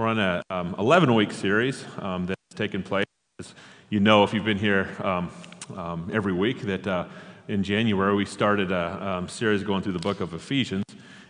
We're 0.00 0.06
on 0.06 0.18
a 0.18 0.42
11 0.78 1.10
um, 1.10 1.14
week 1.14 1.30
series 1.30 1.84
um, 1.98 2.24
that's 2.24 2.40
taken 2.54 2.82
place. 2.82 3.04
As 3.38 3.54
you 3.90 4.00
know, 4.00 4.24
if 4.24 4.32
you've 4.32 4.46
been 4.46 4.56
here 4.56 4.88
um, 5.04 5.30
um, 5.76 6.10
every 6.10 6.32
week, 6.32 6.62
that 6.62 6.86
uh, 6.86 7.04
in 7.48 7.62
January 7.62 8.14
we 8.14 8.24
started 8.24 8.72
a 8.72 9.06
um, 9.06 9.28
series 9.28 9.62
going 9.62 9.82
through 9.82 9.92
the 9.92 9.98
book 9.98 10.20
of 10.22 10.32
Ephesians. 10.32 10.84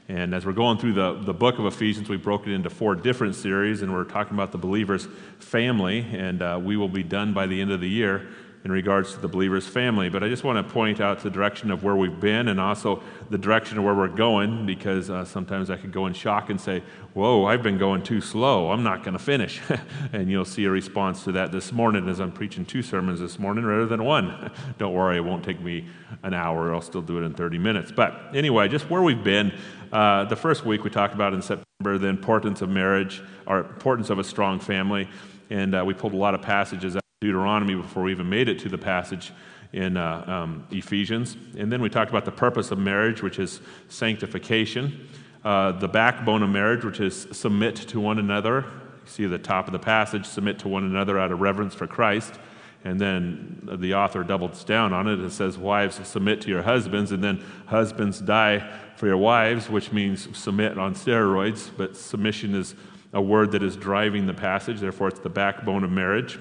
And 0.08 0.32
as 0.32 0.46
we're 0.46 0.52
going 0.52 0.78
through 0.78 0.92
the, 0.92 1.14
the 1.14 1.34
book 1.34 1.58
of 1.58 1.66
Ephesians, 1.66 2.08
we 2.08 2.16
broke 2.16 2.46
it 2.46 2.52
into 2.52 2.70
four 2.70 2.94
different 2.94 3.34
series, 3.34 3.82
and 3.82 3.92
we're 3.92 4.04
talking 4.04 4.34
about 4.34 4.52
the 4.52 4.58
believer's 4.58 5.08
family. 5.40 6.06
And 6.12 6.40
uh, 6.40 6.60
we 6.62 6.76
will 6.76 6.88
be 6.88 7.02
done 7.02 7.34
by 7.34 7.48
the 7.48 7.60
end 7.60 7.72
of 7.72 7.80
the 7.80 7.90
year 7.90 8.28
in 8.64 8.70
regards 8.70 9.12
to 9.14 9.20
the 9.20 9.28
believer's 9.28 9.66
family. 9.66 10.10
But 10.10 10.22
I 10.22 10.28
just 10.28 10.44
want 10.44 10.64
to 10.64 10.72
point 10.72 11.00
out 11.00 11.20
the 11.22 11.30
direction 11.30 11.70
of 11.70 11.82
where 11.82 11.96
we've 11.96 12.20
been 12.20 12.48
and 12.48 12.60
also 12.60 13.02
the 13.30 13.38
direction 13.38 13.78
of 13.78 13.84
where 13.84 13.94
we're 13.94 14.08
going 14.08 14.66
because 14.66 15.08
uh, 15.08 15.24
sometimes 15.24 15.70
I 15.70 15.76
could 15.76 15.92
go 15.92 16.06
in 16.06 16.12
shock 16.12 16.50
and 16.50 16.60
say, 16.60 16.82
Whoa, 17.14 17.46
I've 17.46 17.62
been 17.62 17.78
going 17.78 18.02
too 18.02 18.20
slow. 18.20 18.70
I'm 18.70 18.82
not 18.82 19.02
going 19.02 19.14
to 19.16 19.22
finish. 19.22 19.60
and 20.12 20.30
you'll 20.30 20.44
see 20.44 20.64
a 20.64 20.70
response 20.70 21.24
to 21.24 21.32
that 21.32 21.52
this 21.52 21.72
morning 21.72 22.08
as 22.08 22.20
I'm 22.20 22.32
preaching 22.32 22.64
two 22.64 22.82
sermons 22.82 23.18
this 23.18 23.38
morning 23.38 23.64
rather 23.64 23.86
than 23.86 24.04
one. 24.04 24.50
Don't 24.78 24.92
worry, 24.92 25.16
it 25.16 25.24
won't 25.24 25.44
take 25.44 25.60
me 25.60 25.86
an 26.22 26.34
hour. 26.34 26.72
I'll 26.74 26.82
still 26.82 27.02
do 27.02 27.18
it 27.18 27.22
in 27.22 27.34
30 27.34 27.58
minutes. 27.58 27.90
But 27.90 28.34
anyway, 28.34 28.68
just 28.68 28.90
where 28.90 29.02
we've 29.02 29.24
been. 29.24 29.52
Uh, 29.90 30.24
the 30.24 30.36
first 30.36 30.64
week 30.64 30.84
we 30.84 30.90
talked 30.90 31.14
about 31.14 31.34
in 31.34 31.42
September 31.42 31.98
the 31.98 32.06
importance 32.06 32.62
of 32.62 32.68
marriage, 32.68 33.22
or 33.46 33.60
importance 33.60 34.10
of 34.10 34.18
a 34.18 34.24
strong 34.24 34.60
family. 34.60 35.08
And 35.48 35.74
uh, 35.74 35.82
we 35.84 35.94
pulled 35.94 36.12
a 36.12 36.16
lot 36.16 36.34
of 36.34 36.42
passages 36.42 36.94
Deuteronomy 37.20 37.74
before 37.74 38.04
we 38.04 38.12
even 38.12 38.30
made 38.30 38.48
it 38.48 38.58
to 38.58 38.70
the 38.70 38.78
passage 38.78 39.30
in 39.74 39.98
uh, 39.98 40.24
um, 40.26 40.66
Ephesians. 40.70 41.36
And 41.58 41.70
then 41.70 41.82
we 41.82 41.90
talked 41.90 42.08
about 42.08 42.24
the 42.24 42.32
purpose 42.32 42.70
of 42.70 42.78
marriage, 42.78 43.22
which 43.22 43.38
is 43.38 43.60
sanctification, 43.90 45.06
uh, 45.44 45.72
the 45.72 45.86
backbone 45.86 46.42
of 46.42 46.48
marriage, 46.48 46.82
which 46.82 46.98
is 46.98 47.28
submit 47.32 47.76
to 47.76 48.00
one 48.00 48.18
another. 48.18 48.62
You 48.62 49.02
see 49.04 49.26
the 49.26 49.38
top 49.38 49.66
of 49.66 49.72
the 49.72 49.78
passage, 49.78 50.24
submit 50.24 50.60
to 50.60 50.68
one 50.68 50.84
another 50.84 51.18
out 51.18 51.30
of 51.30 51.42
reverence 51.42 51.74
for 51.74 51.86
Christ. 51.86 52.40
And 52.84 52.98
then 52.98 53.68
the 53.70 53.92
author 53.92 54.24
doubles 54.24 54.64
down 54.64 54.94
on 54.94 55.06
it. 55.06 55.20
It 55.20 55.32
says, 55.32 55.58
Wives, 55.58 56.00
submit 56.08 56.40
to 56.40 56.48
your 56.48 56.62
husbands. 56.62 57.12
And 57.12 57.22
then 57.22 57.44
husbands 57.66 58.22
die 58.22 58.66
for 58.96 59.06
your 59.06 59.18
wives, 59.18 59.68
which 59.68 59.92
means 59.92 60.26
submit 60.38 60.78
on 60.78 60.94
steroids. 60.94 61.70
But 61.76 61.98
submission 61.98 62.54
is 62.54 62.74
a 63.12 63.20
word 63.20 63.52
that 63.52 63.62
is 63.62 63.76
driving 63.76 64.26
the 64.26 64.32
passage. 64.32 64.80
Therefore, 64.80 65.08
it's 65.08 65.20
the 65.20 65.28
backbone 65.28 65.84
of 65.84 65.90
marriage 65.90 66.38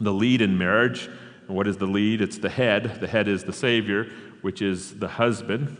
the 0.00 0.12
lead 0.12 0.40
in 0.40 0.56
marriage. 0.56 1.08
And 1.46 1.56
what 1.56 1.66
is 1.66 1.76
the 1.76 1.86
lead? 1.86 2.20
It's 2.20 2.38
the 2.38 2.48
head. 2.48 3.00
The 3.00 3.06
head 3.06 3.28
is 3.28 3.44
the 3.44 3.52
Savior, 3.52 4.10
which 4.40 4.62
is 4.62 4.98
the 4.98 5.08
husband. 5.08 5.76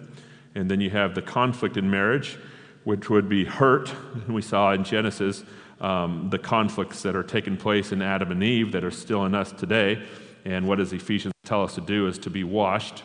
And 0.55 0.71
then 0.71 0.81
you 0.81 0.91
have 0.91 1.15
the 1.15 1.23
conflict 1.23 1.77
in 1.77 1.91
marriage, 1.91 2.39
which 2.85 3.09
would 3.11 3.29
be 3.29 3.45
hurt. 3.45 3.93
We 4.29 4.43
saw 4.43 4.73
in 4.73 4.85
Genesis 4.85 5.45
um, 5.81 6.29
the 6.31 6.39
conflicts 6.39 7.03
that 7.03 7.17
are 7.17 7.23
taking 7.23 7.57
place 7.57 7.93
in 7.93 8.03
Adam 8.03 8.31
and 8.31 8.43
Eve 8.43 8.73
that 8.73 8.85
are 8.85 8.91
still 8.91 9.25
in 9.27 9.35
us 9.35 9.53
today. 9.53 10.03
And 10.45 10.67
what 10.67 10.79
does 10.79 10.93
Ephesians 10.93 11.35
tell 11.45 11.63
us 11.63 11.75
to 11.75 11.81
do 11.81 12.07
is 12.07 12.19
to 12.21 12.31
be 12.31 12.45
washed. 12.45 13.03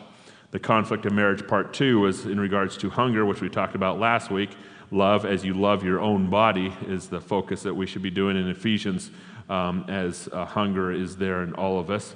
The 0.50 0.58
conflict 0.58 1.04
in 1.04 1.14
marriage, 1.14 1.46
part 1.46 1.74
two, 1.74 2.06
is 2.06 2.24
in 2.24 2.40
regards 2.40 2.76
to 2.78 2.90
hunger, 2.90 3.26
which 3.26 3.40
we 3.40 3.48
talked 3.48 3.74
about 3.74 3.98
last 3.98 4.30
week. 4.30 4.50
Love 4.90 5.26
as 5.26 5.44
you 5.44 5.52
love 5.52 5.84
your 5.84 6.00
own 6.00 6.30
body 6.30 6.72
is 6.86 7.08
the 7.08 7.20
focus 7.20 7.62
that 7.62 7.74
we 7.74 7.86
should 7.86 8.00
be 8.00 8.10
doing 8.10 8.36
in 8.36 8.48
Ephesians 8.48 9.10
um, 9.48 9.84
as 9.88 10.28
uh, 10.32 10.44
hunger 10.44 10.92
is 10.92 11.16
there 11.16 11.42
in 11.42 11.54
all 11.54 11.78
of 11.78 11.90
us. 11.90 12.14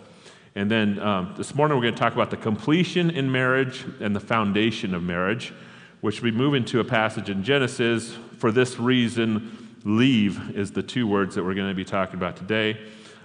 And 0.54 0.70
then 0.70 0.98
um, 0.98 1.34
this 1.36 1.54
morning 1.54 1.78
we're 1.78 1.84
going 1.84 1.94
to 1.94 2.00
talk 2.00 2.12
about 2.12 2.30
the 2.30 2.36
completion 2.36 3.10
in 3.10 3.32
marriage 3.32 3.86
and 4.00 4.14
the 4.14 4.20
foundation 4.20 4.94
of 4.94 5.02
marriage, 5.02 5.52
which 6.02 6.20
we 6.20 6.30
move 6.30 6.54
into 6.54 6.80
a 6.80 6.84
passage 6.84 7.30
in 7.30 7.42
Genesis. 7.42 8.14
For 8.36 8.52
this 8.52 8.78
reason, 8.78 9.76
leave 9.84 10.54
is 10.54 10.72
the 10.72 10.82
two 10.82 11.06
words 11.06 11.34
that 11.36 11.44
we're 11.44 11.54
going 11.54 11.70
to 11.70 11.74
be 11.74 11.86
talking 11.86 12.16
about 12.16 12.36
today. 12.36 12.78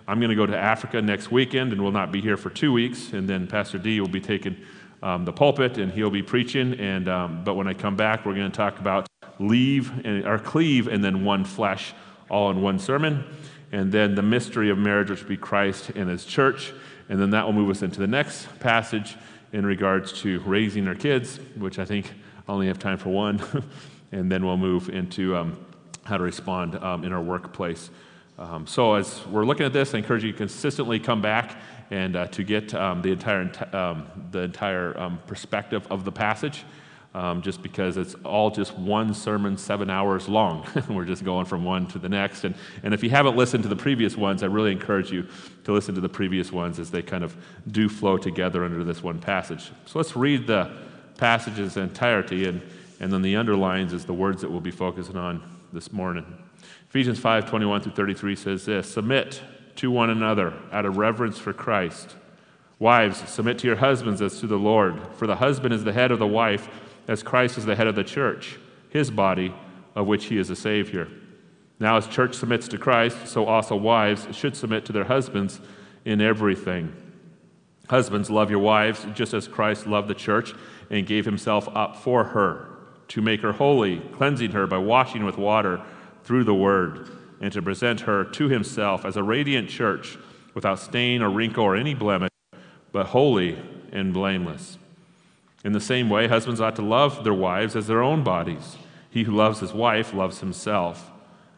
I'm 0.08 0.20
going 0.22 0.30
to 0.30 0.36
go 0.36 0.46
to 0.46 0.58
Africa 0.58 1.02
next 1.02 1.30
weekend 1.32 1.74
and 1.74 1.82
will 1.82 1.92
not 1.92 2.14
be 2.14 2.22
here 2.22 2.38
for 2.38 2.50
two 2.50 2.72
weeks. 2.72 3.12
And 3.12 3.28
then 3.28 3.46
Pastor 3.46 3.78
D 3.78 4.00
will 4.00 4.08
be 4.08 4.22
taking 4.22 4.56
um, 5.04 5.26
the 5.26 5.34
pulpit 5.34 5.78
and 5.78 5.92
he'll 5.92 6.10
be 6.10 6.24
preaching. 6.24 6.80
And 6.80 7.10
um, 7.10 7.44
but 7.44 7.56
when 7.56 7.68
I 7.68 7.74
come 7.74 7.98
back, 7.98 8.26
we're 8.26 8.36
going 8.36 8.50
to 8.50 8.56
talk 8.56 8.80
about 8.80 9.06
leave 9.38 9.92
and 10.06 10.26
or 10.26 10.40
cleave 10.40 10.88
and 10.88 11.04
then 11.04 11.26
one 11.26 11.44
flesh, 11.44 11.94
all 12.30 12.50
in 12.52 12.62
one 12.62 12.80
sermon 12.80 13.26
and 13.72 13.92
then 13.92 14.16
the 14.16 14.22
mystery 14.22 14.70
of 14.70 14.78
marriage, 14.78 15.10
which 15.10 15.20
would 15.20 15.30
be 15.30 15.38
Christ 15.38 15.90
and 15.96 16.10
his 16.10 16.26
church. 16.26 16.74
And 17.10 17.20
then 17.20 17.30
that 17.32 17.46
will 17.46 17.54
move 17.54 17.70
us 17.70 17.82
into 17.82 18.00
the 18.00 18.08
next 18.08 18.48
passage 18.60 19.16
in 19.54 19.66
regards 19.66 20.14
to 20.22 20.40
raising 20.42 20.88
our 20.88 20.96
kids, 20.96 21.40
which 21.56 21.80
I 21.80 21.86
think 21.86 22.12
I 22.48 22.52
only 22.52 22.68
have 22.68 22.80
time 22.80 22.98
for 22.98 23.10
one. 23.10 23.42
and 24.12 24.32
then 24.32 24.46
we'll 24.46 24.58
move 24.58 24.90
into 24.90 25.36
um, 25.36 25.58
how 26.04 26.18
to 26.18 26.24
respond 26.24 26.76
um, 26.76 27.04
in 27.04 27.12
our 27.12 27.22
workplace. 27.22 27.90
Um, 28.38 28.68
so, 28.68 28.94
as 28.94 29.26
we're 29.28 29.46
looking 29.46 29.66
at 29.66 29.74
this, 29.74 29.96
I 29.96 29.98
encourage 29.98 30.24
you 30.24 30.32
to 30.32 30.38
consistently 30.38 31.00
come 31.00 31.22
back 31.22 31.58
and 31.90 32.16
uh, 32.16 32.28
to 32.28 32.44
get 32.44 32.74
um, 32.74 33.02
the 33.02 33.12
entire, 33.12 33.50
um, 33.76 34.08
the 34.32 34.42
entire 34.42 34.98
um, 35.00 35.20
perspective 35.26 35.88
of 35.90 36.06
the 36.06 36.12
passage 36.12 36.64
um, 37.18 37.42
just 37.42 37.64
because 37.64 37.98
it's 37.98 38.14
all 38.24 38.52
just 38.52 38.78
one 38.78 39.12
sermon, 39.12 39.58
seven 39.58 39.90
hours 39.90 40.30
long. 40.30 40.68
We're 40.88 41.04
just 41.04 41.24
going 41.24 41.48
from 41.48 41.66
one 41.66 41.88
to 41.88 41.98
the 41.98 42.08
next. 42.08 42.44
And, 42.44 42.54
and 42.84 42.94
if 42.94 43.04
you 43.04 43.10
haven't 43.10 43.36
listened 43.36 43.64
to 43.64 43.70
the 43.70 43.76
previous 43.76 44.16
ones, 44.16 44.44
I 44.44 44.46
really 44.46 44.72
encourage 44.72 45.12
you 45.12 45.28
to 45.64 45.74
listen 45.74 45.96
to 45.96 46.02
the 46.02 46.10
previous 46.10 46.52
ones 46.52 46.78
as 46.78 46.92
they 46.92 47.02
kind 47.02 47.24
of 47.24 47.36
do 47.72 47.90
flow 47.90 48.20
together 48.20 48.64
under 48.64 48.84
this 48.84 49.02
one 49.02 49.18
passage. 49.18 49.72
So 49.88 49.98
let's 49.98 50.16
read 50.16 50.46
the 50.46 50.72
passage's 51.18 51.76
entirety, 51.76 52.46
and, 52.46 52.62
and 53.00 53.12
then 53.12 53.24
the 53.24 53.36
underlines 53.36 53.94
is 53.94 54.06
the 54.06 54.14
words 54.14 54.42
that 54.42 54.52
we'll 54.52 54.62
be 54.62 54.70
focusing 54.70 55.18
on 55.18 55.42
this 55.74 55.92
morning. 55.92 56.38
Ephesians 56.88 57.18
5 57.18 57.50
21 57.50 57.82
through 57.82 57.94
33 57.94 58.36
says 58.36 58.66
this 58.66 58.94
Submit 58.94 59.42
to 59.78 59.90
one 59.90 60.12
another 60.12 60.54
out 60.72 60.86
of 60.86 60.98
reverence 60.98 61.40
for 61.40 61.52
Christ. 61.52 62.16
Wives, 62.78 63.28
submit 63.28 63.58
to 63.58 63.66
your 63.66 63.78
husbands 63.78 64.22
as 64.22 64.40
to 64.40 64.46
the 64.46 64.60
Lord, 64.60 65.02
for 65.16 65.26
the 65.26 65.38
husband 65.38 65.74
is 65.74 65.84
the 65.84 65.94
head 65.94 66.12
of 66.12 66.20
the 66.20 66.28
wife 66.28 66.70
as 67.08 67.24
Christ 67.24 67.58
is 67.58 67.66
the 67.66 67.76
head 67.76 67.88
of 67.88 67.96
the 67.96 68.04
church, 68.04 68.58
his 68.90 69.10
body, 69.10 69.54
of 69.96 70.08
which 70.08 70.26
he 70.26 70.38
is 70.38 70.50
the 70.50 70.56
Savior. 70.56 71.08
Now, 71.80 71.98
as 71.98 72.08
church 72.08 72.36
submits 72.36 72.68
to 72.70 72.78
Christ, 72.78 73.28
so 73.28 73.46
also 73.46 73.76
wives 73.76 74.28
should 74.36 74.56
submit 74.56 74.86
to 74.86 74.94
their 74.94 75.06
husbands 75.06 75.62
in 76.06 76.22
everything. 76.22 76.96
Husbands, 77.90 78.30
love 78.30 78.50
your 78.50 78.60
wives 78.60 79.06
just 79.14 79.34
as 79.34 79.48
Christ 79.48 79.88
loved 79.88 80.08
the 80.08 80.14
church 80.14 80.54
and 80.90 81.06
gave 81.06 81.26
himself 81.26 81.70
up 81.74 81.96
for 81.96 82.24
her 82.26 82.70
to 83.10 83.22
make 83.22 83.42
her 83.42 83.54
holy, 83.54 84.00
cleansing 84.00 84.52
her 84.52 84.68
by 84.68 84.78
washing 84.78 85.24
with 85.24 85.38
water 85.38 85.82
through 86.24 86.44
the 86.44 86.54
word, 86.54 87.10
and 87.40 87.54
to 87.54 87.62
present 87.62 88.02
her 88.02 88.24
to 88.24 88.50
himself 88.50 89.06
as 89.06 89.16
a 89.16 89.24
radiant 89.24 89.70
church 89.70 90.18
without 90.54 90.80
stain 90.80 91.22
or 91.22 91.30
wrinkle 91.30 91.64
or 91.64 91.76
any 91.76 91.94
blemish, 91.94 92.32
but 92.92 93.08
holy 93.08 93.58
and 93.92 94.14
blameless. 94.14 94.78
In 95.68 95.74
the 95.74 95.82
same 95.82 96.10
way, 96.10 96.30
husbands 96.30 96.62
ought 96.62 96.78
to 96.78 96.82
love 96.82 97.26
their 97.26 97.34
wives 97.34 97.76
as 97.76 97.88
their 97.88 98.02
own 98.02 98.24
bodies. 98.24 98.78
He 99.10 99.24
who 99.24 99.36
loves 99.36 99.60
his 99.60 99.74
wife 99.74 100.14
loves 100.14 100.40
himself. 100.40 101.12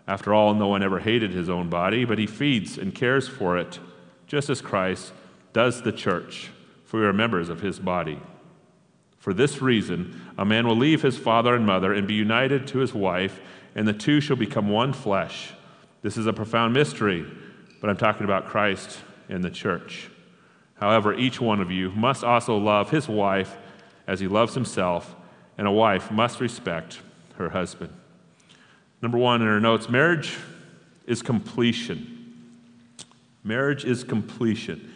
After 0.08 0.34
all, 0.34 0.56
no 0.56 0.68
one 0.68 0.82
ever 0.82 0.98
hated 0.98 1.32
his 1.32 1.48
own 1.48 1.70
body, 1.70 2.06
but 2.06 2.18
he 2.18 2.26
feeds 2.26 2.80
and 2.80 2.96
cares 2.96 3.28
for 3.28 3.56
it, 3.56 3.78
just 4.26 4.50
as 4.50 4.62
Christ 4.62 5.14
does 5.54 5.84
the 5.84 5.92
church, 5.92 6.50
for 6.86 7.00
we 7.00 7.06
are 7.06 7.14
members 7.14 7.50
of 7.50 7.62
his 7.62 7.78
body. 7.78 8.20
For 9.20 9.32
this 9.32 9.62
reason, 9.62 10.20
a 10.40 10.44
man 10.44 10.66
will 10.66 10.76
leave 10.76 11.04
his 11.04 11.20
father 11.20 11.54
and 11.54 11.64
mother 11.64 11.94
and 11.94 12.08
be 12.08 12.16
united 12.16 12.66
to 12.70 12.80
his 12.80 12.96
wife, 12.96 13.40
and 13.76 13.88
the 13.88 13.94
two 13.94 14.20
shall 14.22 14.38
become 14.38 14.70
one 14.70 14.92
flesh. 14.92 15.54
This 16.02 16.18
is 16.18 16.26
a 16.26 16.34
profound 16.34 16.74
mystery, 16.74 17.28
but 17.80 17.92
I'm 17.92 17.98
talking 17.98 18.24
about 18.24 18.48
Christ 18.48 19.02
and 19.30 19.44
the 19.44 19.52
church. 19.52 20.10
However, 20.80 21.14
each 21.14 21.40
one 21.40 21.60
of 21.60 21.70
you 21.70 21.92
must 21.92 22.24
also 22.24 22.58
love 22.58 22.90
his 22.90 23.08
wife 23.08 23.56
as 24.10 24.20
he 24.20 24.28
loves 24.28 24.56
himself, 24.56 25.16
and 25.56 25.68
a 25.68 25.72
wife 25.72 26.10
must 26.10 26.42
respect 26.42 27.00
her 27.36 27.50
husband. 27.50 27.94
Number 29.04 29.20
one 29.20 29.44
in 29.44 29.48
our 29.48 29.60
notes 29.60 29.88
marriage 29.88 30.36
is 31.06 31.22
completion. 31.22 32.16
Marriage 33.44 33.86
is 33.86 34.04
completion. 34.04 34.92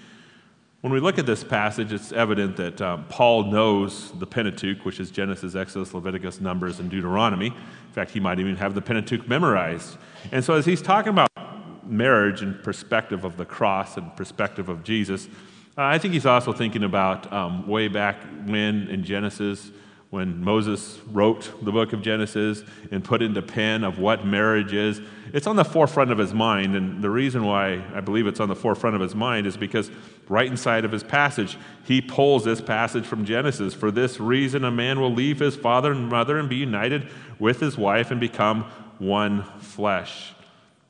When 0.81 0.91
we 0.91 0.99
look 0.99 1.19
at 1.19 1.27
this 1.27 1.43
passage, 1.43 1.93
it's 1.93 2.11
evident 2.11 2.57
that 2.57 2.81
um, 2.81 3.05
Paul 3.07 3.51
knows 3.51 4.11
the 4.13 4.25
Pentateuch, 4.25 4.83
which 4.83 4.99
is 4.99 5.11
Genesis, 5.11 5.53
Exodus, 5.53 5.93
Leviticus, 5.93 6.41
Numbers, 6.41 6.79
and 6.79 6.89
Deuteronomy. 6.89 7.47
In 7.47 7.93
fact, 7.93 8.11
he 8.11 8.19
might 8.19 8.39
even 8.39 8.55
have 8.55 8.73
the 8.73 8.81
Pentateuch 8.81 9.27
memorized. 9.27 9.95
And 10.31 10.43
so, 10.43 10.55
as 10.55 10.65
he's 10.65 10.81
talking 10.81 11.11
about 11.11 11.29
marriage 11.85 12.41
and 12.41 12.61
perspective 12.63 13.23
of 13.25 13.37
the 13.37 13.45
cross 13.45 13.95
and 13.95 14.13
perspective 14.17 14.69
of 14.69 14.83
Jesus, 14.83 15.27
uh, 15.75 15.81
I 15.83 15.97
think 15.97 16.13
he's 16.13 16.25
also 16.25 16.53
thinking 16.53 16.83
about 16.83 17.31
um, 17.33 17.67
way 17.67 17.87
back 17.87 18.17
when 18.45 18.87
in 18.89 19.03
Genesis, 19.03 19.71
when 20.11 20.43
Moses 20.43 20.99
wrote 21.07 21.51
the 21.65 21.71
book 21.71 21.93
of 21.93 22.03
Genesis 22.03 22.63
and 22.91 23.03
put 23.03 23.23
into 23.23 23.41
pen 23.41 23.83
of 23.83 23.97
what 23.97 24.23
marriage 24.23 24.71
is. 24.71 25.01
It's 25.33 25.47
on 25.47 25.55
the 25.55 25.65
forefront 25.65 26.11
of 26.11 26.19
his 26.19 26.31
mind, 26.31 26.75
and 26.75 27.01
the 27.01 27.09
reason 27.09 27.43
why 27.43 27.83
I 27.95 28.01
believe 28.01 28.27
it's 28.27 28.39
on 28.39 28.49
the 28.49 28.55
forefront 28.55 28.95
of 28.95 29.01
his 29.01 29.15
mind 29.15 29.47
is 29.47 29.57
because 29.57 29.89
right 30.29 30.45
inside 30.45 30.85
of 30.85 30.91
his 30.91 31.01
passage, 31.01 31.57
he 31.85 32.01
pulls 32.01 32.43
this 32.43 32.61
passage 32.61 33.05
from 33.05 33.25
Genesis. 33.25 33.73
For 33.73 33.89
this 33.89 34.19
reason, 34.19 34.63
a 34.63 34.71
man 34.71 34.99
will 34.99 35.11
leave 35.11 35.39
his 35.39 35.55
father 35.55 35.91
and 35.91 36.07
mother 36.07 36.37
and 36.37 36.47
be 36.47 36.57
united 36.57 37.09
with 37.39 37.59
his 37.59 37.79
wife 37.79 38.11
and 38.11 38.19
become 38.19 38.65
one 38.99 39.43
flesh. 39.59 40.33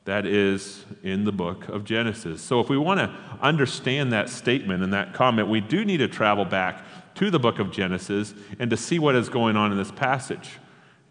That 0.05 0.25
is 0.25 0.83
in 1.01 1.23
the 1.23 1.31
book 1.31 1.69
of 1.69 1.85
Genesis. 1.85 2.41
So, 2.41 2.59
if 2.59 2.69
we 2.69 2.77
want 2.77 2.99
to 2.99 3.15
understand 3.41 4.11
that 4.11 4.29
statement 4.29 4.83
and 4.83 4.93
that 4.93 5.13
comment, 5.13 5.47
we 5.47 5.61
do 5.61 5.85
need 5.85 5.97
to 5.97 6.07
travel 6.07 6.45
back 6.45 6.83
to 7.15 7.29
the 7.29 7.39
book 7.39 7.59
of 7.59 7.71
Genesis 7.71 8.33
and 8.59 8.69
to 8.69 8.77
see 8.77 8.99
what 8.99 9.15
is 9.15 9.29
going 9.29 9.55
on 9.55 9.71
in 9.71 9.77
this 9.77 9.91
passage. 9.91 10.59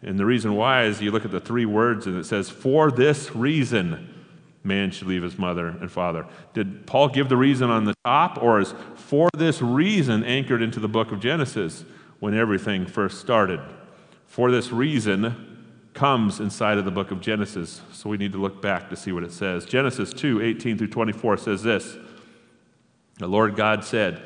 And 0.02 0.18
the 0.18 0.26
reason 0.26 0.56
why 0.56 0.84
is 0.84 1.00
you 1.00 1.10
look 1.10 1.24
at 1.24 1.30
the 1.30 1.40
three 1.40 1.64
words 1.64 2.06
and 2.06 2.18
it 2.18 2.24
says, 2.24 2.50
For 2.50 2.90
this 2.90 3.34
reason, 3.34 4.12
man 4.64 4.90
should 4.90 5.06
leave 5.06 5.22
his 5.22 5.38
mother 5.38 5.68
and 5.68 5.90
father. 5.90 6.26
Did 6.54 6.86
Paul 6.86 7.08
give 7.08 7.28
the 7.28 7.36
reason 7.36 7.70
on 7.70 7.84
the 7.84 7.94
top, 8.04 8.42
or 8.42 8.60
is 8.60 8.74
for 8.94 9.28
this 9.36 9.62
reason 9.62 10.24
anchored 10.24 10.60
into 10.60 10.80
the 10.80 10.88
book 10.88 11.12
of 11.12 11.20
Genesis 11.20 11.84
when 12.20 12.34
everything 12.34 12.86
first 12.86 13.20
started? 13.20 13.60
For 14.26 14.50
this 14.50 14.72
reason, 14.72 15.51
comes 15.94 16.40
inside 16.40 16.78
of 16.78 16.84
the 16.84 16.90
book 16.90 17.10
of 17.10 17.20
Genesis. 17.20 17.82
So 17.92 18.08
we 18.08 18.16
need 18.16 18.32
to 18.32 18.40
look 18.40 18.62
back 18.62 18.88
to 18.90 18.96
see 18.96 19.12
what 19.12 19.22
it 19.22 19.32
says. 19.32 19.64
Genesis 19.64 20.12
2 20.12 20.40
18 20.42 20.78
through 20.78 20.88
24 20.88 21.36
says 21.36 21.62
this 21.62 21.96
The 23.18 23.26
Lord 23.26 23.56
God 23.56 23.84
said, 23.84 24.22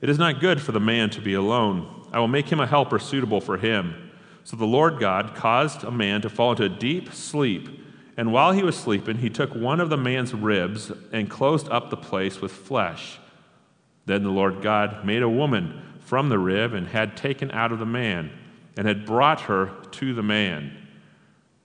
It 0.00 0.08
is 0.08 0.18
not 0.18 0.40
good 0.40 0.60
for 0.60 0.72
the 0.72 0.80
man 0.80 1.10
to 1.10 1.20
be 1.20 1.34
alone. 1.34 2.08
I 2.12 2.18
will 2.18 2.28
make 2.28 2.50
him 2.50 2.60
a 2.60 2.66
helper 2.66 2.98
suitable 2.98 3.40
for 3.40 3.56
him. 3.56 4.10
So 4.44 4.56
the 4.56 4.66
Lord 4.66 4.98
God 4.98 5.34
caused 5.34 5.84
a 5.84 5.90
man 5.90 6.20
to 6.22 6.28
fall 6.28 6.50
into 6.50 6.64
a 6.64 6.68
deep 6.68 7.12
sleep. 7.12 7.80
And 8.16 8.32
while 8.32 8.52
he 8.52 8.62
was 8.62 8.76
sleeping, 8.76 9.18
he 9.18 9.30
took 9.30 9.54
one 9.54 9.80
of 9.80 9.88
the 9.88 9.96
man's 9.96 10.34
ribs 10.34 10.92
and 11.12 11.30
closed 11.30 11.68
up 11.70 11.90
the 11.90 11.96
place 11.96 12.40
with 12.40 12.52
flesh. 12.52 13.18
Then 14.04 14.22
the 14.22 14.30
Lord 14.30 14.62
God 14.62 15.04
made 15.04 15.22
a 15.22 15.28
woman 15.28 15.80
from 16.00 16.28
the 16.28 16.38
rib 16.38 16.74
and 16.74 16.88
had 16.88 17.16
taken 17.16 17.50
out 17.52 17.72
of 17.72 17.78
the 17.78 17.86
man 17.86 18.30
and 18.76 18.86
had 18.86 19.06
brought 19.06 19.42
her 19.42 19.70
to 19.92 20.12
the 20.12 20.22
man. 20.22 20.76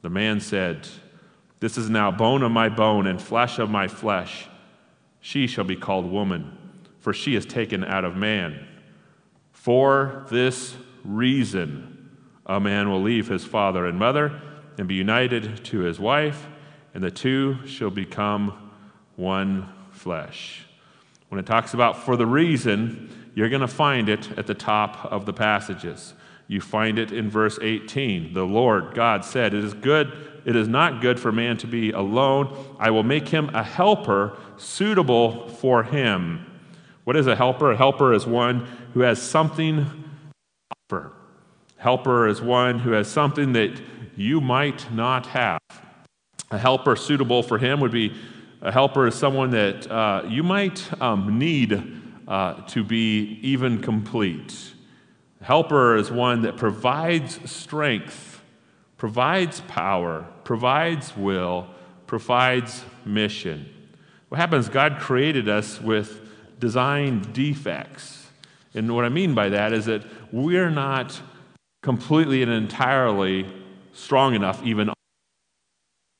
The 0.01 0.09
man 0.09 0.39
said, 0.39 0.87
This 1.59 1.77
is 1.77 1.89
now 1.89 2.11
bone 2.11 2.43
of 2.43 2.51
my 2.51 2.69
bone 2.69 3.07
and 3.07 3.21
flesh 3.21 3.59
of 3.59 3.69
my 3.69 3.87
flesh. 3.87 4.47
She 5.19 5.47
shall 5.47 5.63
be 5.63 5.75
called 5.75 6.09
woman, 6.09 6.57
for 6.99 7.13
she 7.13 7.35
is 7.35 7.45
taken 7.45 7.83
out 7.83 8.05
of 8.05 8.15
man. 8.15 8.67
For 9.51 10.25
this 10.29 10.75
reason, 11.03 12.11
a 12.45 12.59
man 12.59 12.89
will 12.89 13.01
leave 13.01 13.27
his 13.27 13.43
father 13.43 13.85
and 13.85 13.99
mother 13.99 14.41
and 14.77 14.87
be 14.87 14.95
united 14.95 15.65
to 15.65 15.79
his 15.79 15.99
wife, 15.99 16.47
and 16.93 17.03
the 17.03 17.11
two 17.11 17.65
shall 17.65 17.89
become 17.89 18.71
one 19.15 19.67
flesh. 19.91 20.65
When 21.29 21.39
it 21.39 21.45
talks 21.45 21.73
about 21.73 21.97
for 21.97 22.15
the 22.15 22.25
reason, 22.25 23.31
you're 23.35 23.49
going 23.49 23.61
to 23.61 23.67
find 23.67 24.07
it 24.07 24.37
at 24.37 24.47
the 24.47 24.53
top 24.53 25.05
of 25.05 25.25
the 25.25 25.33
passages. 25.33 26.13
You 26.47 26.61
find 26.61 26.97
it 26.97 27.11
in 27.11 27.29
verse 27.29 27.59
18. 27.61 28.33
The 28.33 28.43
Lord 28.43 28.93
God 28.93 29.25
said, 29.25 29.53
It 29.53 29.63
is 29.63 29.73
good, 29.73 30.11
it 30.45 30.55
is 30.55 30.67
not 30.67 31.01
good 31.01 31.19
for 31.19 31.31
man 31.31 31.57
to 31.57 31.67
be 31.67 31.91
alone. 31.91 32.55
I 32.79 32.89
will 32.89 33.03
make 33.03 33.27
him 33.27 33.49
a 33.53 33.63
helper 33.63 34.37
suitable 34.57 35.49
for 35.49 35.83
him. 35.83 36.45
What 37.03 37.15
is 37.15 37.27
a 37.27 37.35
helper? 37.35 37.71
A 37.71 37.77
helper 37.77 38.13
is 38.13 38.25
one 38.25 38.67
who 38.93 39.01
has 39.01 39.21
something 39.21 39.85
offer. 40.89 41.11
Helper 41.77 42.27
is 42.27 42.41
one 42.41 42.79
who 42.79 42.91
has 42.91 43.07
something 43.07 43.53
that 43.53 43.81
you 44.15 44.41
might 44.41 44.91
not 44.91 45.27
have. 45.27 45.59
A 46.49 46.57
helper 46.57 46.95
suitable 46.95 47.43
for 47.43 47.57
him 47.57 47.81
would 47.81 47.91
be 47.91 48.13
a 48.61 48.71
helper 48.71 49.05
is 49.05 49.13
someone 49.13 49.51
that 49.51 49.89
uh, 49.89 50.23
you 50.27 50.41
might 50.41 50.89
um, 51.01 51.37
need 51.37 52.01
uh, 52.27 52.53
to 52.67 52.83
be 52.83 53.39
even 53.43 53.81
complete. 53.81 54.73
Helper 55.47 55.95
is 55.95 56.11
one 56.11 56.41
that 56.41 56.57
provides 56.57 57.39
strength, 57.49 58.43
provides 58.97 59.61
power, 59.61 60.27
provides 60.43 61.15
will, 61.15 61.69
provides 62.05 62.83
mission. 63.05 63.65
What 64.27 64.39
happens, 64.39 64.67
God 64.67 64.99
created 64.99 65.47
us 65.47 65.79
with 65.79 66.19
design 66.59 67.25
defects. 67.31 68.27
And 68.73 68.93
what 68.93 69.05
I 69.05 69.09
mean 69.09 69.33
by 69.35 69.47
that 69.47 69.71
is 69.71 69.85
that 69.85 70.03
we're 70.33 70.69
not 70.69 71.17
completely 71.81 72.43
and 72.43 72.51
entirely 72.51 73.49
strong 73.93 74.35
enough, 74.35 74.61
even 74.65 74.91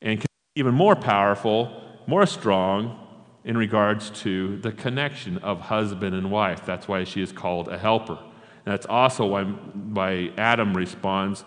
and 0.02 0.24
even 0.56 0.74
more 0.74 0.96
powerful, 0.96 1.84
more 2.08 2.26
strong 2.26 2.98
in 3.44 3.58
regards 3.58 4.10
to 4.22 4.56
the 4.60 4.72
connection 4.72 5.38
of 5.40 5.60
husband 5.60 6.16
and 6.16 6.32
wife. 6.32 6.66
That's 6.66 6.88
why 6.88 7.04
she 7.04 7.22
is 7.22 7.34
called 7.34 7.68
a 7.68 7.78
helper. 7.78 8.20
That's 8.68 8.86
also 8.86 9.26
why, 9.26 9.46
why 9.46 10.30
Adam 10.38 10.76
responds 10.76 11.46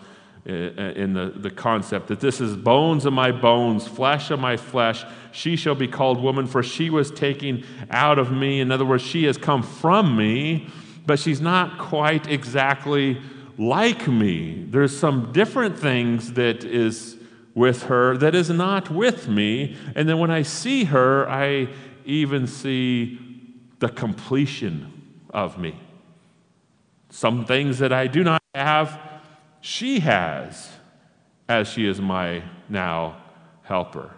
uh, 0.49 0.51
in 0.51 1.13
the, 1.13 1.31
the 1.35 1.51
concept 1.51 2.07
that 2.07 2.19
this 2.19 2.41
is 2.41 2.55
bones 2.55 3.05
of 3.05 3.13
my 3.13 3.31
bones, 3.31 3.87
flesh 3.87 4.31
of 4.31 4.39
my 4.39 4.57
flesh. 4.57 5.05
She 5.31 5.55
shall 5.55 5.75
be 5.75 5.87
called 5.87 6.19
woman, 6.19 6.47
for 6.47 6.63
she 6.63 6.89
was 6.89 7.11
taken 7.11 7.63
out 7.91 8.17
of 8.17 8.31
me. 8.31 8.59
In 8.59 8.71
other 8.71 8.85
words, 8.85 9.03
she 9.03 9.25
has 9.25 9.37
come 9.37 9.61
from 9.61 10.17
me, 10.17 10.67
but 11.05 11.19
she's 11.19 11.39
not 11.39 11.77
quite 11.77 12.25
exactly 12.25 13.21
like 13.59 14.07
me. 14.07 14.65
There's 14.67 14.97
some 14.97 15.31
different 15.31 15.77
things 15.77 16.33
that 16.33 16.63
is 16.63 17.17
with 17.53 17.83
her 17.83 18.17
that 18.17 18.33
is 18.33 18.49
not 18.49 18.89
with 18.89 19.27
me. 19.27 19.77
And 19.95 20.09
then 20.09 20.17
when 20.17 20.31
I 20.31 20.41
see 20.41 20.85
her, 20.85 21.29
I 21.29 21.67
even 22.03 22.47
see 22.47 23.19
the 23.77 23.89
completion 23.89 25.27
of 25.29 25.59
me. 25.59 25.75
Some 27.11 27.45
things 27.45 27.79
that 27.79 27.91
I 27.91 28.07
do 28.07 28.23
not 28.23 28.41
have, 28.55 28.97
she 29.59 29.99
has, 29.99 30.69
as 31.47 31.67
she 31.67 31.85
is 31.85 31.99
my 31.99 32.41
now 32.69 33.17
helper. 33.63 34.15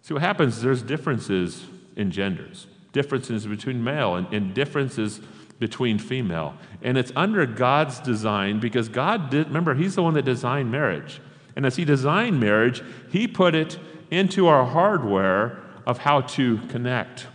See 0.00 0.14
what 0.14 0.22
happens, 0.22 0.62
there's 0.62 0.82
differences 0.82 1.66
in 1.96 2.10
genders, 2.10 2.66
differences 2.92 3.46
between 3.46 3.84
male 3.84 4.16
and, 4.16 4.32
and 4.32 4.54
differences 4.54 5.20
between 5.58 5.98
female. 5.98 6.54
And 6.82 6.96
it's 6.96 7.12
under 7.14 7.44
God's 7.44 8.00
design 8.00 8.58
because 8.58 8.88
God 8.88 9.28
did, 9.28 9.48
remember, 9.48 9.74
He's 9.74 9.94
the 9.94 10.02
one 10.02 10.14
that 10.14 10.24
designed 10.24 10.72
marriage. 10.72 11.20
And 11.56 11.66
as 11.66 11.76
He 11.76 11.84
designed 11.84 12.40
marriage, 12.40 12.82
He 13.10 13.28
put 13.28 13.54
it 13.54 13.78
into 14.10 14.46
our 14.46 14.64
hardware 14.64 15.62
of 15.86 15.98
how 15.98 16.22
to 16.22 16.56
connect, 16.68 17.26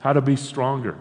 how 0.00 0.12
to 0.12 0.20
be 0.20 0.36
stronger 0.36 0.96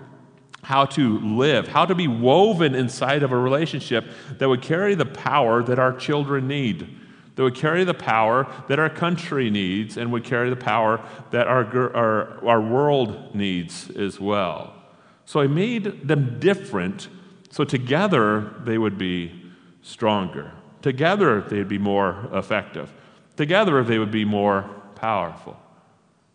how 0.65 0.83
to 0.83 1.19
live, 1.19 1.67
how 1.67 1.85
to 1.85 1.93
be 1.93 2.07
woven 2.07 2.73
inside 2.73 3.21
of 3.21 3.31
a 3.31 3.37
relationship 3.37 4.03
that 4.39 4.49
would 4.49 4.63
carry 4.63 4.95
the 4.95 5.05
power 5.05 5.61
that 5.61 5.77
our 5.77 5.93
children 5.93 6.47
need, 6.47 6.89
that 7.35 7.43
would 7.43 7.53
carry 7.53 7.83
the 7.83 7.93
power 7.93 8.51
that 8.67 8.79
our 8.79 8.89
country 8.89 9.51
needs, 9.51 9.95
and 9.95 10.11
would 10.11 10.23
carry 10.23 10.49
the 10.49 10.55
power 10.55 10.99
that 11.29 11.47
our, 11.47 11.95
our, 11.95 12.47
our 12.47 12.61
world 12.61 13.35
needs 13.35 13.91
as 13.91 14.19
well. 14.19 14.73
So 15.25 15.39
I 15.39 15.45
made 15.45 16.07
them 16.07 16.39
different 16.39 17.09
so 17.51 17.63
together 17.63 18.55
they 18.63 18.79
would 18.79 18.97
be 18.97 19.39
stronger. 19.83 20.51
Together 20.81 21.41
they'd 21.41 21.67
be 21.67 21.77
more 21.77 22.27
effective. 22.33 22.91
Together 23.37 23.83
they 23.83 23.99
would 23.99 24.11
be 24.11 24.25
more 24.25 24.63
powerful. 24.95 25.55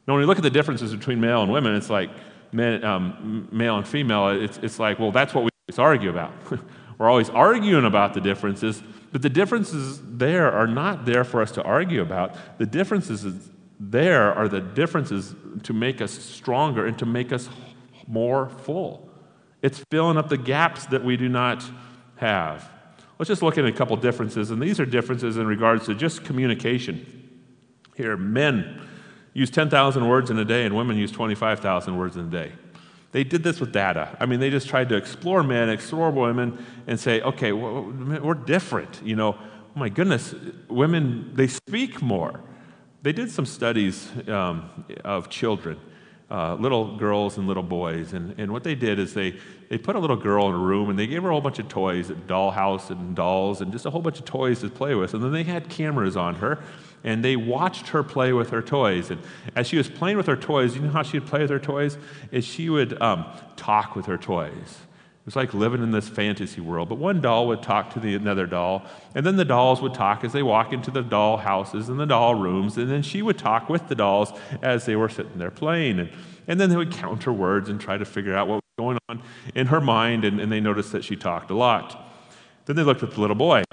Now, 0.07 0.15
when 0.15 0.23
you 0.23 0.29
look 0.29 0.39
at 0.39 0.45
the 0.45 0.51
differences 0.51 0.95
between 0.95 1.21
male 1.21 1.43
and 1.43 1.51
women, 1.51 1.75
it's 1.75 1.91
like 1.91 2.11
men, 2.53 2.85
um, 2.85 3.49
male 3.53 3.77
and 3.77 3.87
female, 3.87 4.29
it's, 4.29 4.59
it's 4.59 4.79
like, 4.79 4.99
well, 4.99 5.13
that's 5.13 5.35
what 5.35 5.45
we 5.45 5.51
always 5.69 5.79
argue 5.79 6.11
about. 6.11 6.33
We're 6.99 7.09
always 7.09 7.31
arguing 7.31 7.85
about 7.85 8.15
the 8.15 8.21
differences, 8.21 8.83
but 9.13 9.23
the 9.23 9.31
differences 9.31 10.01
there 10.05 10.53
are 10.53 10.67
not 10.67 11.07
there 11.07 11.25
for 11.25 11.41
us 11.41 11.51
to 11.53 11.63
argue 11.63 12.03
about. 12.03 12.37
The 12.59 12.67
differences 12.67 13.51
there 13.79 14.35
are 14.35 14.49
the 14.49 14.61
differences 14.61 15.35
to 15.63 15.73
make 15.73 16.03
us 16.03 16.13
stronger 16.13 16.87
and 16.87 16.99
to 16.99 17.07
make 17.07 17.33
us 17.33 17.49
more 18.07 18.51
full. 18.51 19.09
It's 19.63 19.83
filling 19.91 20.19
up 20.19 20.29
the 20.29 20.37
gaps 20.37 20.87
that 20.87 21.03
we 21.03 21.17
do 21.17 21.29
not 21.29 21.65
have. 22.17 22.71
Let's 23.19 23.29
just 23.29 23.43
look 23.43 23.57
at 23.57 23.65
a 23.65 23.73
couple 23.73 23.97
differences, 23.97 24.51
and 24.51 24.61
these 24.61 24.79
are 24.81 24.87
differences 24.87 25.39
in 25.39 25.47
regards 25.47 25.87
to 25.87 25.95
just 25.95 26.25
communication. 26.25 27.41
Here, 27.95 28.17
men 28.17 28.87
use 29.33 29.51
10,000 29.51 30.09
words 30.09 30.31
in 30.31 30.39
a 30.39 30.45
day, 30.45 30.65
and 30.65 30.77
women 30.77 30.97
use 30.97 31.13
25,000 31.13 31.97
words 31.97 32.17
in 32.17 32.27
a 32.27 32.31
day. 32.31 32.53
They 33.13 33.25
did 33.25 33.43
this 33.43 33.59
with 33.59 33.73
data. 33.73 34.17
I 34.21 34.27
mean, 34.27 34.39
they 34.39 34.51
just 34.51 34.69
tried 34.69 34.89
to 34.91 34.97
explore 34.97 35.43
men, 35.43 35.69
explore 35.69 36.11
women, 36.11 36.65
and 36.87 36.99
say, 36.99 37.21
okay, 37.23 37.53
we're 37.53 38.35
different. 38.35 39.01
You 39.05 39.17
know, 39.17 39.37
oh 39.37 39.79
my 39.79 39.89
goodness, 39.89 40.35
women, 40.69 41.33
they 41.35 41.49
speak 41.49 42.01
more. 42.03 42.41
They 43.03 43.13
did 43.13 43.31
some 43.31 43.47
studies 43.47 44.11
um, 44.29 44.85
of 45.05 45.29
children, 45.29 45.81
uh, 46.31 46.55
little 46.55 46.97
girls 46.99 47.37
and 47.39 47.49
little 47.49 47.63
boys. 47.63 48.13
And, 48.13 48.39
and 48.39 48.53
what 48.53 48.63
they 48.63 48.77
did 48.77 49.01
is 49.01 49.15
they, 49.15 49.37
they 49.71 49.79
put 49.79 49.97
a 49.97 49.99
little 49.99 50.17
girl 50.17 50.49
in 50.49 50.55
a 50.55 50.59
room 50.59 50.91
and 50.91 50.99
they 50.99 51.07
gave 51.09 51.23
her 51.23 51.31
a 51.31 51.33
whole 51.33 51.41
bunch 51.41 51.59
of 51.59 51.69
toys, 51.69 52.11
a 52.11 52.15
dollhouse 52.15 52.91
and 52.91 53.17
dolls, 53.17 53.61
and 53.61 53.73
just 53.73 53.87
a 53.87 53.91
whole 53.91 54.03
bunch 54.03 54.21
of 54.21 54.25
toys 54.25 54.61
to 54.61 54.69
play 54.69 54.95
with. 54.95 55.15
And 55.15 55.25
then 55.25 55.33
they 55.33 55.45
had 55.45 55.69
cameras 55.69 56.17
on 56.17 56.37
her 56.37 56.63
and 57.05 57.25
they 57.25 57.37
watched 57.37 57.89
her 57.89 58.03
play 58.03 58.33
with 58.33 58.51
her 58.51 58.63
toys. 58.63 59.11
And 59.11 59.21
as 59.57 59.67
she 59.67 59.77
was 59.77 59.89
playing 59.89 60.17
with 60.17 60.27
her 60.27 60.37
toys, 60.37 60.75
you 60.75 60.83
know 60.83 60.91
how 60.91 61.03
she 61.03 61.19
would 61.19 61.29
play 61.29 61.41
with 61.41 61.51
her 61.51 61.59
toys? 61.59 61.99
Is 62.31 62.45
she 62.45 62.69
would 62.69 63.01
um, 63.01 63.25
talk 63.57 63.97
with 63.97 64.07
her 64.07 64.19
toys. 64.19 64.79
It 65.21 65.27
was 65.27 65.37
like 65.37 65.53
living 65.53 65.83
in 65.83 65.91
this 65.91 66.09
fantasy 66.09 66.63
world. 66.63 66.89
But 66.89 66.97
one 66.97 67.21
doll 67.21 67.47
would 67.49 67.63
talk 67.63 67.93
to 67.93 68.01
the 68.01 68.15
another 68.15 68.47
doll, 68.47 68.85
and 69.15 69.25
then 69.25 69.37
the 69.37 69.45
dolls 69.45 69.83
would 69.83 69.93
talk 69.93 70.25
as 70.25 70.33
they 70.33 70.43
walk 70.43 70.73
into 70.73 70.91
the 70.91 71.03
doll 71.03 71.37
houses 71.37 71.91
and 71.91 72.01
the 72.01 72.07
doll 72.07 72.35
rooms, 72.35 72.79
and 72.79 72.91
then 72.91 73.03
she 73.03 73.21
would 73.21 73.39
talk 73.39 73.69
with 73.69 73.89
the 73.89 73.95
dolls 73.95 74.33
as 74.63 74.87
they 74.87 74.97
were 74.97 75.11
sitting 75.11 75.37
there 75.37 75.51
playing. 75.51 76.01
And, 76.01 76.11
and 76.49 76.59
then 76.59 76.71
they 76.71 76.77
would 76.77 76.91
counter 76.91 77.33
words 77.33 77.69
and 77.69 77.79
try 77.79 77.99
to 77.99 78.05
figure 78.07 78.35
out 78.35 78.49
what 78.49 78.57
was 78.57 78.63
going 78.79 78.99
on 79.11 79.23
in 79.55 79.67
her 79.67 79.81
mind, 79.81 80.25
and, 80.25 80.41
and 80.41 80.51
they 80.51 80.59
noticed 80.61 80.91
that 80.93 81.05
she 81.05 81.17
talked 81.17 81.51
a 81.51 81.55
lot. 81.55 82.11
Then 82.65 82.77
they 82.77 82.83
looked 82.83 83.03
at 83.03 83.11
the 83.11 83.21
little 83.21 83.37
boy, 83.37 83.65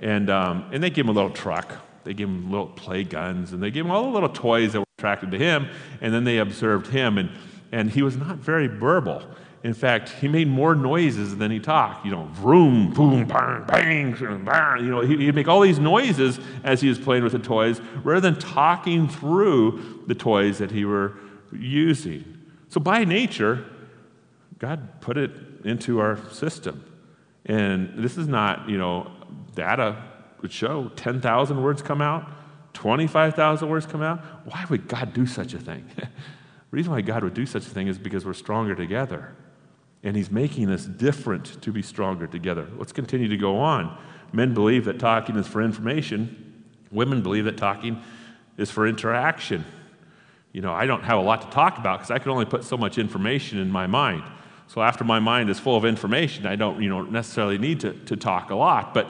and, 0.00 0.30
um, 0.30 0.68
and 0.72 0.82
they 0.82 0.90
gave 0.90 1.06
him 1.06 1.08
a 1.08 1.12
little 1.12 1.30
truck. 1.30 1.74
They 2.04 2.14
gave 2.14 2.28
him 2.28 2.50
little 2.50 2.66
play 2.68 3.04
guns, 3.04 3.52
and 3.52 3.62
they 3.62 3.70
gave 3.70 3.84
him 3.84 3.90
all 3.90 4.04
the 4.04 4.10
little 4.10 4.28
toys 4.28 4.72
that 4.72 4.80
were 4.80 4.86
attracted 4.98 5.30
to 5.32 5.38
him, 5.38 5.68
and 6.00 6.12
then 6.12 6.24
they 6.24 6.38
observed 6.38 6.88
him, 6.88 7.18
and, 7.18 7.30
and 7.72 7.90
he 7.90 8.02
was 8.02 8.16
not 8.16 8.36
very 8.36 8.66
verbal. 8.66 9.22
In 9.64 9.72
fact, 9.72 10.10
he 10.10 10.28
made 10.28 10.46
more 10.46 10.74
noises 10.74 11.38
than 11.38 11.50
he 11.50 11.58
talked. 11.58 12.04
You 12.04 12.12
know, 12.12 12.24
vroom, 12.32 12.92
boom, 12.92 13.24
bang, 13.26 13.64
bang, 13.66 14.44
bang. 14.44 14.84
You 14.84 14.90
know, 14.90 15.00
he'd 15.00 15.34
make 15.34 15.48
all 15.48 15.62
these 15.62 15.78
noises 15.78 16.38
as 16.62 16.82
he 16.82 16.88
was 16.88 16.98
playing 16.98 17.24
with 17.24 17.32
the 17.32 17.38
toys 17.38 17.80
rather 18.02 18.20
than 18.20 18.38
talking 18.38 19.08
through 19.08 20.02
the 20.06 20.14
toys 20.14 20.58
that 20.58 20.70
he 20.70 20.84
were 20.84 21.14
using. 21.50 22.24
So 22.68 22.78
by 22.78 23.04
nature, 23.04 23.64
God 24.58 25.00
put 25.00 25.16
it 25.16 25.30
into 25.64 25.98
our 25.98 26.18
system. 26.30 26.84
And 27.46 27.92
this 27.96 28.18
is 28.18 28.28
not, 28.28 28.68
you 28.68 28.76
know, 28.76 29.10
data 29.54 30.02
would 30.44 30.52
show 30.52 30.90
10,000 30.96 31.62
words 31.62 31.80
come 31.80 32.02
out, 32.02 32.30
25,000 32.74 33.66
words 33.66 33.86
come 33.86 34.02
out. 34.02 34.22
Why 34.44 34.66
would 34.68 34.88
God 34.88 35.14
do 35.14 35.24
such 35.24 35.54
a 35.54 35.58
thing? 35.58 35.88
the 35.96 36.06
reason 36.70 36.92
why 36.92 37.00
God 37.00 37.24
would 37.24 37.32
do 37.32 37.46
such 37.46 37.66
a 37.66 37.70
thing 37.70 37.88
is 37.88 37.96
because 37.96 38.26
we're 38.26 38.34
stronger 38.34 38.74
together. 38.74 39.34
And 40.02 40.14
he's 40.14 40.30
making 40.30 40.68
us 40.68 40.84
different 40.84 41.62
to 41.62 41.72
be 41.72 41.80
stronger 41.80 42.26
together. 42.26 42.68
Let's 42.76 42.92
continue 42.92 43.26
to 43.28 43.38
go 43.38 43.56
on. 43.56 43.96
Men 44.34 44.52
believe 44.52 44.84
that 44.84 44.98
talking 44.98 45.36
is 45.36 45.48
for 45.48 45.62
information, 45.62 46.66
women 46.92 47.22
believe 47.22 47.46
that 47.46 47.56
talking 47.56 48.02
is 48.58 48.70
for 48.70 48.86
interaction. 48.86 49.64
You 50.52 50.60
know, 50.60 50.74
I 50.74 50.84
don't 50.84 51.04
have 51.04 51.16
a 51.16 51.22
lot 51.22 51.40
to 51.40 51.48
talk 51.48 51.78
about 51.78 52.00
because 52.00 52.10
I 52.10 52.18
can 52.18 52.30
only 52.30 52.44
put 52.44 52.64
so 52.64 52.76
much 52.76 52.98
information 52.98 53.60
in 53.60 53.70
my 53.70 53.86
mind. 53.86 54.24
So 54.66 54.82
after 54.82 55.04
my 55.04 55.20
mind 55.20 55.48
is 55.48 55.58
full 55.58 55.78
of 55.78 55.86
information, 55.86 56.44
I 56.44 56.56
don't, 56.56 56.82
you 56.82 56.90
know, 56.90 57.00
necessarily 57.00 57.56
need 57.56 57.80
to, 57.80 57.94
to 57.94 58.16
talk 58.16 58.50
a 58.50 58.54
lot. 58.54 58.92
But 58.92 59.08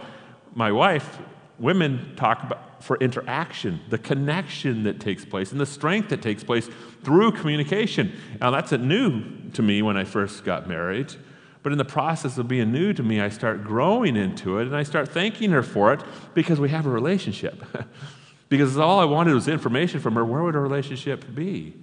my 0.55 0.73
wife, 0.73 1.19
women 1.59 2.15
talk 2.17 2.43
about 2.43 2.83
for 2.85 2.99
interaction, 2.99 3.81
the 3.89 3.97
connection 3.97 4.83
that 4.83 5.01
takes 5.01 5.25
place, 5.25 5.53
and 5.53 5.61
the 5.61 5.67
strength 5.67 6.11
that 6.11 6.21
takes 6.21 6.45
place 6.45 6.69
through 7.03 7.33
communication. 7.33 8.13
Now, 8.41 8.51
that's 8.51 8.73
new 8.73 9.51
to 9.53 9.63
me 9.63 9.81
when 9.81 9.97
I 9.97 10.05
first 10.05 10.45
got 10.45 10.69
married. 10.69 11.15
But 11.63 11.73
in 11.73 11.79
the 11.79 11.85
process 11.85 12.37
of 12.37 12.47
being 12.47 12.73
new 12.73 12.93
to 12.93 13.03
me, 13.03 13.23
I 13.23 13.31
start 13.31 13.65
growing 13.65 14.17
into 14.17 14.59
it 14.59 14.67
and 14.67 14.77
I 14.77 14.83
start 14.83 15.09
thanking 15.09 15.51
her 15.53 15.63
for 15.63 15.95
it 15.95 16.03
because 16.35 16.61
we 16.61 16.69
have 16.69 16.85
a 16.85 16.91
relationship. 16.91 17.65
because 18.51 18.77
all 18.77 19.01
I 19.01 19.07
wanted 19.07 19.33
was 19.33 19.49
information 19.49 19.99
from 19.99 20.15
her. 20.15 20.25
Where 20.25 20.43
would 20.43 20.55
a 20.55 20.61
relationship 20.61 21.35
be? 21.35 21.75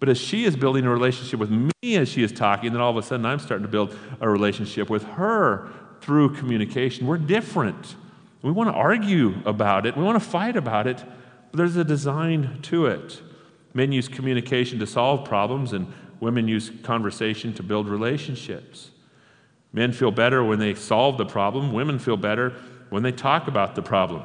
But 0.00 0.08
as 0.08 0.18
she 0.18 0.46
is 0.46 0.56
building 0.56 0.84
a 0.84 0.90
relationship 0.90 1.38
with 1.38 1.50
me 1.50 1.96
as 1.96 2.08
she 2.08 2.24
is 2.24 2.32
talking, 2.32 2.72
then 2.72 2.80
all 2.80 2.90
of 2.90 2.96
a 2.96 3.02
sudden 3.02 3.24
I'm 3.24 3.38
starting 3.38 3.64
to 3.64 3.70
build 3.70 3.96
a 4.20 4.28
relationship 4.28 4.90
with 4.90 5.04
her 5.04 5.70
through 6.00 6.34
communication. 6.34 7.06
We're 7.06 7.18
different. 7.18 7.94
We 8.42 8.50
want 8.50 8.70
to 8.70 8.74
argue 8.74 9.34
about 9.44 9.86
it, 9.86 9.96
we 9.96 10.02
want 10.02 10.20
to 10.20 10.28
fight 10.28 10.56
about 10.56 10.86
it, 10.86 11.04
but 11.50 11.58
there's 11.58 11.76
a 11.76 11.84
design 11.84 12.58
to 12.62 12.86
it. 12.86 13.20
Men 13.74 13.92
use 13.92 14.08
communication 14.08 14.78
to 14.78 14.86
solve 14.86 15.24
problems, 15.24 15.72
and 15.72 15.92
women 16.20 16.48
use 16.48 16.70
conversation 16.82 17.52
to 17.54 17.62
build 17.62 17.88
relationships. 17.88 18.90
Men 19.72 19.92
feel 19.92 20.10
better 20.10 20.42
when 20.42 20.58
they 20.58 20.74
solve 20.74 21.18
the 21.18 21.26
problem, 21.26 21.72
women 21.72 21.98
feel 21.98 22.16
better 22.16 22.54
when 22.88 23.02
they 23.02 23.12
talk 23.12 23.46
about 23.46 23.74
the 23.74 23.82
problem. 23.82 24.22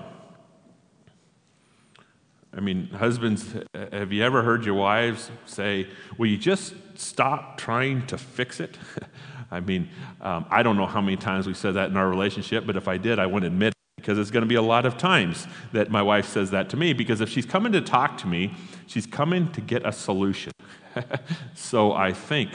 I 2.55 2.61
mean, 2.61 2.87
husbands, 2.87 3.53
have 3.73 4.13
you 4.13 4.23
ever 4.23 4.41
heard 4.41 4.65
your 4.65 4.75
wives 4.75 5.29
say, 5.45 5.87
Will 6.17 6.27
you 6.27 6.37
just 6.37 6.73
stop 6.95 7.57
trying 7.57 8.07
to 8.07 8.17
fix 8.17 8.61
it? 8.61 8.77
I 9.51 9.59
mean, 9.59 9.89
um, 10.21 10.45
I 10.49 10.63
don't 10.63 10.77
know 10.77 10.85
how 10.87 11.01
many 11.01 11.17
times 11.17 11.47
we 11.47 11.53
said 11.53 11.73
that 11.73 11.89
in 11.89 11.97
our 11.97 12.09
relationship, 12.09 12.65
but 12.65 12.77
if 12.77 12.87
I 12.87 12.97
did, 12.97 13.19
I 13.19 13.25
wouldn't 13.25 13.51
admit 13.51 13.74
because 14.05 14.19
it's 14.19 14.29
going 14.29 14.43
to 14.43 14.47
be 14.47 14.53
a 14.53 14.61
lot 14.61 14.85
of 14.85 14.99
times 14.99 15.47
that 15.71 15.89
my 15.89 16.01
wife 16.03 16.27
says 16.27 16.51
that 16.51 16.69
to 16.69 16.77
me 16.77 16.93
because 16.93 17.21
if 17.21 17.29
she's 17.29 17.45
coming 17.45 17.71
to 17.71 17.81
talk 17.81 18.19
to 18.19 18.27
me, 18.27 18.53
she's 18.85 19.07
coming 19.07 19.51
to 19.51 19.59
get 19.59 19.83
a 19.83 19.91
solution. 19.91 20.51
so 21.55 21.91
I 21.91 22.13
think 22.13 22.51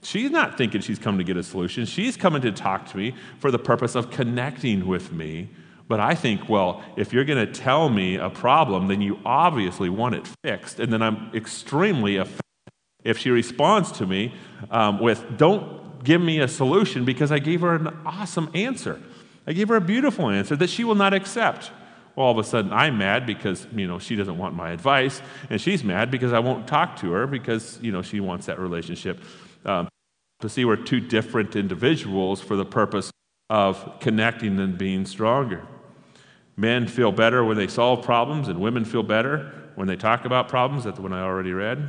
she's 0.00 0.30
not 0.30 0.56
thinking 0.56 0.80
she's 0.80 0.98
coming 0.98 1.18
to 1.18 1.24
get 1.24 1.36
a 1.36 1.42
solution. 1.42 1.84
She's 1.84 2.16
coming 2.16 2.40
to 2.40 2.52
talk 2.52 2.86
to 2.92 2.96
me 2.96 3.14
for 3.38 3.50
the 3.50 3.58
purpose 3.58 3.94
of 3.96 4.10
connecting 4.10 4.86
with 4.86 5.12
me. 5.12 5.50
But 5.88 6.00
I 6.00 6.14
think, 6.14 6.48
well, 6.48 6.82
if 6.96 7.12
you're 7.12 7.26
going 7.26 7.46
to 7.46 7.52
tell 7.52 7.90
me 7.90 8.16
a 8.16 8.30
problem, 8.30 8.88
then 8.88 9.02
you 9.02 9.18
obviously 9.26 9.90
want 9.90 10.14
it 10.14 10.26
fixed. 10.42 10.80
And 10.80 10.90
then 10.90 11.02
I'm 11.02 11.30
extremely 11.34 12.16
offended 12.16 12.40
if 13.04 13.18
she 13.18 13.28
responds 13.28 13.92
to 13.92 14.06
me 14.06 14.34
um, 14.70 15.00
with, 15.00 15.36
don't 15.36 16.02
give 16.02 16.22
me 16.22 16.40
a 16.40 16.48
solution 16.48 17.04
because 17.04 17.30
I 17.30 17.40
gave 17.40 17.60
her 17.60 17.74
an 17.74 17.88
awesome 18.06 18.50
answer. 18.54 19.02
I 19.48 19.54
gave 19.54 19.68
her 19.68 19.76
a 19.76 19.80
beautiful 19.80 20.28
answer 20.28 20.54
that 20.56 20.68
she 20.68 20.84
will 20.84 20.94
not 20.94 21.14
accept. 21.14 21.72
Well, 22.14 22.26
all 22.26 22.32
of 22.32 22.38
a 22.38 22.44
sudden, 22.44 22.70
I'm 22.70 22.98
mad 22.98 23.24
because 23.24 23.66
you 23.74 23.86
know 23.86 23.98
she 23.98 24.14
doesn't 24.14 24.36
want 24.36 24.54
my 24.54 24.72
advice, 24.72 25.22
and 25.48 25.58
she's 25.58 25.82
mad 25.82 26.10
because 26.10 26.34
I 26.34 26.38
won't 26.38 26.68
talk 26.68 26.96
to 26.96 27.12
her 27.12 27.26
because 27.26 27.78
you 27.80 27.90
know 27.90 28.02
she 28.02 28.20
wants 28.20 28.44
that 28.46 28.58
relationship. 28.58 29.18
Um, 29.64 29.88
to 30.40 30.50
see 30.50 30.66
we're 30.66 30.76
two 30.76 31.00
different 31.00 31.56
individuals 31.56 32.42
for 32.42 32.56
the 32.56 32.64
purpose 32.64 33.10
of 33.48 33.98
connecting 34.00 34.60
and 34.60 34.76
being 34.76 35.06
stronger. 35.06 35.66
Men 36.56 36.86
feel 36.86 37.10
better 37.10 37.42
when 37.42 37.56
they 37.56 37.68
solve 37.68 38.04
problems, 38.04 38.48
and 38.48 38.60
women 38.60 38.84
feel 38.84 39.02
better 39.02 39.70
when 39.76 39.88
they 39.88 39.96
talk 39.96 40.26
about 40.26 40.48
problems. 40.48 40.84
That's 40.84 40.96
the 40.96 41.02
one 41.02 41.14
I 41.14 41.22
already 41.22 41.54
read. 41.54 41.88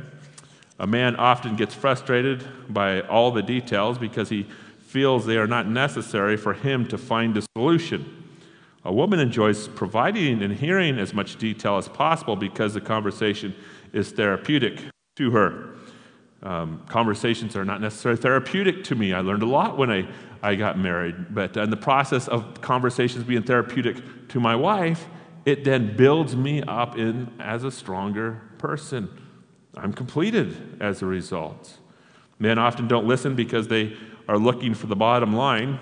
A 0.78 0.86
man 0.86 1.14
often 1.16 1.56
gets 1.56 1.74
frustrated 1.74 2.42
by 2.72 3.02
all 3.02 3.30
the 3.32 3.42
details 3.42 3.98
because 3.98 4.30
he 4.30 4.46
feels 4.90 5.24
they 5.24 5.36
are 5.36 5.46
not 5.46 5.68
necessary 5.68 6.36
for 6.36 6.52
him 6.52 6.84
to 6.88 6.98
find 6.98 7.36
a 7.36 7.42
solution. 7.56 8.26
A 8.84 8.92
woman 8.92 9.20
enjoys 9.20 9.68
providing 9.68 10.42
and 10.42 10.52
hearing 10.52 10.98
as 10.98 11.14
much 11.14 11.36
detail 11.36 11.76
as 11.76 11.88
possible 11.88 12.34
because 12.34 12.74
the 12.74 12.80
conversation 12.80 13.54
is 13.92 14.10
therapeutic 14.10 14.82
to 15.14 15.30
her. 15.30 15.76
Um, 16.42 16.82
conversations 16.88 17.54
are 17.54 17.64
not 17.64 17.80
necessarily 17.80 18.20
therapeutic 18.20 18.82
to 18.84 18.96
me. 18.96 19.12
I 19.12 19.20
learned 19.20 19.44
a 19.44 19.46
lot 19.46 19.78
when 19.78 19.92
I, 19.92 20.08
I 20.42 20.56
got 20.56 20.76
married, 20.76 21.34
but 21.34 21.56
in 21.56 21.70
the 21.70 21.76
process 21.76 22.26
of 22.26 22.60
conversations 22.60 23.22
being 23.22 23.44
therapeutic 23.44 24.28
to 24.30 24.40
my 24.40 24.56
wife, 24.56 25.06
it 25.44 25.62
then 25.62 25.96
builds 25.96 26.34
me 26.34 26.62
up 26.62 26.98
in 26.98 27.32
as 27.38 27.62
a 27.62 27.70
stronger 27.70 28.42
person. 28.58 29.08
I'm 29.76 29.92
completed 29.92 30.78
as 30.80 31.00
a 31.00 31.06
result. 31.06 31.78
Men 32.40 32.58
often 32.58 32.88
don't 32.88 33.06
listen 33.06 33.36
because 33.36 33.68
they 33.68 33.96
are 34.30 34.38
looking 34.38 34.74
for 34.74 34.86
the 34.86 34.94
bottom 34.94 35.34
line. 35.34 35.80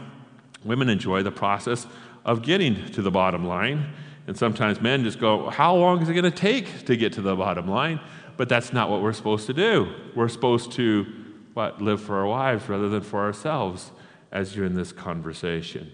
Women 0.64 0.88
enjoy 0.88 1.22
the 1.22 1.30
process 1.30 1.86
of 2.24 2.42
getting 2.42 2.90
to 2.92 3.02
the 3.02 3.10
bottom 3.10 3.46
line. 3.46 3.92
And 4.26 4.36
sometimes 4.38 4.80
men 4.80 5.04
just 5.04 5.20
go, 5.20 5.50
How 5.50 5.74
long 5.74 6.00
is 6.00 6.08
it 6.08 6.14
going 6.14 6.24
to 6.24 6.30
take 6.30 6.86
to 6.86 6.96
get 6.96 7.12
to 7.14 7.20
the 7.20 7.36
bottom 7.36 7.68
line? 7.68 8.00
But 8.38 8.48
that's 8.48 8.72
not 8.72 8.88
what 8.88 9.02
we're 9.02 9.12
supposed 9.12 9.46
to 9.48 9.52
do. 9.52 9.92
We're 10.14 10.28
supposed 10.28 10.72
to 10.72 11.06
what, 11.52 11.82
live 11.82 12.00
for 12.00 12.16
our 12.16 12.26
wives 12.26 12.68
rather 12.70 12.88
than 12.88 13.02
for 13.02 13.20
ourselves 13.20 13.90
as 14.32 14.56
you're 14.56 14.64
in 14.64 14.74
this 14.74 14.92
conversation. 14.92 15.92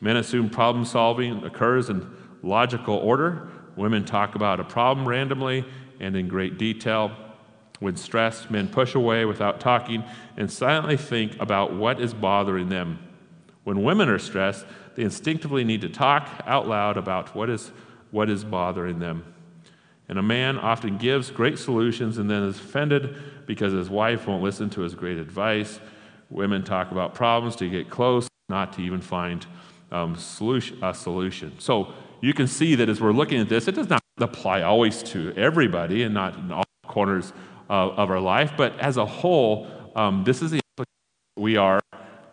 Men 0.00 0.16
assume 0.16 0.48
problem 0.48 0.86
solving 0.86 1.44
occurs 1.44 1.90
in 1.90 2.10
logical 2.42 2.96
order. 2.96 3.50
Women 3.76 4.06
talk 4.06 4.36
about 4.36 4.58
a 4.58 4.64
problem 4.64 5.06
randomly 5.06 5.66
and 6.00 6.16
in 6.16 6.28
great 6.28 6.56
detail. 6.56 7.14
When 7.84 7.96
stressed, 7.96 8.50
men 8.50 8.68
push 8.68 8.94
away 8.94 9.26
without 9.26 9.60
talking 9.60 10.04
and 10.38 10.50
silently 10.50 10.96
think 10.96 11.38
about 11.38 11.74
what 11.74 12.00
is 12.00 12.14
bothering 12.14 12.70
them. 12.70 12.98
When 13.64 13.82
women 13.82 14.08
are 14.08 14.18
stressed, 14.18 14.64
they 14.94 15.02
instinctively 15.02 15.64
need 15.64 15.82
to 15.82 15.90
talk 15.90 16.30
out 16.46 16.66
loud 16.66 16.96
about 16.96 17.34
what 17.36 17.50
is, 17.50 17.72
what 18.10 18.30
is 18.30 18.42
bothering 18.42 19.00
them. 19.00 19.34
And 20.08 20.18
a 20.18 20.22
man 20.22 20.56
often 20.56 20.96
gives 20.96 21.30
great 21.30 21.58
solutions 21.58 22.16
and 22.16 22.30
then 22.30 22.44
is 22.44 22.58
offended 22.58 23.18
because 23.44 23.74
his 23.74 23.90
wife 23.90 24.26
won't 24.26 24.42
listen 24.42 24.70
to 24.70 24.80
his 24.80 24.94
great 24.94 25.18
advice. 25.18 25.78
Women 26.30 26.64
talk 26.64 26.90
about 26.90 27.14
problems 27.14 27.54
to 27.56 27.68
get 27.68 27.90
close, 27.90 28.26
not 28.48 28.72
to 28.72 28.80
even 28.80 29.02
find 29.02 29.44
um, 29.92 30.16
solution, 30.16 30.82
a 30.82 30.94
solution. 30.94 31.52
So 31.58 31.92
you 32.22 32.32
can 32.32 32.46
see 32.46 32.76
that 32.76 32.88
as 32.88 33.02
we're 33.02 33.12
looking 33.12 33.42
at 33.42 33.50
this, 33.50 33.68
it 33.68 33.74
does 33.74 33.90
not 33.90 34.00
apply 34.16 34.62
always 34.62 35.02
to 35.02 35.34
everybody 35.36 36.02
and 36.02 36.14
not 36.14 36.34
in 36.38 36.50
all 36.50 36.64
corners 36.86 37.34
uh, 37.68 37.90
of 37.90 38.10
our 38.10 38.20
life, 38.20 38.52
but 38.56 38.78
as 38.78 38.96
a 38.96 39.06
whole, 39.06 39.66
um, 39.94 40.24
this 40.24 40.42
is 40.42 40.50
the 40.50 40.60
we 41.36 41.56
are 41.56 41.80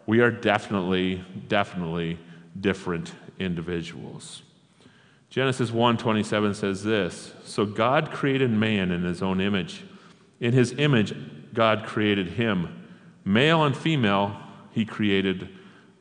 we 0.05 0.19
are 0.19 0.31
definitely 0.31 1.23
definitely 1.47 2.19
different 2.59 3.13
individuals. 3.39 4.43
Genesis 5.29 5.71
1:27 5.71 6.55
says 6.55 6.83
this, 6.83 7.33
so 7.45 7.65
God 7.65 8.11
created 8.11 8.51
man 8.51 8.91
in 8.91 9.03
his 9.03 9.21
own 9.21 9.39
image. 9.39 9.83
In 10.39 10.53
his 10.53 10.73
image 10.73 11.13
God 11.53 11.85
created 11.85 12.29
him. 12.29 12.85
Male 13.23 13.63
and 13.63 13.75
female 13.75 14.37
He 14.71 14.85
created 14.85 15.49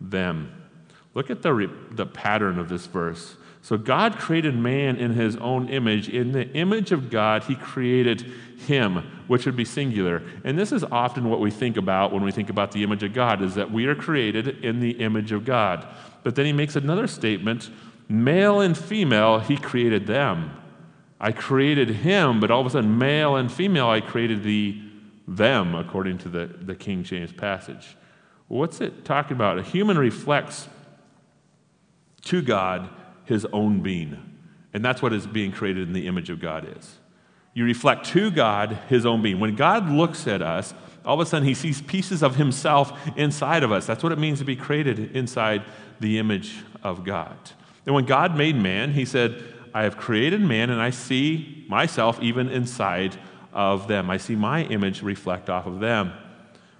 them. 0.00 0.52
Look 1.12 1.28
at 1.28 1.42
the, 1.42 1.70
the 1.90 2.06
pattern 2.06 2.58
of 2.58 2.68
this 2.68 2.86
verse. 2.86 3.36
So 3.62 3.76
God 3.76 4.16
created 4.16 4.54
man 4.54 4.96
in 4.96 5.12
his 5.12 5.36
own 5.36 5.68
image. 5.68 6.08
In 6.08 6.32
the 6.32 6.48
image 6.52 6.92
of 6.92 7.10
God, 7.10 7.44
he 7.44 7.56
created 7.56 8.32
him, 8.70 9.24
which 9.26 9.46
would 9.46 9.56
be 9.56 9.64
singular. 9.64 10.22
And 10.44 10.56
this 10.56 10.70
is 10.70 10.84
often 10.84 11.28
what 11.28 11.40
we 11.40 11.50
think 11.50 11.76
about 11.76 12.12
when 12.12 12.22
we 12.22 12.30
think 12.30 12.50
about 12.50 12.70
the 12.70 12.84
image 12.84 13.02
of 13.02 13.12
God 13.12 13.42
is 13.42 13.56
that 13.56 13.72
we 13.72 13.86
are 13.86 13.96
created 13.96 14.64
in 14.64 14.78
the 14.78 14.92
image 14.92 15.32
of 15.32 15.44
God. 15.44 15.86
But 16.22 16.36
then 16.36 16.46
he 16.46 16.52
makes 16.52 16.76
another 16.76 17.08
statement, 17.08 17.68
male 18.08 18.60
and 18.60 18.78
female, 18.78 19.40
he 19.40 19.56
created 19.56 20.06
them. 20.06 20.56
I 21.20 21.32
created 21.32 21.88
him, 21.90 22.38
but 22.38 22.50
all 22.50 22.60
of 22.60 22.66
a 22.66 22.70
sudden 22.70 22.96
male 22.96 23.36
and 23.36 23.50
female 23.50 23.88
I 23.88 24.00
created 24.00 24.44
the 24.44 24.80
them 25.26 25.74
according 25.74 26.18
to 26.18 26.28
the, 26.28 26.46
the 26.46 26.74
King 26.74 27.02
James 27.02 27.32
passage. 27.32 27.96
What's 28.48 28.80
it 28.80 29.04
talking 29.04 29.36
about? 29.36 29.58
A 29.58 29.62
human 29.62 29.98
reflects 29.98 30.68
to 32.22 32.40
God 32.40 32.88
his 33.24 33.44
own 33.52 33.80
being. 33.80 34.38
And 34.72 34.84
that's 34.84 35.02
what 35.02 35.12
is 35.12 35.26
being 35.26 35.52
created 35.52 35.86
in 35.88 35.92
the 35.92 36.06
image 36.06 36.30
of 36.30 36.40
God 36.40 36.76
is. 36.78 36.99
You 37.52 37.64
reflect 37.64 38.06
to 38.06 38.30
God 38.30 38.78
his 38.88 39.04
own 39.04 39.22
being. 39.22 39.40
When 39.40 39.56
God 39.56 39.88
looks 39.90 40.26
at 40.26 40.42
us, 40.42 40.72
all 41.04 41.14
of 41.14 41.20
a 41.20 41.26
sudden 41.26 41.48
he 41.48 41.54
sees 41.54 41.80
pieces 41.82 42.22
of 42.22 42.36
himself 42.36 42.92
inside 43.16 43.62
of 43.62 43.72
us. 43.72 43.86
That's 43.86 44.02
what 44.02 44.12
it 44.12 44.18
means 44.18 44.38
to 44.38 44.44
be 44.44 44.56
created 44.56 45.16
inside 45.16 45.64
the 45.98 46.18
image 46.18 46.62
of 46.82 47.04
God. 47.04 47.36
And 47.86 47.94
when 47.94 48.04
God 48.04 48.36
made 48.36 48.56
man, 48.56 48.92
he 48.92 49.04
said, 49.04 49.42
I 49.72 49.84
have 49.84 49.96
created 49.96 50.40
man 50.40 50.70
and 50.70 50.80
I 50.80 50.90
see 50.90 51.64
myself 51.68 52.20
even 52.20 52.48
inside 52.48 53.16
of 53.52 53.88
them. 53.88 54.10
I 54.10 54.16
see 54.16 54.36
my 54.36 54.64
image 54.64 55.02
reflect 55.02 55.48
off 55.48 55.66
of 55.66 55.80
them. 55.80 56.12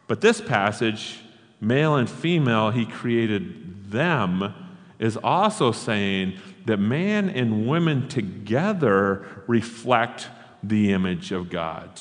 But 0.07 0.21
this 0.21 0.41
passage, 0.41 1.21
male 1.61 1.97
and 1.97 2.09
female, 2.09 2.71
he 2.71 2.85
created 2.85 3.91
them 3.91 4.55
is 4.99 5.17
also 5.17 5.73
saying 5.73 6.39
that 6.67 6.77
man 6.77 7.31
and 7.31 7.67
women 7.67 8.07
together 8.09 9.27
reflect 9.47 10.29
the 10.62 10.93
image 10.93 11.33
of 11.33 11.50
God. 11.50 12.00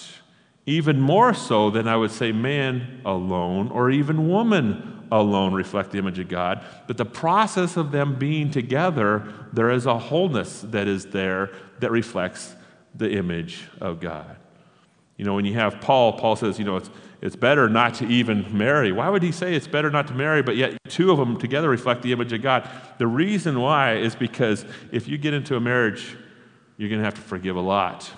Even 0.65 0.99
more 0.99 1.33
so 1.33 1.69
than 1.69 1.87
I 1.87 1.97
would 1.97 2.11
say 2.11 2.31
man 2.31 3.01
alone 3.05 3.69
or 3.69 3.89
even 3.89 4.27
woman 4.27 5.07
alone 5.11 5.53
reflect 5.53 5.91
the 5.91 5.97
image 5.97 6.19
of 6.19 6.27
God. 6.27 6.63
But 6.87 6.97
the 6.97 7.05
process 7.05 7.77
of 7.77 7.91
them 7.91 8.19
being 8.19 8.51
together, 8.51 9.33
there 9.53 9.71
is 9.71 9.85
a 9.85 9.97
wholeness 9.97 10.61
that 10.67 10.87
is 10.87 11.07
there 11.07 11.51
that 11.79 11.91
reflects 11.91 12.55
the 12.93 13.11
image 13.11 13.67
of 13.81 13.99
God. 13.99 14.37
You 15.17 15.25
know, 15.25 15.33
when 15.33 15.45
you 15.45 15.55
have 15.55 15.81
Paul, 15.81 16.13
Paul 16.13 16.35
says, 16.35 16.59
you 16.59 16.65
know, 16.65 16.77
it's 16.77 16.89
it's 17.21 17.35
better 17.35 17.67
not 17.67 17.95
to 17.95 18.07
even 18.07 18.57
marry. 18.57 18.91
Why 18.91 19.09
would 19.09 19.23
he 19.23 19.31
say 19.31 19.53
it's 19.53 19.67
better 19.67 19.91
not 19.91 20.07
to 20.07 20.13
marry, 20.13 20.41
but 20.41 20.55
yet 20.55 20.77
two 20.87 21.11
of 21.11 21.17
them 21.17 21.37
together 21.37 21.69
reflect 21.69 22.01
the 22.01 22.13
image 22.13 22.31
of 22.31 22.41
God? 22.41 22.69
The 22.97 23.07
reason 23.07 23.59
why 23.59 23.95
is 23.95 24.15
because 24.15 24.65
if 24.91 25.07
you 25.07 25.17
get 25.17 25.33
into 25.33 25.57
a 25.57 25.59
marriage, 25.59 26.15
you're 26.77 26.87
going 26.87 27.01
to 27.01 27.05
have 27.05 27.15
to 27.15 27.21
forgive 27.21 27.57
a 27.57 27.61
lot. 27.61 28.09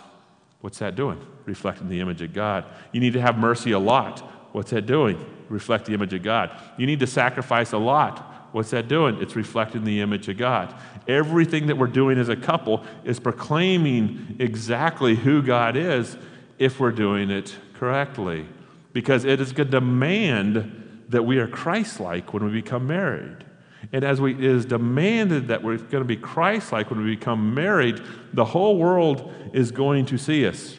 What's 0.61 0.79
that 0.79 0.95
doing? 0.95 1.19
Reflecting 1.45 1.89
the 1.89 1.99
image 1.99 2.21
of 2.21 2.33
God. 2.33 2.65
You 2.91 2.99
need 2.99 3.13
to 3.13 3.21
have 3.21 3.37
mercy 3.37 3.71
a 3.71 3.79
lot. 3.79 4.19
What's 4.53 4.71
that 4.71 4.85
doing? 4.85 5.23
Reflect 5.49 5.85
the 5.85 5.93
image 5.93 6.13
of 6.13 6.23
God. 6.23 6.51
You 6.77 6.85
need 6.85 6.99
to 6.99 7.07
sacrifice 7.07 7.73
a 7.73 7.77
lot. 7.77 8.49
What's 8.53 8.71
that 8.71 8.87
doing? 8.87 9.21
It's 9.21 9.35
reflecting 9.35 9.83
the 9.83 10.01
image 10.01 10.27
of 10.27 10.37
God. 10.37 10.75
Everything 11.07 11.67
that 11.67 11.77
we're 11.77 11.87
doing 11.87 12.17
as 12.17 12.29
a 12.29 12.35
couple 12.35 12.83
is 13.03 13.19
proclaiming 13.19 14.35
exactly 14.39 15.15
who 15.15 15.41
God 15.41 15.75
is 15.75 16.17
if 16.59 16.79
we're 16.79 16.91
doing 16.91 17.29
it 17.29 17.55
correctly 17.73 18.45
because 18.93 19.25
it 19.25 19.39
is 19.39 19.51
a 19.51 19.65
demand 19.65 21.05
that 21.09 21.23
we 21.23 21.37
are 21.39 21.47
Christ 21.47 21.99
like 21.99 22.33
when 22.33 22.43
we 22.43 22.51
become 22.51 22.87
married. 22.87 23.45
And 23.93 24.05
as 24.05 24.21
we, 24.21 24.33
it 24.33 24.43
is 24.43 24.65
demanded 24.65 25.49
that 25.49 25.63
we're 25.63 25.77
going 25.77 26.01
to 26.01 26.05
be 26.05 26.15
Christ 26.15 26.71
like 26.71 26.89
when 26.89 27.03
we 27.03 27.15
become 27.15 27.53
married, 27.53 28.01
the 28.33 28.45
whole 28.45 28.77
world 28.77 29.33
is 29.53 29.71
going 29.71 30.05
to 30.07 30.17
see 30.17 30.47
us. 30.47 30.77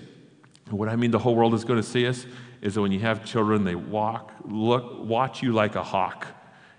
what 0.70 0.88
I 0.88 0.96
mean, 0.96 1.10
the 1.10 1.18
whole 1.18 1.34
world 1.34 1.54
is 1.54 1.64
going 1.64 1.80
to 1.80 1.86
see 1.86 2.06
us, 2.06 2.26
is 2.62 2.74
that 2.74 2.80
when 2.80 2.92
you 2.92 3.00
have 3.00 3.24
children, 3.24 3.64
they 3.64 3.74
walk, 3.74 4.32
look, 4.44 5.04
watch 5.04 5.42
you 5.42 5.52
like 5.52 5.74
a 5.74 5.82
hawk. 5.82 6.26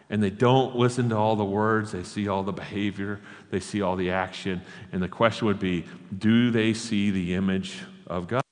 And 0.10 0.22
they 0.22 0.30
don't 0.30 0.76
listen 0.76 1.10
to 1.10 1.17
all 1.17 1.36
the 1.36 1.46
words, 1.46 1.91
they 1.91 2.04
see 2.04 2.28
all 2.28 2.43
the 2.43 2.52
behavior, 2.52 3.19
they 3.50 3.60
see 3.60 3.82
all 3.82 3.96
the 3.96 4.12
action. 4.12 4.62
And 4.91 5.02
the 5.02 5.08
question 5.08 5.48
would 5.48 5.60
be 5.60 5.86
do 6.17 6.52
they 6.52 6.74
see 6.74 7.12
the 7.12 7.34
image 7.34 7.80
of 8.08 8.28
God? 8.28 8.43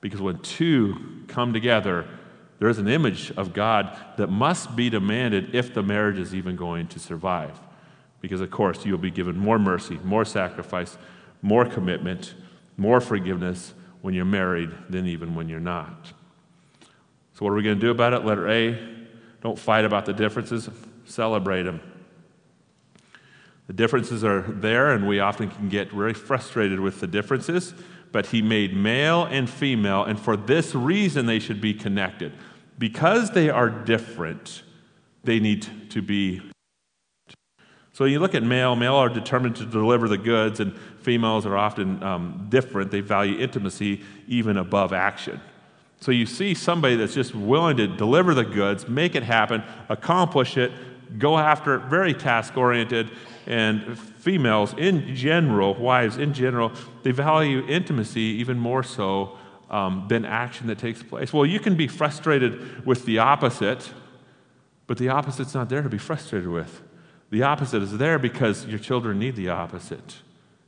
Because 0.00 0.20
when 0.20 0.38
two 0.38 1.24
come 1.28 1.52
together, 1.52 2.08
there 2.62 2.70
is 2.70 2.78
an 2.78 2.86
image 2.86 3.32
of 3.32 3.52
God 3.52 3.98
that 4.18 4.28
must 4.28 4.76
be 4.76 4.88
demanded 4.88 5.52
if 5.52 5.74
the 5.74 5.82
marriage 5.82 6.16
is 6.16 6.32
even 6.32 6.54
going 6.54 6.86
to 6.86 7.00
survive. 7.00 7.58
Because, 8.20 8.40
of 8.40 8.52
course, 8.52 8.86
you'll 8.86 8.98
be 8.98 9.10
given 9.10 9.36
more 9.36 9.58
mercy, 9.58 9.98
more 10.04 10.24
sacrifice, 10.24 10.96
more 11.42 11.64
commitment, 11.64 12.34
more 12.76 13.00
forgiveness 13.00 13.74
when 14.00 14.14
you're 14.14 14.24
married 14.24 14.70
than 14.88 15.08
even 15.08 15.34
when 15.34 15.48
you're 15.48 15.58
not. 15.58 16.12
So, 17.34 17.44
what 17.44 17.48
are 17.48 17.56
we 17.56 17.64
going 17.64 17.80
to 17.80 17.84
do 17.84 17.90
about 17.90 18.12
it? 18.12 18.24
Letter 18.24 18.48
A 18.48 18.78
don't 19.40 19.58
fight 19.58 19.84
about 19.84 20.06
the 20.06 20.12
differences, 20.12 20.70
celebrate 21.04 21.64
them. 21.64 21.80
The 23.66 23.72
differences 23.72 24.22
are 24.22 24.42
there, 24.42 24.92
and 24.92 25.08
we 25.08 25.18
often 25.18 25.50
can 25.50 25.68
get 25.68 25.90
very 25.90 26.14
frustrated 26.14 26.78
with 26.78 27.00
the 27.00 27.08
differences 27.08 27.74
but 28.12 28.26
he 28.26 28.42
made 28.42 28.76
male 28.76 29.24
and 29.24 29.48
female, 29.48 30.04
and 30.04 30.20
for 30.20 30.36
this 30.36 30.74
reason 30.74 31.26
they 31.26 31.38
should 31.38 31.60
be 31.60 31.74
connected. 31.74 32.32
Because 32.82 33.30
they 33.30 33.48
are 33.48 33.70
different, 33.70 34.64
they 35.22 35.38
need 35.38 35.68
to 35.90 36.02
be. 36.02 36.42
So 37.92 38.06
you 38.06 38.18
look 38.18 38.34
at 38.34 38.42
male, 38.42 38.74
male 38.74 38.96
are 38.96 39.08
determined 39.08 39.54
to 39.56 39.66
deliver 39.66 40.08
the 40.08 40.18
goods, 40.18 40.58
and 40.58 40.76
females 40.98 41.46
are 41.46 41.56
often 41.56 42.02
um, 42.02 42.48
different. 42.48 42.90
They 42.90 42.98
value 42.98 43.38
intimacy 43.38 44.02
even 44.26 44.56
above 44.56 44.92
action. 44.92 45.40
So 46.00 46.10
you 46.10 46.26
see 46.26 46.54
somebody 46.54 46.96
that's 46.96 47.14
just 47.14 47.36
willing 47.36 47.76
to 47.76 47.86
deliver 47.86 48.34
the 48.34 48.42
goods, 48.42 48.88
make 48.88 49.14
it 49.14 49.22
happen, 49.22 49.62
accomplish 49.88 50.56
it, 50.56 50.72
go 51.20 51.38
after 51.38 51.76
it, 51.76 51.84
very 51.84 52.12
task 52.12 52.56
oriented, 52.56 53.12
and 53.46 53.96
females 53.96 54.74
in 54.76 55.14
general, 55.14 55.74
wives 55.74 56.16
in 56.16 56.34
general, 56.34 56.72
they 57.04 57.12
value 57.12 57.64
intimacy 57.68 58.22
even 58.40 58.58
more 58.58 58.82
so 58.82 59.38
um, 59.72 60.04
than 60.08 60.24
action 60.24 60.66
that 60.68 60.78
takes 60.78 61.02
place. 61.02 61.32
Well, 61.32 61.46
you 61.46 61.58
can 61.58 61.74
be 61.74 61.88
frustrated 61.88 62.86
with 62.86 63.06
the 63.06 63.18
opposite, 63.18 63.90
but 64.86 64.98
the 64.98 65.08
opposite's 65.08 65.54
not 65.54 65.70
there 65.70 65.82
to 65.82 65.88
be 65.88 65.98
frustrated 65.98 66.48
with. 66.48 66.82
The 67.30 67.42
opposite 67.42 67.82
is 67.82 67.96
there 67.96 68.18
because 68.18 68.66
your 68.66 68.78
children 68.78 69.18
need 69.18 69.34
the 69.34 69.48
opposite. 69.48 70.16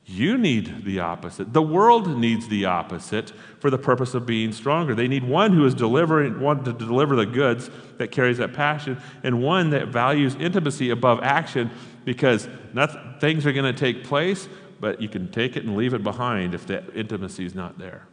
You 0.06 0.36
need 0.38 0.84
the 0.84 1.00
opposite. 1.00 1.52
The 1.52 1.62
world 1.62 2.18
needs 2.18 2.48
the 2.48 2.64
opposite 2.64 3.32
for 3.58 3.70
the 3.70 3.78
purpose 3.78 4.14
of 4.14 4.26
being 4.26 4.52
stronger. 4.52 4.94
They 4.94 5.08
need 5.08 5.24
one 5.24 5.52
who 5.52 5.64
is 5.66 5.74
delivering, 5.74 6.40
one 6.40 6.64
to 6.64 6.72
deliver 6.72 7.16
the 7.16 7.26
goods 7.26 7.70
that 7.98 8.10
carries 8.10 8.38
that 8.38 8.54
passion, 8.54 9.00
and 9.22 9.42
one 9.42 9.70
that 9.70 9.88
values 9.88 10.34
intimacy 10.36 10.90
above 10.90 11.20
action 11.22 11.70
because 12.04 12.48
nothing, 12.72 13.00
things 13.18 13.46
are 13.46 13.52
going 13.52 13.72
to 13.72 13.78
take 13.78 14.04
place, 14.04 14.48
but 14.80 15.00
you 15.00 15.08
can 15.08 15.30
take 15.30 15.56
it 15.56 15.64
and 15.64 15.76
leave 15.76 15.94
it 15.94 16.02
behind 16.02 16.54
if 16.54 16.66
that 16.66 16.84
intimacy 16.94 17.46
is 17.46 17.54
not 17.54 17.78
there. 17.78 18.06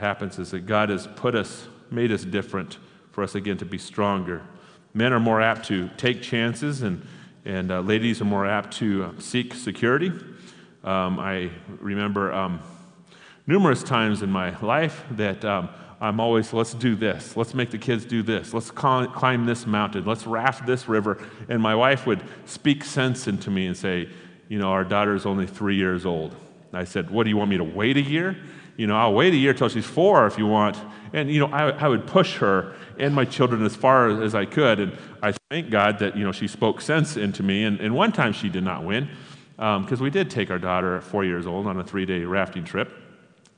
Happens 0.00 0.38
is 0.38 0.52
that 0.52 0.64
God 0.64 0.88
has 0.88 1.06
put 1.06 1.34
us, 1.34 1.68
made 1.90 2.10
us 2.10 2.24
different 2.24 2.78
for 3.12 3.22
us 3.22 3.34
again 3.34 3.58
to 3.58 3.66
be 3.66 3.76
stronger. 3.76 4.40
Men 4.94 5.12
are 5.12 5.20
more 5.20 5.42
apt 5.42 5.66
to 5.66 5.90
take 5.98 6.22
chances, 6.22 6.80
and, 6.80 7.06
and 7.44 7.70
uh, 7.70 7.80
ladies 7.80 8.22
are 8.22 8.24
more 8.24 8.46
apt 8.46 8.72
to 8.78 9.04
uh, 9.04 9.20
seek 9.20 9.52
security. 9.52 10.10
Um, 10.84 11.20
I 11.20 11.50
remember 11.80 12.32
um, 12.32 12.60
numerous 13.46 13.82
times 13.82 14.22
in 14.22 14.32
my 14.32 14.58
life 14.60 15.04
that 15.10 15.44
um, 15.44 15.68
I'm 16.00 16.18
always, 16.18 16.54
let's 16.54 16.72
do 16.72 16.96
this. 16.96 17.36
Let's 17.36 17.52
make 17.52 17.70
the 17.70 17.76
kids 17.76 18.06
do 18.06 18.22
this. 18.22 18.54
Let's 18.54 18.70
climb 18.70 19.44
this 19.44 19.66
mountain. 19.66 20.06
Let's 20.06 20.26
raft 20.26 20.64
this 20.66 20.88
river. 20.88 21.22
And 21.50 21.60
my 21.60 21.74
wife 21.74 22.06
would 22.06 22.22
speak 22.46 22.84
sense 22.84 23.28
into 23.28 23.50
me 23.50 23.66
and 23.66 23.76
say, 23.76 24.08
you 24.48 24.58
know, 24.58 24.70
our 24.70 24.82
daughter 24.82 25.14
is 25.14 25.26
only 25.26 25.46
three 25.46 25.76
years 25.76 26.06
old. 26.06 26.34
I 26.72 26.84
said, 26.84 27.10
what 27.10 27.24
do 27.24 27.28
you 27.30 27.36
want 27.36 27.50
me 27.50 27.58
to 27.58 27.64
wait 27.64 27.98
a 27.98 28.02
year? 28.02 28.38
You 28.80 28.86
know, 28.86 28.96
I'll 28.96 29.12
wait 29.12 29.34
a 29.34 29.36
year 29.36 29.52
till 29.52 29.68
she's 29.68 29.84
four 29.84 30.26
if 30.26 30.38
you 30.38 30.46
want. 30.46 30.78
And, 31.12 31.30
you 31.30 31.38
know, 31.38 31.48
I, 31.52 31.68
I 31.68 31.86
would 31.86 32.06
push 32.06 32.38
her 32.38 32.74
and 32.98 33.14
my 33.14 33.26
children 33.26 33.62
as 33.62 33.76
far 33.76 34.22
as 34.22 34.34
I 34.34 34.46
could. 34.46 34.80
And 34.80 34.96
I 35.22 35.34
thank 35.50 35.68
God 35.68 35.98
that, 35.98 36.16
you 36.16 36.24
know, 36.24 36.32
she 36.32 36.48
spoke 36.48 36.80
sense 36.80 37.18
into 37.18 37.42
me. 37.42 37.64
And, 37.64 37.78
and 37.78 37.94
one 37.94 38.10
time 38.10 38.32
she 38.32 38.48
did 38.48 38.64
not 38.64 38.82
win 38.82 39.10
because 39.56 40.00
um, 40.00 40.00
we 40.00 40.08
did 40.08 40.30
take 40.30 40.50
our 40.50 40.58
daughter 40.58 40.96
at 40.96 41.02
four 41.02 41.26
years 41.26 41.46
old 41.46 41.66
on 41.66 41.78
a 41.78 41.84
three 41.84 42.06
day 42.06 42.20
rafting 42.20 42.64
trip, 42.64 42.90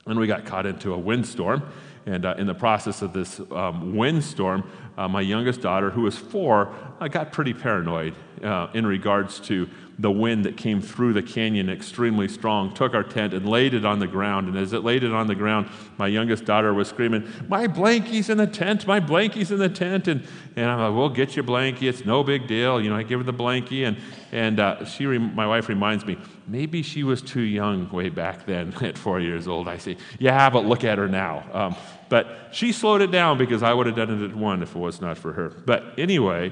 and 0.05 0.19
we 0.19 0.27
got 0.27 0.43
caught 0.43 0.65
into 0.65 0.93
a 0.93 0.97
windstorm. 0.97 1.63
And 2.05 2.25
uh, 2.25 2.35
in 2.37 2.45
the 2.45 2.53
process 2.53 3.01
of 3.01 3.13
this 3.13 3.39
um, 3.51 3.95
windstorm, 3.95 4.69
uh, 4.97 5.07
my 5.07 5.21
youngest 5.21 5.61
daughter, 5.61 5.89
who 5.89 6.01
was 6.01 6.17
four, 6.17 6.75
uh, 6.99 7.07
got 7.07 7.31
pretty 7.31 7.53
paranoid 7.53 8.13
uh, 8.43 8.67
in 8.73 8.85
regards 8.85 9.39
to 9.41 9.69
the 9.99 10.11
wind 10.11 10.45
that 10.45 10.57
came 10.57 10.81
through 10.81 11.13
the 11.13 11.21
canyon 11.21 11.69
extremely 11.69 12.27
strong, 12.27 12.73
took 12.73 12.95
our 12.95 13.03
tent 13.03 13.33
and 13.33 13.47
laid 13.47 13.73
it 13.73 13.85
on 13.85 13.99
the 13.99 14.07
ground. 14.07 14.47
And 14.47 14.57
as 14.57 14.73
it 14.73 14.83
laid 14.83 15.03
it 15.03 15.13
on 15.13 15.27
the 15.27 15.35
ground, 15.35 15.69
my 15.97 16.07
youngest 16.07 16.45
daughter 16.45 16.73
was 16.73 16.87
screaming, 16.87 17.27
My 17.47 17.67
blankie's 17.67 18.29
in 18.29 18.37
the 18.37 18.47
tent, 18.47 18.87
my 18.87 18.99
blankie's 18.99 19.51
in 19.51 19.59
the 19.59 19.69
tent. 19.69 20.07
And, 20.07 20.25
and 20.55 20.69
I'm 20.69 20.79
like, 20.79 20.93
We'll 20.93 21.09
get 21.09 21.35
your 21.35 21.45
blankie, 21.45 21.83
it's 21.83 22.05
no 22.05 22.23
big 22.23 22.47
deal. 22.47 22.81
You 22.81 22.89
know, 22.89 22.95
I 22.95 23.03
give 23.03 23.19
her 23.19 23.23
the 23.23 23.33
blankie. 23.33 23.87
And, 23.87 23.97
and 24.31 24.59
uh, 24.59 24.85
she, 24.85 25.05
my 25.05 25.45
wife 25.45 25.69
reminds 25.69 26.05
me, 26.05 26.17
maybe 26.47 26.81
she 26.81 27.03
was 27.03 27.21
too 27.21 27.41
young 27.41 27.89
way 27.91 28.09
back 28.09 28.45
then 28.47 28.73
at 28.81 28.97
four 28.97 29.19
years 29.19 29.47
old. 29.47 29.67
I 29.67 29.77
say, 29.77 29.97
Yeah, 30.17 30.49
but 30.49 30.65
look 30.65 30.83
at 30.83 30.97
her 30.97 31.07
now. 31.07 31.43
Um, 31.53 31.75
but 32.09 32.49
she 32.51 32.71
slowed 32.71 33.01
it 33.01 33.11
down 33.11 33.37
because 33.37 33.63
I 33.63 33.73
would 33.73 33.85
have 33.85 33.95
done 33.95 34.21
it 34.21 34.29
at 34.29 34.35
one 34.35 34.63
if 34.63 34.75
it 34.75 34.79
was 34.79 35.01
not 35.01 35.17
for 35.17 35.33
her. 35.33 35.49
But 35.49 35.93
anyway, 35.97 36.51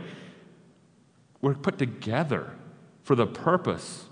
we're 1.41 1.55
put 1.55 1.79
together 1.79 2.51
for 3.11 3.15
the 3.15 3.27
purpose 3.27 4.05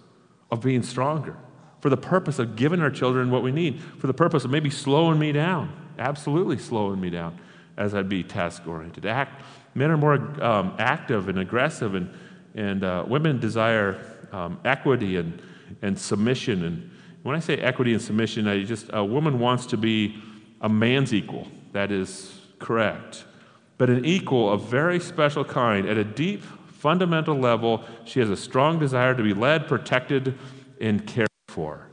of 0.51 0.59
being 0.59 0.83
stronger, 0.83 1.37
for 1.79 1.89
the 1.89 1.95
purpose 1.95 2.37
of 2.37 2.57
giving 2.57 2.81
our 2.81 2.91
children 2.91 3.31
what 3.31 3.41
we 3.41 3.49
need, 3.49 3.81
for 3.97 4.07
the 4.07 4.13
purpose 4.13 4.43
of 4.43 4.51
maybe 4.51 4.69
slowing 4.69 5.17
me 5.17 5.31
down, 5.31 5.71
absolutely 5.97 6.57
slowing 6.57 6.99
me 6.99 7.09
down 7.09 7.39
as 7.77 7.95
I'd 7.95 8.09
be 8.09 8.23
task 8.23 8.67
oriented. 8.67 9.05
Act, 9.05 9.41
men 9.73 9.89
are 9.89 9.95
more 9.95 10.15
um, 10.43 10.75
active 10.79 11.29
and 11.29 11.39
aggressive, 11.39 11.95
and, 11.95 12.13
and 12.55 12.83
uh, 12.83 13.05
women 13.07 13.39
desire 13.39 13.97
um, 14.33 14.59
equity 14.65 15.15
and, 15.15 15.41
and 15.81 15.97
submission. 15.97 16.65
And 16.65 16.91
when 17.23 17.37
I 17.37 17.39
say 17.39 17.55
equity 17.55 17.93
and 17.93 18.01
submission, 18.01 18.49
I 18.49 18.65
just 18.65 18.89
a 18.91 19.01
woman 19.01 19.39
wants 19.39 19.65
to 19.67 19.77
be 19.77 20.21
a 20.59 20.67
man's 20.67 21.13
equal. 21.13 21.47
That 21.71 21.89
is 21.89 22.37
correct. 22.59 23.23
But 23.77 23.89
an 23.89 24.03
equal 24.03 24.51
of 24.51 24.63
very 24.63 24.99
special 24.99 25.45
kind 25.45 25.87
at 25.87 25.95
a 25.95 26.03
deep 26.03 26.43
fundamental 26.79 27.35
level, 27.35 27.83
she 28.05 28.21
has 28.21 28.29
a 28.29 28.37
strong 28.37 28.79
desire 28.79 29.13
to 29.13 29.21
be 29.21 29.33
led, 29.33 29.67
protected, 29.67 30.37
and 30.79 31.05
cared 31.05 31.27
for. 31.49 31.87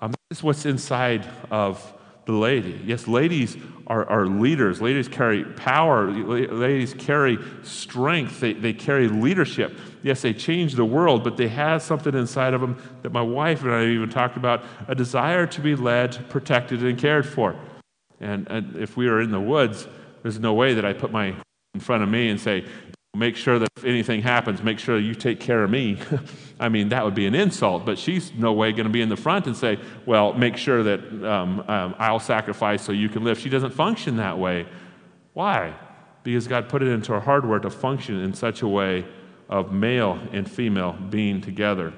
Um, 0.00 0.14
that's 0.30 0.42
what's 0.42 0.64
inside 0.64 1.28
of 1.50 1.92
the 2.24 2.32
lady. 2.32 2.80
Yes, 2.84 3.06
ladies 3.06 3.58
are, 3.86 4.08
are 4.08 4.26
leaders. 4.26 4.80
Ladies 4.80 5.08
carry 5.08 5.44
power. 5.44 6.10
Ladies 6.10 6.94
carry 6.94 7.38
strength. 7.62 8.40
They, 8.40 8.54
they 8.54 8.72
carry 8.72 9.08
leadership. 9.08 9.78
Yes, 10.02 10.22
they 10.22 10.32
change 10.32 10.74
the 10.74 10.86
world, 10.86 11.22
but 11.22 11.36
they 11.36 11.48
have 11.48 11.82
something 11.82 12.14
inside 12.14 12.54
of 12.54 12.62
them 12.62 12.80
that 13.02 13.12
my 13.12 13.22
wife 13.22 13.62
and 13.62 13.72
I 13.72 13.84
even 13.86 14.08
talked 14.08 14.38
about 14.38 14.64
a 14.88 14.94
desire 14.94 15.46
to 15.48 15.60
be 15.60 15.74
led, 15.74 16.30
protected, 16.30 16.82
and 16.82 16.98
cared 16.98 17.28
for. 17.28 17.56
And, 18.20 18.48
and 18.48 18.76
if 18.76 18.96
we 18.96 19.08
are 19.08 19.20
in 19.20 19.30
the 19.30 19.40
woods, 19.40 19.86
there's 20.22 20.38
no 20.38 20.54
way 20.54 20.72
that 20.74 20.84
I 20.84 20.94
put 20.94 21.10
my 21.12 21.34
in 21.74 21.80
front 21.80 22.02
of 22.02 22.08
me 22.08 22.30
and 22.30 22.40
say, 22.40 22.66
Make 23.16 23.34
sure 23.34 23.58
that 23.58 23.68
if 23.76 23.84
anything 23.84 24.22
happens, 24.22 24.62
make 24.62 24.78
sure 24.78 24.96
you 24.96 25.14
take 25.14 25.40
care 25.40 25.64
of 25.64 25.70
me. 25.70 25.98
I 26.60 26.68
mean, 26.68 26.90
that 26.90 27.04
would 27.04 27.14
be 27.14 27.26
an 27.26 27.34
insult, 27.34 27.84
but 27.84 27.98
she's 27.98 28.32
no 28.34 28.52
way 28.52 28.70
going 28.70 28.84
to 28.84 28.92
be 28.92 29.02
in 29.02 29.08
the 29.08 29.16
front 29.16 29.46
and 29.46 29.56
say, 29.56 29.80
Well, 30.06 30.32
make 30.32 30.56
sure 30.56 30.84
that 30.84 31.00
um, 31.24 31.60
um, 31.66 31.96
I'll 31.98 32.20
sacrifice 32.20 32.82
so 32.82 32.92
you 32.92 33.08
can 33.08 33.24
live. 33.24 33.38
She 33.38 33.48
doesn't 33.48 33.72
function 33.72 34.16
that 34.18 34.38
way. 34.38 34.66
Why? 35.32 35.74
Because 36.22 36.46
God 36.46 36.68
put 36.68 36.82
it 36.82 36.88
into 36.88 37.12
her 37.12 37.20
hardware 37.20 37.58
to 37.58 37.70
function 37.70 38.20
in 38.20 38.32
such 38.32 38.62
a 38.62 38.68
way 38.68 39.04
of 39.48 39.72
male 39.72 40.20
and 40.32 40.48
female 40.48 40.92
being 40.92 41.40
together. 41.40 41.92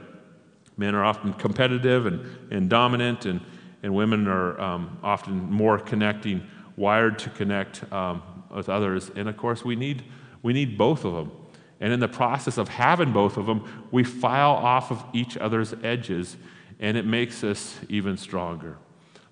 Men 0.79 0.95
are 0.95 1.05
often 1.05 1.35
competitive 1.35 2.07
and, 2.07 2.25
and 2.51 2.71
dominant, 2.71 3.27
and, 3.27 3.43
and 3.83 3.95
women 3.95 4.27
are 4.29 4.59
um, 4.59 4.99
often 5.03 5.51
more 5.51 5.79
connecting, 5.79 6.47
wired 6.77 7.19
to 7.19 7.31
connect 7.31 7.91
um, 7.93 8.23
with 8.51 8.71
others. 8.71 9.11
And 9.15 9.29
of 9.29 9.37
course, 9.37 9.63
we 9.63 9.77
need 9.77 10.05
we 10.43 10.53
need 10.53 10.77
both 10.77 11.05
of 11.05 11.13
them. 11.13 11.33
And 11.81 11.93
in 11.93 12.01
the 12.01 12.09
process 12.09 12.59
of 12.59 12.69
having 12.69 13.13
both 13.13 13.37
of 13.37 13.47
them, 13.47 13.87
we 13.91 14.05
file 14.05 14.53
off 14.53 14.91
of 14.91 15.05
each 15.13 15.37
other's 15.37 15.75
edges, 15.83 16.37
and 16.79 16.97
it 16.97 17.05
makes 17.05 17.43
us 17.43 17.79
even 17.89 18.17
stronger. 18.17 18.79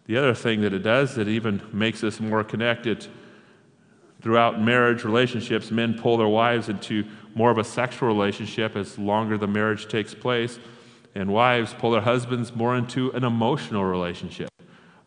The 0.06 0.16
other 0.16 0.34
thing 0.34 0.62
that 0.62 0.72
it 0.72 0.82
does, 0.82 1.14
that 1.14 1.28
even 1.28 1.62
makes 1.72 2.02
us 2.02 2.18
more 2.18 2.42
connected. 2.42 3.06
Throughout 4.20 4.60
marriage 4.60 5.04
relationships, 5.04 5.70
men 5.70 5.94
pull 5.94 6.16
their 6.16 6.28
wives 6.28 6.68
into 6.68 7.04
more 7.34 7.52
of 7.52 7.58
a 7.58 7.64
sexual 7.64 8.08
relationship 8.08 8.74
as 8.74 8.98
longer 8.98 9.38
the 9.38 9.46
marriage 9.46 9.86
takes 9.86 10.12
place, 10.12 10.58
and 11.14 11.32
wives 11.32 11.72
pull 11.74 11.92
their 11.92 12.00
husbands 12.00 12.54
more 12.54 12.76
into 12.76 13.10
an 13.12 13.22
emotional 13.22 13.84
relationship. 13.84 14.50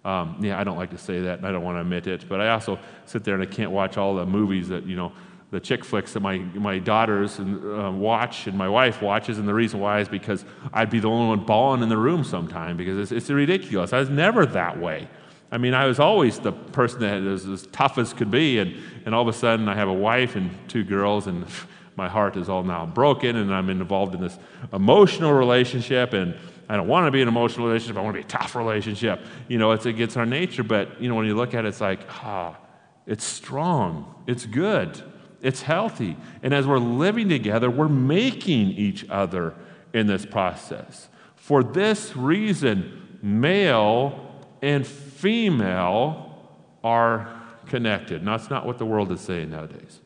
Um, 0.06 0.38
yeah, 0.42 0.60
I 0.60 0.64
don't 0.64 0.78
like 0.78 0.92
to 0.92 0.98
say 0.98 1.22
that, 1.22 1.40
and 1.40 1.48
I 1.48 1.52
don't 1.52 1.64
want 1.64 1.76
to 1.76 1.82
admit 1.82 2.08
it, 2.08 2.28
but 2.28 2.42
I 2.42 2.50
also 2.50 2.80
sit 3.06 3.24
there 3.24 3.36
and 3.36 3.44
I 3.44 3.46
can't 3.46 3.72
watch 3.72 3.98
all 3.98 4.16
the 4.16 4.26
movies 4.26 4.70
that, 4.70 4.86
you 4.86 4.96
know, 4.96 5.12
the 5.54 5.60
chick 5.60 5.86
flicks 5.86 6.14
that 6.14 6.20
my, 6.20 6.40
my 6.40 6.80
daughters 6.80 7.38
and, 7.38 7.64
uh, 7.64 7.92
watch 7.92 8.48
and 8.48 8.58
my 8.58 8.68
wife 8.68 9.04
watches, 9.04 9.38
and 9.38 9.48
the 9.48 9.54
reason 9.54 9.80
why 9.80 10.00
is 10.00 10.10
because 10.10 10.44
I'd 10.74 10.90
be 10.90 11.00
the 11.00 11.08
only 11.08 11.28
one 11.28 11.46
bawling 11.46 11.84
in 11.84 11.90
the 11.90 11.98
room 11.98 12.24
sometime 12.24 12.76
because 12.76 12.98
it's, 12.98 13.12
it's 13.12 13.30
ridiculous. 13.30 13.94
I 13.94 14.00
was 14.00 14.10
never 14.10 14.48
that 14.48 14.80
way. 14.80 15.08
I 15.52 15.60
mean, 15.60 15.76
I 15.76 15.86
was 15.86 16.00
always 16.00 16.40
the 16.40 16.52
person 16.52 17.02
that 17.02 17.22
was 17.22 17.46
as 17.46 17.68
tough 17.68 18.00
as 18.00 18.14
could 18.14 18.32
be, 18.32 18.58
and, 18.58 18.76
and 19.06 19.14
all 19.14 19.22
of 19.22 19.28
a 19.28 19.38
sudden 19.38 19.70
I 19.70 19.76
have 19.76 19.88
a 19.88 19.94
wife 19.94 20.36
and 20.36 20.50
two 20.68 20.84
girls, 20.84 21.28
and 21.28 21.46
my 21.96 22.10
heart 22.10 22.36
is 22.36 22.50
all 22.50 22.64
now 22.64 22.88
broken, 22.88 23.36
and 23.36 23.54
I'm 23.54 23.70
involved 23.70 24.16
in 24.16 24.22
this 24.22 24.40
emotional 24.74 25.34
relationship, 25.34 26.14
and 26.14 26.36
I 26.68 26.78
don't 26.78 26.88
want 26.88 27.06
to 27.06 27.12
be 27.12 27.22
an 27.22 27.28
emotional 27.28 27.68
relationship. 27.68 27.98
I 27.98 28.02
want 28.02 28.16
to 28.16 28.22
be 28.24 28.26
a 28.26 28.28
tough 28.28 28.56
relationship. 28.56 29.24
You 29.50 29.60
know, 29.60 29.72
it's 29.74 29.86
against 29.86 30.18
our 30.18 30.26
nature, 30.26 30.64
but, 30.64 31.00
you 31.00 31.10
know, 31.10 31.14
when 31.14 31.28
you 31.28 31.36
look 31.36 31.54
at 31.54 31.64
it, 31.64 31.68
it's 31.68 31.82
like, 31.82 32.00
ah, 32.24 32.58
it's 33.06 33.24
strong, 33.24 34.16
it's 34.26 34.48
good 34.48 35.13
it's 35.44 35.62
healthy. 35.62 36.16
And 36.42 36.54
as 36.54 36.66
we're 36.66 36.80
living 36.80 37.30
together, 37.30 37.70
we're 37.70 37.90
making 37.90 38.72
each 38.72 39.08
other 39.10 39.54
in 39.94 40.08
this 40.08 40.26
process. 40.26 41.10
For 41.36 41.64
this 41.64 42.16
reason, 42.16 43.20
male 43.22 44.42
and 44.62 44.88
female 44.88 46.40
are 46.84 47.42
connected. 47.68 48.24
Now, 48.24 48.38
that's 48.38 48.50
not 48.50 48.66
what 48.66 48.78
the 48.78 48.86
world 48.86 49.12
is 49.12 49.20
saying 49.20 49.52
nowadays. 49.52 50.00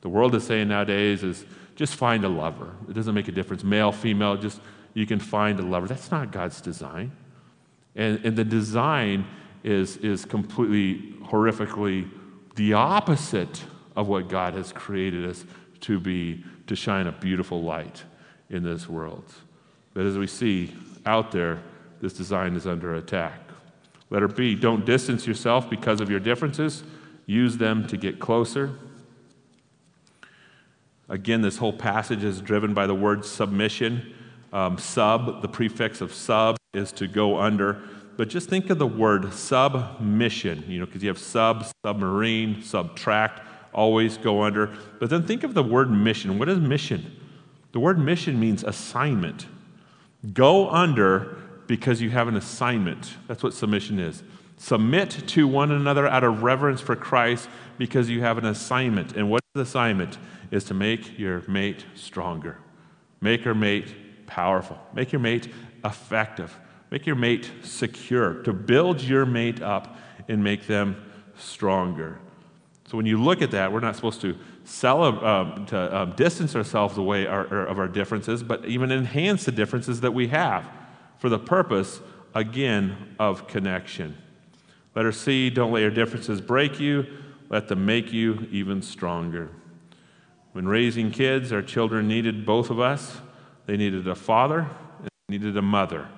The 0.00 0.08
world 0.08 0.34
is 0.34 0.44
saying 0.44 0.68
nowadays 0.68 1.22
is 1.22 1.44
just 1.76 1.94
find 1.94 2.24
a 2.24 2.28
lover. 2.28 2.74
It 2.88 2.94
doesn't 2.94 3.14
make 3.14 3.28
a 3.28 3.32
difference. 3.32 3.62
Male, 3.62 3.92
female, 3.92 4.36
just 4.36 4.60
you 4.94 5.06
can 5.06 5.18
find 5.20 5.60
a 5.60 5.62
lover. 5.62 5.86
That's 5.86 6.10
not 6.10 6.32
God's 6.32 6.60
design. 6.62 7.12
And, 7.94 8.24
and 8.24 8.36
the 8.36 8.44
design 8.44 9.26
is, 9.62 9.98
is 9.98 10.24
completely 10.24 11.14
horrifically 11.24 12.10
the 12.56 12.72
opposite 12.72 13.64
of 13.98 14.06
what 14.06 14.28
God 14.28 14.54
has 14.54 14.70
created 14.70 15.28
us 15.28 15.44
to 15.80 15.98
be, 15.98 16.44
to 16.68 16.76
shine 16.76 17.08
a 17.08 17.12
beautiful 17.12 17.64
light 17.64 18.04
in 18.48 18.62
this 18.62 18.88
world. 18.88 19.24
But 19.92 20.06
as 20.06 20.16
we 20.16 20.28
see 20.28 20.72
out 21.04 21.32
there, 21.32 21.58
this 22.00 22.12
design 22.12 22.54
is 22.54 22.64
under 22.64 22.94
attack. 22.94 23.40
Letter 24.08 24.28
B, 24.28 24.54
don't 24.54 24.86
distance 24.86 25.26
yourself 25.26 25.68
because 25.68 26.00
of 26.00 26.08
your 26.08 26.20
differences, 26.20 26.84
use 27.26 27.56
them 27.56 27.88
to 27.88 27.96
get 27.96 28.20
closer. 28.20 28.70
Again, 31.08 31.42
this 31.42 31.56
whole 31.56 31.72
passage 31.72 32.22
is 32.22 32.40
driven 32.40 32.74
by 32.74 32.86
the 32.86 32.94
word 32.94 33.24
submission. 33.24 34.14
Um, 34.52 34.78
sub, 34.78 35.42
the 35.42 35.48
prefix 35.48 36.00
of 36.00 36.14
sub, 36.14 36.56
is 36.72 36.92
to 36.92 37.08
go 37.08 37.40
under. 37.40 37.82
But 38.16 38.28
just 38.28 38.48
think 38.48 38.70
of 38.70 38.78
the 38.78 38.86
word 38.86 39.32
submission, 39.34 40.64
you 40.68 40.78
know, 40.78 40.86
because 40.86 41.02
you 41.02 41.08
have 41.08 41.18
sub, 41.18 41.66
submarine, 41.84 42.62
subtract 42.62 43.47
always 43.78 44.18
go 44.18 44.42
under. 44.42 44.66
But 44.98 45.08
then 45.08 45.22
think 45.22 45.44
of 45.44 45.54
the 45.54 45.62
word 45.62 45.90
mission. 45.90 46.38
What 46.38 46.48
is 46.48 46.58
mission? 46.58 47.16
The 47.72 47.80
word 47.80 47.98
mission 47.98 48.40
means 48.40 48.64
assignment. 48.64 49.46
Go 50.32 50.68
under 50.68 51.36
because 51.68 52.00
you 52.00 52.10
have 52.10 52.26
an 52.26 52.36
assignment. 52.36 53.14
That's 53.28 53.42
what 53.42 53.54
submission 53.54 54.00
is. 54.00 54.24
Submit 54.56 55.10
to 55.28 55.46
one 55.46 55.70
another 55.70 56.08
out 56.08 56.24
of 56.24 56.42
reverence 56.42 56.80
for 56.80 56.96
Christ 56.96 57.48
because 57.78 58.10
you 58.10 58.20
have 58.22 58.38
an 58.38 58.46
assignment. 58.46 59.16
And 59.16 59.30
what 59.30 59.40
is 59.40 59.50
the 59.54 59.60
assignment? 59.60 60.18
Is 60.50 60.64
to 60.64 60.74
make 60.74 61.18
your 61.18 61.42
mate 61.46 61.84
stronger, 61.94 62.58
make 63.20 63.44
your 63.44 63.54
mate 63.54 64.26
powerful, 64.26 64.78
make 64.94 65.12
your 65.12 65.20
mate 65.20 65.52
effective, 65.84 66.58
make 66.90 67.06
your 67.06 67.16
mate 67.16 67.50
secure, 67.62 68.42
to 68.42 68.52
build 68.52 69.02
your 69.02 69.26
mate 69.26 69.62
up 69.62 69.96
and 70.26 70.42
make 70.42 70.66
them 70.66 70.96
stronger. 71.36 72.18
So 72.88 72.96
when 72.96 73.04
you 73.04 73.22
look 73.22 73.42
at 73.42 73.50
that, 73.50 73.70
we're 73.70 73.80
not 73.80 73.96
supposed 73.96 74.22
to, 74.22 74.30
um, 74.88 75.66
to 75.66 75.96
um, 75.96 76.12
distance 76.12 76.56
ourselves 76.56 76.96
away 76.96 77.26
our, 77.26 77.44
of 77.66 77.78
our 77.78 77.86
differences, 77.86 78.42
but 78.42 78.64
even 78.64 78.90
enhance 78.90 79.44
the 79.44 79.52
differences 79.52 80.00
that 80.00 80.14
we 80.14 80.28
have 80.28 80.66
for 81.18 81.28
the 81.28 81.38
purpose, 81.38 82.00
again, 82.34 83.14
of 83.18 83.46
connection. 83.46 84.16
Letter 84.94 85.12
C, 85.12 85.50
don't 85.50 85.70
let 85.70 85.80
your 85.80 85.90
differences 85.90 86.40
break 86.40 86.80
you, 86.80 87.06
let 87.50 87.68
them 87.68 87.84
make 87.84 88.10
you 88.10 88.48
even 88.50 88.80
stronger. 88.80 89.50
When 90.52 90.66
raising 90.66 91.10
kids, 91.10 91.52
our 91.52 91.62
children 91.62 92.08
needed 92.08 92.46
both 92.46 92.70
of 92.70 92.80
us. 92.80 93.18
They 93.66 93.76
needed 93.76 94.08
a 94.08 94.14
father 94.14 94.66
and 94.98 95.08
needed 95.28 95.58
a 95.58 95.62
mother. 95.62 96.08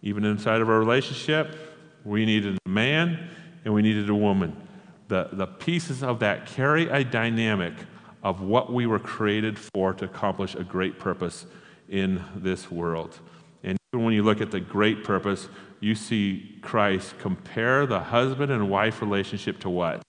Even 0.00 0.24
inside 0.24 0.62
of 0.62 0.70
our 0.70 0.78
relationship, 0.78 1.54
we 2.02 2.24
needed 2.24 2.58
a 2.64 2.68
man 2.68 3.28
and 3.66 3.74
we 3.74 3.82
needed 3.82 4.08
a 4.08 4.14
woman. 4.14 4.67
The, 5.08 5.28
the 5.32 5.46
pieces 5.46 6.02
of 6.02 6.20
that 6.20 6.46
carry 6.46 6.88
a 6.88 7.02
dynamic 7.02 7.74
of 8.22 8.40
what 8.40 8.72
we 8.72 8.86
were 8.86 8.98
created 8.98 9.58
for 9.58 9.94
to 9.94 10.04
accomplish 10.04 10.54
a 10.54 10.64
great 10.64 10.98
purpose 10.98 11.46
in 11.88 12.22
this 12.36 12.70
world. 12.70 13.18
And 13.62 13.78
even 13.92 14.04
when 14.04 14.14
you 14.14 14.22
look 14.22 14.40
at 14.40 14.50
the 14.50 14.60
great 14.60 15.04
purpose, 15.04 15.48
you 15.80 15.94
see 15.94 16.58
Christ 16.60 17.18
compare 17.18 17.86
the 17.86 18.00
husband 18.00 18.52
and 18.52 18.68
wife 18.68 19.00
relationship 19.00 19.60
to 19.60 19.70
what? 19.70 20.02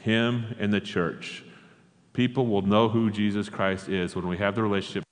Him 0.00 0.56
and 0.58 0.72
the 0.72 0.80
church. 0.80 1.44
People 2.12 2.46
will 2.46 2.62
know 2.62 2.88
who 2.88 3.10
Jesus 3.10 3.48
Christ 3.48 3.88
is 3.88 4.16
when 4.16 4.26
we 4.26 4.38
have 4.38 4.54
the 4.54 4.62
relationship 4.62 5.04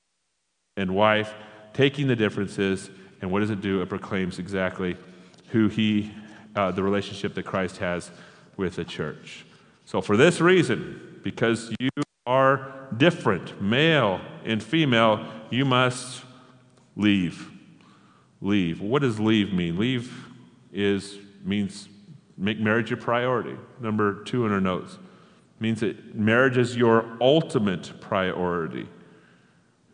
and 0.77 0.95
wife, 0.95 1.35
taking 1.73 2.07
the 2.07 2.17
differences, 2.17 2.91
and 3.21 3.31
what 3.31 3.41
does 3.41 3.51
it 3.51 3.61
do? 3.61 3.83
It 3.83 3.89
proclaims 3.89 4.39
exactly 4.39 4.97
who 5.49 5.69
he, 5.69 6.13
uh, 6.55 6.71
the 6.71 6.83
relationship 6.83 7.35
that 7.35 7.45
Christ 7.45 7.79
has 7.79 8.11
with 8.57 8.77
the 8.77 8.85
church. 8.85 9.45
So, 9.85 10.01
for 10.01 10.17
this 10.17 10.41
reason, 10.41 11.21
because 11.23 11.73
you 11.79 11.91
are 12.27 12.89
different, 12.97 13.61
male 13.63 14.21
and 14.45 14.63
female, 14.63 15.27
you 15.51 15.65
must 15.65 16.25
leave. 16.97 17.51
Leave. 18.41 18.81
What 18.81 19.03
does 19.03 19.19
leave 19.21 19.53
mean? 19.53 19.79
Leave 19.79 20.13
is 20.73 21.19
means 21.45 21.89
make 22.37 22.59
marriage 22.59 22.91
your 22.91 22.99
priority. 22.99 23.57
Number 23.81 24.23
two 24.25 24.45
in 24.45 24.53
our 24.53 24.61
notes 24.61 24.99
means 25.59 25.81
that 25.81 26.15
marriage 26.15 26.59
is 26.59 26.77
your 26.77 27.17
ultimate 27.21 27.93
priority. 28.01 28.89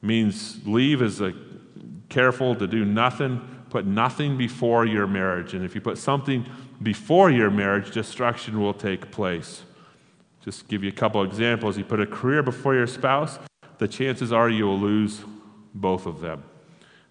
Means 0.01 0.61
leave 0.67 1.03
is 1.03 1.21
a 1.21 1.33
careful 2.09 2.55
to 2.57 2.67
do 2.67 2.85
nothing, 2.85 3.41
put 3.73 3.87
nothing 3.87 4.37
before 4.37 4.85
your 4.85 5.07
marriage. 5.07 5.55
And 5.55 5.65
if 5.65 5.75
you 5.75 5.81
put 5.81 5.97
something 5.97 6.45
before 6.83 7.31
your 7.31 7.51
marriage, 7.51 7.91
destruction 7.91 8.61
will 8.61 8.75
take 8.75 9.11
place. 9.11 9.63
Just 10.45 10.69
give 10.69 10.85
you 10.85 10.91
a 10.91 10.93
couple 10.93 11.23
examples. 11.23 11.79
You 11.79 11.85
put 11.85 11.99
a 11.99 12.07
career 12.07 12.43
before 12.43 12.75
your 12.75 12.87
spouse, 12.87 13.39
the 13.79 13.89
chances 13.89 14.31
are 14.31 14.51
you 14.51 14.67
will 14.67 14.79
lose 14.79 15.23
both 15.75 16.05
of 16.05 16.21
them. 16.21 16.45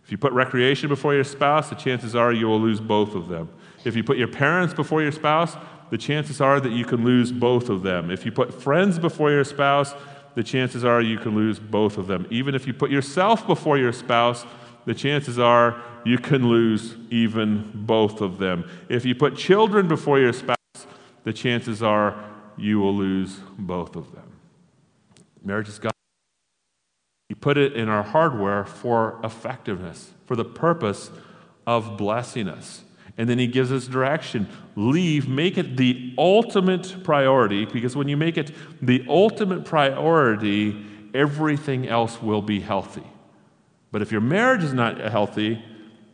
If 0.03 0.11
you 0.11 0.19
put 0.19 0.33
recreation 0.33 0.87
before 0.87 1.15
your 1.15 1.23
spouse, 1.23 1.69
the 1.69 1.75
chances 1.75 2.15
are 2.15 2.31
you 2.31 2.47
will 2.47 2.61
lose 2.61 2.79
both 2.79 3.15
of 3.15 3.27
them. 3.27 3.49
If 3.83 3.95
you 3.95 4.03
put 4.03 4.19
your 4.19 4.27
parents 4.27 4.73
before 4.73 5.01
your 5.01 5.11
spouse, 5.11 5.57
the 5.89 5.97
chances 5.97 6.41
are 6.41 6.59
that 6.59 6.71
you 6.71 6.85
can 6.85 7.03
lose 7.03 7.31
both 7.31 7.69
of 7.69 7.81
them. 7.81 8.11
If 8.11 8.23
you 8.23 8.31
put 8.31 8.53
friends 8.53 8.99
before 8.99 9.31
your 9.31 9.45
spouse, 9.45 9.95
the 10.35 10.43
chances 10.43 10.85
are 10.85 11.01
you 11.01 11.17
can 11.17 11.33
lose 11.33 11.59
both 11.59 11.97
of 11.97 12.05
them. 12.05 12.27
Even 12.29 12.53
if 12.53 12.67
you 12.67 12.73
put 12.73 12.91
yourself 12.91 13.47
before 13.47 13.79
your 13.79 13.91
spouse, 13.91 14.45
the 14.85 14.93
chances 14.93 15.37
are 15.39 15.81
you 16.05 16.17
can 16.17 16.47
lose 16.47 16.95
even 17.09 17.71
both 17.73 18.21
of 18.21 18.37
them. 18.37 18.69
If 18.89 19.05
you 19.05 19.15
put 19.15 19.35
children 19.35 19.87
before 19.87 20.19
your 20.19 20.33
spouse, 20.33 20.57
the 21.23 21.33
chances 21.33 21.83
are 21.83 22.23
you 22.57 22.79
will 22.79 22.95
lose 22.95 23.39
both 23.57 23.95
of 23.95 24.11
them. 24.13 24.31
Marriage 25.43 25.69
is 25.69 25.79
God. 25.79 25.91
He 27.29 27.35
put 27.35 27.57
it 27.57 27.73
in 27.73 27.87
our 27.89 28.03
hardware 28.03 28.65
for 28.65 29.19
effectiveness, 29.23 30.11
for 30.25 30.35
the 30.35 30.45
purpose 30.45 31.11
of 31.65 31.97
blessing 31.97 32.47
us. 32.47 32.83
And 33.17 33.29
then 33.29 33.39
he 33.39 33.47
gives 33.47 33.71
us 33.71 33.87
direction. 33.87 34.47
Leave, 34.75 35.27
make 35.27 35.57
it 35.57 35.77
the 35.77 36.13
ultimate 36.17 37.03
priority, 37.03 37.65
because 37.65 37.95
when 37.95 38.07
you 38.07 38.17
make 38.17 38.37
it 38.37 38.51
the 38.81 39.05
ultimate 39.07 39.65
priority, 39.65 40.85
everything 41.13 41.87
else 41.87 42.21
will 42.21 42.41
be 42.41 42.59
healthy. 42.59 43.03
But 43.91 44.01
if 44.01 44.11
your 44.11 44.21
marriage 44.21 44.63
is 44.63 44.73
not 44.73 44.99
healthy, 44.99 45.63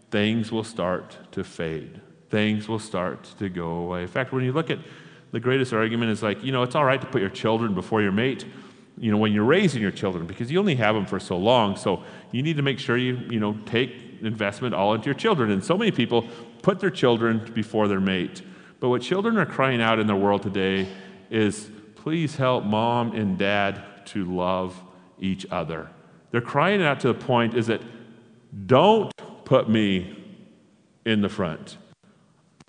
things 0.09 0.51
will 0.51 0.63
start 0.63 1.17
to 1.31 1.43
fade. 1.43 2.01
Things 2.29 2.67
will 2.67 2.79
start 2.79 3.23
to 3.39 3.49
go 3.49 3.69
away. 3.69 4.01
In 4.01 4.07
fact, 4.07 4.33
when 4.33 4.43
you 4.43 4.51
look 4.51 4.69
at 4.69 4.79
the 5.31 5.39
greatest 5.39 5.73
argument 5.73 6.11
is 6.11 6.23
like, 6.23 6.43
you 6.43 6.51
know, 6.51 6.63
it's 6.63 6.75
all 6.75 6.85
right 6.85 6.99
to 6.99 7.07
put 7.07 7.21
your 7.21 7.29
children 7.29 7.73
before 7.73 8.01
your 8.01 8.11
mate, 8.11 8.45
you 8.97 9.11
know, 9.11 9.17
when 9.17 9.31
you're 9.31 9.43
raising 9.43 9.81
your 9.81 9.91
children, 9.91 10.25
because 10.25 10.51
you 10.51 10.57
only 10.57 10.75
have 10.75 10.95
them 10.95 11.05
for 11.05 11.19
so 11.19 11.37
long. 11.37 11.75
So 11.75 12.03
you 12.31 12.41
need 12.41 12.55
to 12.57 12.63
make 12.63 12.79
sure 12.79 12.97
you, 12.97 13.17
you 13.29 13.39
know, 13.39 13.57
take 13.65 13.91
investment 14.21 14.73
all 14.73 14.93
into 14.93 15.05
your 15.05 15.15
children. 15.15 15.51
And 15.51 15.63
so 15.63 15.77
many 15.77 15.91
people 15.91 16.27
put 16.63 16.79
their 16.79 16.89
children 16.89 17.51
before 17.53 17.87
their 17.87 17.99
mate. 17.99 18.41
But 18.79 18.89
what 18.89 19.01
children 19.01 19.37
are 19.37 19.45
crying 19.45 19.81
out 19.81 19.99
in 19.99 20.07
the 20.07 20.15
world 20.15 20.41
today 20.41 20.87
is, 21.29 21.69
please 21.95 22.35
help 22.35 22.63
mom 22.63 23.13
and 23.13 23.37
dad 23.37 23.83
to 24.07 24.25
love 24.25 24.81
each 25.19 25.45
other. 25.51 25.89
They're 26.31 26.41
crying 26.41 26.81
out 26.81 26.99
to 27.01 27.07
the 27.07 27.13
point 27.13 27.53
is 27.55 27.67
that 27.67 27.81
don't 28.65 29.11
put 29.45 29.69
me 29.69 30.23
in 31.05 31.21
the 31.21 31.29
front. 31.29 31.77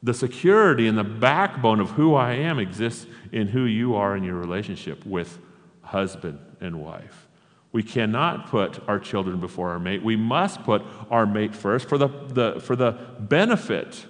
The 0.03 0.15
security 0.15 0.87
and 0.87 0.97
the 0.97 1.05
backbone 1.05 1.81
of 1.81 1.91
who 1.91 2.15
I 2.15 2.35
am 2.35 2.61
exists 2.61 3.07
in 3.33 3.49
who 3.49 3.65
you 3.65 3.97
are 3.97 4.17
in 4.17 4.23
your 4.23 4.37
relationship 4.37 5.05
with 5.05 5.39
husband 5.83 6.39
and 6.61 6.81
wife. 6.81 7.27
We 7.73 7.83
cannot 7.83 8.49
put 8.49 8.81
our 8.89 8.99
children 8.99 9.41
before 9.41 9.71
our 9.71 9.79
mate. 9.79 10.03
We 10.03 10.17
must 10.17 10.63
put 10.63 10.83
our 11.11 11.27
mate 11.27 11.55
first 11.55 11.89
for 11.89 11.99
the, 11.99 12.09
the, 12.29 12.61
for 12.61 12.77
the 12.77 12.93
benefit 13.19 14.07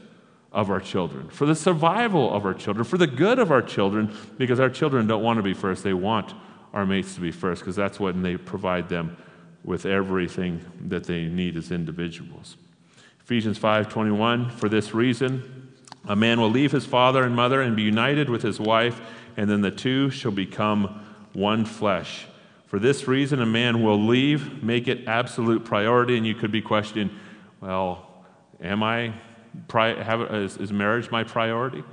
of 0.52 0.70
our 0.70 0.80
children, 0.80 1.28
for 1.30 1.46
the 1.46 1.54
survival 1.54 2.32
of 2.32 2.44
our 2.44 2.54
children, 2.54 2.84
for 2.84 2.98
the 2.98 3.06
good 3.06 3.38
of 3.38 3.50
our 3.50 3.62
children, 3.62 4.14
because 4.36 4.60
our 4.60 4.70
children 4.70 5.06
don't 5.06 5.22
want 5.22 5.38
to 5.38 5.42
be 5.42 5.54
first. 5.54 5.82
They 5.84 5.94
want 5.94 6.34
our 6.72 6.86
mates 6.86 7.14
to 7.14 7.20
be 7.20 7.30
first, 7.30 7.62
because 7.62 7.76
that's 7.76 7.98
when 7.98 8.22
they 8.22 8.36
provide 8.36 8.88
them 8.88 9.16
with 9.68 9.84
everything 9.84 10.64
that 10.80 11.04
they 11.04 11.26
need 11.26 11.54
as 11.54 11.70
individuals. 11.70 12.56
Ephesians 13.20 13.58
5:21 13.58 14.50
For 14.50 14.66
this 14.66 14.94
reason 14.94 15.74
a 16.06 16.16
man 16.16 16.40
will 16.40 16.48
leave 16.50 16.72
his 16.72 16.86
father 16.86 17.22
and 17.22 17.36
mother 17.36 17.60
and 17.60 17.76
be 17.76 17.82
united 17.82 18.30
with 18.30 18.40
his 18.40 18.58
wife 18.58 18.98
and 19.36 19.50
then 19.50 19.60
the 19.60 19.70
two 19.70 20.08
shall 20.08 20.32
become 20.32 21.04
one 21.34 21.66
flesh. 21.66 22.26
For 22.66 22.78
this 22.78 23.06
reason 23.06 23.42
a 23.42 23.46
man 23.46 23.82
will 23.82 24.02
leave, 24.02 24.62
make 24.62 24.88
it 24.88 25.06
absolute 25.06 25.66
priority 25.66 26.16
and 26.16 26.26
you 26.26 26.34
could 26.34 26.50
be 26.50 26.62
questioning, 26.62 27.10
well, 27.60 28.24
am 28.62 28.82
I 28.82 29.12
have, 29.70 30.34
is, 30.34 30.56
is 30.56 30.72
marriage 30.72 31.10
my 31.10 31.24
priority? 31.24 31.84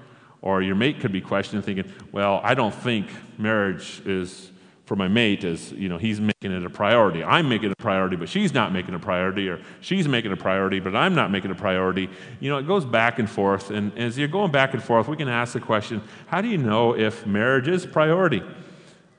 Or 0.41 0.61
your 0.61 0.75
mate 0.75 1.01
could 1.01 1.11
be 1.11 1.21
questioning 1.21 1.61
thinking, 1.61 1.91
well, 2.13 2.39
I 2.41 2.53
don't 2.53 2.73
think 2.73 3.07
marriage 3.37 4.01
is 4.05 4.51
for 4.85 4.95
my 4.95 5.07
mate 5.07 5.43
is, 5.43 5.71
you 5.71 5.89
know, 5.89 5.97
he's 5.97 6.21
making 6.21 6.51
it 6.51 6.63
a 6.63 6.69
priority. 6.69 7.23
I'm 7.23 7.49
making 7.49 7.69
it 7.69 7.73
a 7.73 7.81
priority, 7.81 8.15
but 8.15 8.29
she's 8.29 8.53
not 8.53 8.71
making 8.71 8.93
a 8.93 8.99
priority, 8.99 9.49
or 9.49 9.59
she's 9.81 10.07
making 10.07 10.31
a 10.31 10.37
priority, 10.37 10.79
but 10.79 10.95
I'm 10.95 11.15
not 11.15 11.31
making 11.31 11.49
a 11.49 11.55
priority. 11.55 12.07
You 12.39 12.51
know, 12.51 12.59
it 12.59 12.67
goes 12.67 12.85
back 12.85 13.17
and 13.17 13.27
forth. 13.27 13.71
And 13.71 13.97
as 13.97 14.17
you're 14.17 14.27
going 14.27 14.51
back 14.51 14.75
and 14.75 14.83
forth, 14.83 15.07
we 15.07 15.17
can 15.17 15.27
ask 15.27 15.53
the 15.53 15.59
question 15.59 16.03
how 16.27 16.41
do 16.41 16.47
you 16.47 16.59
know 16.59 16.95
if 16.95 17.25
marriage 17.25 17.67
is 17.67 17.85
priority? 17.85 18.43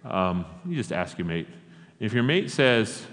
Um, 0.04 0.44
you 0.64 0.76
just 0.76 0.92
ask 0.92 1.18
your 1.18 1.26
mate. 1.26 1.48
If 1.98 2.12
your 2.12 2.22
mate 2.22 2.50
says, 2.50 3.04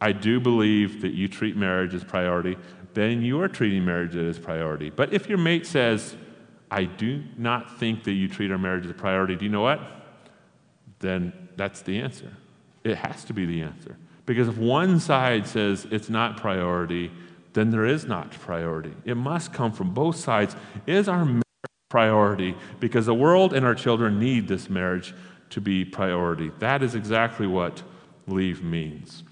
I 0.00 0.10
do 0.10 0.40
believe 0.40 1.00
that 1.02 1.14
you 1.14 1.28
treat 1.28 1.56
marriage 1.56 1.94
as 1.94 2.02
priority, 2.02 2.56
then 2.92 3.22
you 3.22 3.40
are 3.40 3.48
treating 3.48 3.84
marriage 3.84 4.16
as 4.16 4.38
priority. 4.38 4.90
But 4.90 5.12
if 5.12 5.28
your 5.28 5.38
mate 5.38 5.64
says, 5.64 6.16
I 6.72 6.84
do 6.84 7.22
not 7.38 7.78
think 7.78 8.02
that 8.04 8.12
you 8.12 8.26
treat 8.26 8.50
our 8.50 8.58
marriage 8.58 8.84
as 8.84 8.90
a 8.90 8.94
priority, 8.94 9.36
do 9.36 9.44
you 9.44 9.50
know 9.50 9.60
what? 9.60 9.80
Then 10.98 11.43
that's 11.56 11.82
the 11.82 11.98
answer. 11.98 12.32
It 12.82 12.96
has 12.96 13.24
to 13.24 13.32
be 13.32 13.46
the 13.46 13.62
answer. 13.62 13.96
Because 14.26 14.48
if 14.48 14.56
one 14.56 15.00
side 15.00 15.46
says 15.46 15.86
it's 15.90 16.08
not 16.08 16.36
priority, 16.36 17.10
then 17.52 17.70
there 17.70 17.84
is 17.84 18.04
not 18.04 18.32
priority. 18.32 18.92
It 19.04 19.16
must 19.16 19.52
come 19.52 19.72
from 19.72 19.94
both 19.94 20.16
sides. 20.16 20.56
Is 20.86 21.08
our 21.08 21.24
marriage 21.24 21.42
priority? 21.88 22.54
Because 22.80 23.06
the 23.06 23.14
world 23.14 23.52
and 23.52 23.64
our 23.64 23.74
children 23.74 24.18
need 24.18 24.48
this 24.48 24.68
marriage 24.68 25.14
to 25.50 25.60
be 25.60 25.84
priority. 25.84 26.50
That 26.58 26.82
is 26.82 26.94
exactly 26.94 27.46
what 27.46 27.82
leave 28.26 28.62
means. 28.62 29.22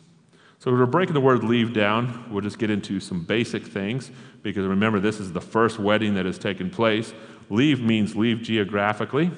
So 0.59 0.71
we're 0.71 0.87
breaking 0.87 1.15
the 1.15 1.21
word 1.21 1.43
leave 1.43 1.73
down. 1.73 2.31
We'll 2.31 2.43
just 2.43 2.59
get 2.59 2.71
into 2.71 3.01
some 3.01 3.25
basic 3.25 3.67
things 3.67 4.13
because 4.43 4.67
remember, 4.67 5.01
this 5.01 5.19
is 5.19 5.33
the 5.33 5.41
first 5.41 5.79
wedding 5.81 6.15
that 6.15 6.27
has 6.27 6.39
taken 6.39 6.71
place. 6.71 7.13
Leave 7.51 7.81
means 7.81 8.15
leave 8.15 8.43
geographically. 8.43 9.33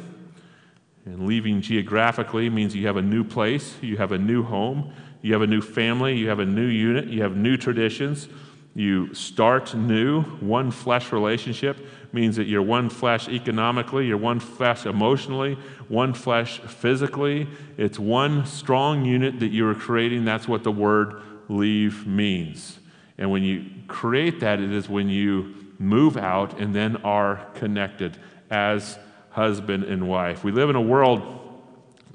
And 1.07 1.27
leaving 1.27 1.61
geographically 1.61 2.49
means 2.49 2.75
you 2.75 2.87
have 2.87 2.97
a 2.97 3.03
new 3.03 3.25
place, 3.25 3.75
you 3.83 3.97
have 3.99 4.13
a 4.13 4.19
new 4.19 4.43
home, 4.43 4.93
you 5.21 5.33
have 5.33 5.43
a 5.43 5.47
new 5.47 5.61
family, 5.61 6.17
you 6.17 6.29
have 6.29 6.39
a 6.39 6.47
new 6.47 6.67
unit, 6.67 7.07
you 7.09 7.23
have 7.23 7.37
new 7.37 7.57
traditions. 7.57 8.29
You 8.77 9.15
start 9.15 9.75
new. 9.75 10.23
One 10.23 10.73
flesh 10.73 11.13
relationship 11.13 11.79
means 12.13 12.37
that 12.37 12.45
you're 12.45 12.63
one 12.63 12.91
flesh 12.91 13.29
economically, 13.29 14.09
you're 14.09 14.17
one 14.17 14.41
flesh 14.41 14.85
emotionally, 14.85 15.57
one 15.89 16.13
flesh 16.13 16.59
physically. 16.61 17.47
It's 17.77 18.01
one 18.01 18.47
strong 18.47 19.05
unit 19.05 19.39
that 19.41 19.49
you 19.49 19.69
are 19.69 19.77
creating. 19.77 20.25
That's 20.25 20.49
what 20.49 20.65
the 20.65 20.73
word 20.73 21.23
leave 21.49 22.05
means. 22.07 22.81
And 23.17 23.31
when 23.31 23.45
you 23.45 23.65
create 23.87 24.41
that, 24.41 24.61
it 24.61 24.73
is 24.73 24.89
when 24.89 25.09
you 25.09 25.55
move 25.79 26.17
out 26.17 26.59
and 26.59 26.75
then 26.75 26.97
are 26.99 27.47
connected 27.55 28.19
as 28.51 28.99
husband 29.35 29.85
and 29.85 30.09
wife. 30.09 30.43
We 30.45 30.53
live 30.53 30.71
in 30.71 30.77
a 30.77 30.81
world 30.81 31.23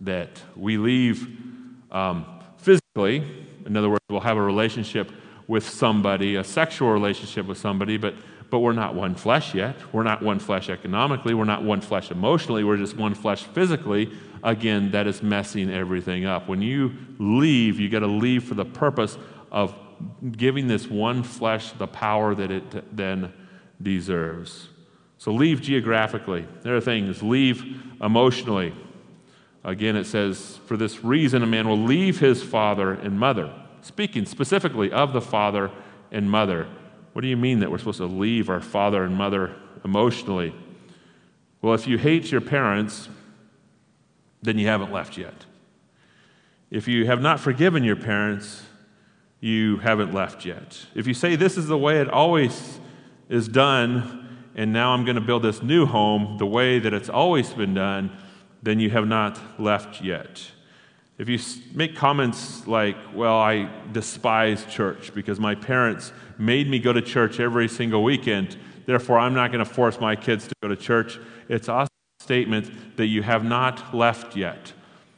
that 0.01 0.41
we 0.55 0.77
leave 0.77 1.27
um, 1.91 2.25
physically. 2.57 3.45
In 3.65 3.75
other 3.77 3.89
words, 3.89 4.03
we'll 4.09 4.21
have 4.21 4.37
a 4.37 4.41
relationship 4.41 5.11
with 5.47 5.67
somebody, 5.67 6.35
a 6.35 6.43
sexual 6.43 6.91
relationship 6.91 7.45
with 7.45 7.57
somebody, 7.57 7.97
but 7.97 8.15
but 8.49 8.59
we're 8.59 8.73
not 8.73 8.95
one 8.95 9.15
flesh 9.15 9.53
yet. 9.53 9.75
We're 9.93 10.03
not 10.03 10.23
one 10.23 10.39
flesh 10.39 10.69
economically. 10.69 11.33
We're 11.33 11.43
not 11.43 11.63
one 11.63 11.81
flesh 11.81 12.09
emotionally. 12.09 12.63
We're 12.63 12.77
just 12.77 12.97
one 12.97 13.13
flesh 13.13 13.43
physically. 13.43 14.11
Again, 14.43 14.91
that 14.91 15.05
is 15.05 15.21
messing 15.21 15.69
everything 15.69 16.25
up. 16.25 16.47
When 16.47 16.61
you 16.61 16.93
leave, 17.19 17.79
you 17.79 17.89
got 17.89 17.99
to 17.99 18.07
leave 18.07 18.43
for 18.45 18.55
the 18.55 18.65
purpose 18.65 19.17
of 19.51 19.75
giving 20.31 20.67
this 20.67 20.87
one 20.87 21.23
flesh 21.23 21.73
the 21.73 21.87
power 21.87 22.33
that 22.33 22.49
it 22.49 22.95
then 22.95 23.33
deserves. 23.81 24.69
So 25.19 25.33
leave 25.33 25.61
geographically. 25.61 26.47
There 26.63 26.75
are 26.77 26.81
things. 26.81 27.21
Leave 27.21 27.83
emotionally. 28.01 28.73
Again, 29.65 29.97
it 29.97 30.05
says, 30.05 30.57
For 30.65 30.77
this 30.77 31.03
reason, 31.03 31.43
a 31.43 31.45
man 31.45 31.67
will 31.67 31.77
leave 31.77 32.19
his 32.19 32.41
father 32.41 32.93
and 32.93 33.19
mother. 33.19 33.53
Speaking 33.81 34.25
specifically 34.25 34.91
of 34.91 35.11
the 35.11 35.21
father 35.21 35.71
and 36.09 36.31
mother. 36.31 36.67
What 37.11 37.21
do 37.21 37.27
you 37.27 37.35
mean 37.35 37.59
that 37.59 37.69
we're 37.69 37.79
supposed 37.79 37.97
to 37.97 38.05
leave 38.05 38.49
our 38.49 38.61
father 38.61 39.03
and 39.03 39.13
mother 39.13 39.55
emotionally? 39.83 40.55
Well, 41.61 41.73
if 41.73 41.85
you 41.85 41.97
hate 41.97 42.31
your 42.31 42.41
parents, 42.41 43.09
then 44.41 44.57
you 44.57 44.67
haven't 44.67 44.93
left 44.93 45.17
yet. 45.17 45.45
If 46.71 46.87
you 46.87 47.05
have 47.07 47.21
not 47.21 47.41
forgiven 47.41 47.83
your 47.83 47.97
parents, 47.97 48.63
you 49.41 49.77
haven't 49.77 50.13
left 50.13 50.45
yet. 50.45 50.85
If 50.95 51.07
you 51.07 51.13
say 51.13 51.35
this 51.35 51.57
is 51.57 51.67
the 51.67 51.77
way 51.77 51.99
it 51.99 52.09
always 52.09 52.79
is 53.27 53.49
done, 53.49 54.28
and 54.55 54.73
now 54.73 54.93
I'm 54.93 55.05
going 55.05 55.15
to 55.15 55.21
build 55.21 55.43
this 55.43 55.61
new 55.61 55.85
home 55.85 56.37
the 56.37 56.45
way 56.45 56.79
that 56.79 56.93
it's 56.93 57.09
always 57.09 57.53
been 57.53 57.73
done, 57.73 58.11
then 58.61 58.79
you 58.79 58.89
have 58.89 59.07
not 59.07 59.39
left 59.59 60.01
yet. 60.01 60.51
If 61.17 61.27
you 61.27 61.39
make 61.73 61.95
comments 61.95 62.65
like, 62.65 62.95
well, 63.13 63.37
I 63.37 63.69
despise 63.91 64.65
church 64.65 65.13
because 65.13 65.39
my 65.39 65.53
parents 65.53 66.13
made 66.37 66.69
me 66.69 66.79
go 66.79 66.93
to 66.93 67.01
church 67.01 67.39
every 67.39 67.67
single 67.67 68.03
weekend, 68.03 68.57
therefore 68.85 69.19
I'm 69.19 69.33
not 69.33 69.51
going 69.51 69.63
to 69.63 69.71
force 69.71 69.99
my 69.99 70.15
kids 70.15 70.47
to 70.47 70.55
go 70.61 70.69
to 70.69 70.77
church, 70.77 71.19
it's 71.49 71.67
also 71.67 71.89
a 72.19 72.23
statement 72.23 72.97
that 72.97 73.07
you 73.07 73.21
have 73.21 73.43
not 73.43 73.93
left 73.93 74.35
yet. 74.35 74.73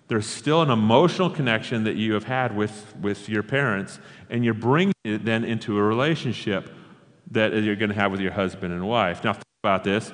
There's 0.07 0.25
still 0.25 0.61
an 0.61 0.71
emotional 0.71 1.29
connection 1.29 1.83
that 1.85 1.95
you 1.95 2.13
have 2.13 2.25
had 2.25 2.55
with, 2.55 2.95
with 2.99 3.29
your 3.29 3.43
parents, 3.43 3.99
and 4.29 4.43
you're 4.43 4.53
bringing 4.53 4.93
it 5.05 5.23
then 5.23 5.43
into 5.43 5.77
a 5.77 5.83
relationship 5.83 6.69
that 7.31 7.53
you're 7.63 7.75
going 7.75 7.89
to 7.89 7.95
have 7.95 8.11
with 8.11 8.21
your 8.21 8.31
husband 8.31 8.73
and 8.73 8.87
wife. 8.87 9.23
Now, 9.23 9.33
think 9.33 9.45
about 9.63 9.83
this 9.83 10.11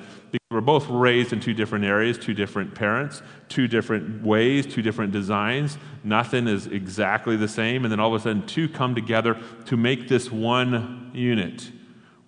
we're 0.50 0.62
both 0.62 0.88
raised 0.88 1.34
in 1.34 1.40
two 1.40 1.52
different 1.52 1.84
areas, 1.84 2.16
two 2.16 2.32
different 2.32 2.74
parents, 2.74 3.20
two 3.50 3.68
different 3.68 4.24
ways, 4.24 4.64
two 4.64 4.80
different 4.80 5.12
designs. 5.12 5.76
Nothing 6.02 6.48
is 6.48 6.66
exactly 6.66 7.36
the 7.36 7.48
same, 7.48 7.84
and 7.84 7.92
then 7.92 8.00
all 8.00 8.14
of 8.14 8.20
a 8.20 8.24
sudden, 8.24 8.46
two 8.46 8.66
come 8.66 8.94
together 8.94 9.38
to 9.66 9.76
make 9.76 10.08
this 10.08 10.32
one 10.32 11.10
unit. 11.12 11.70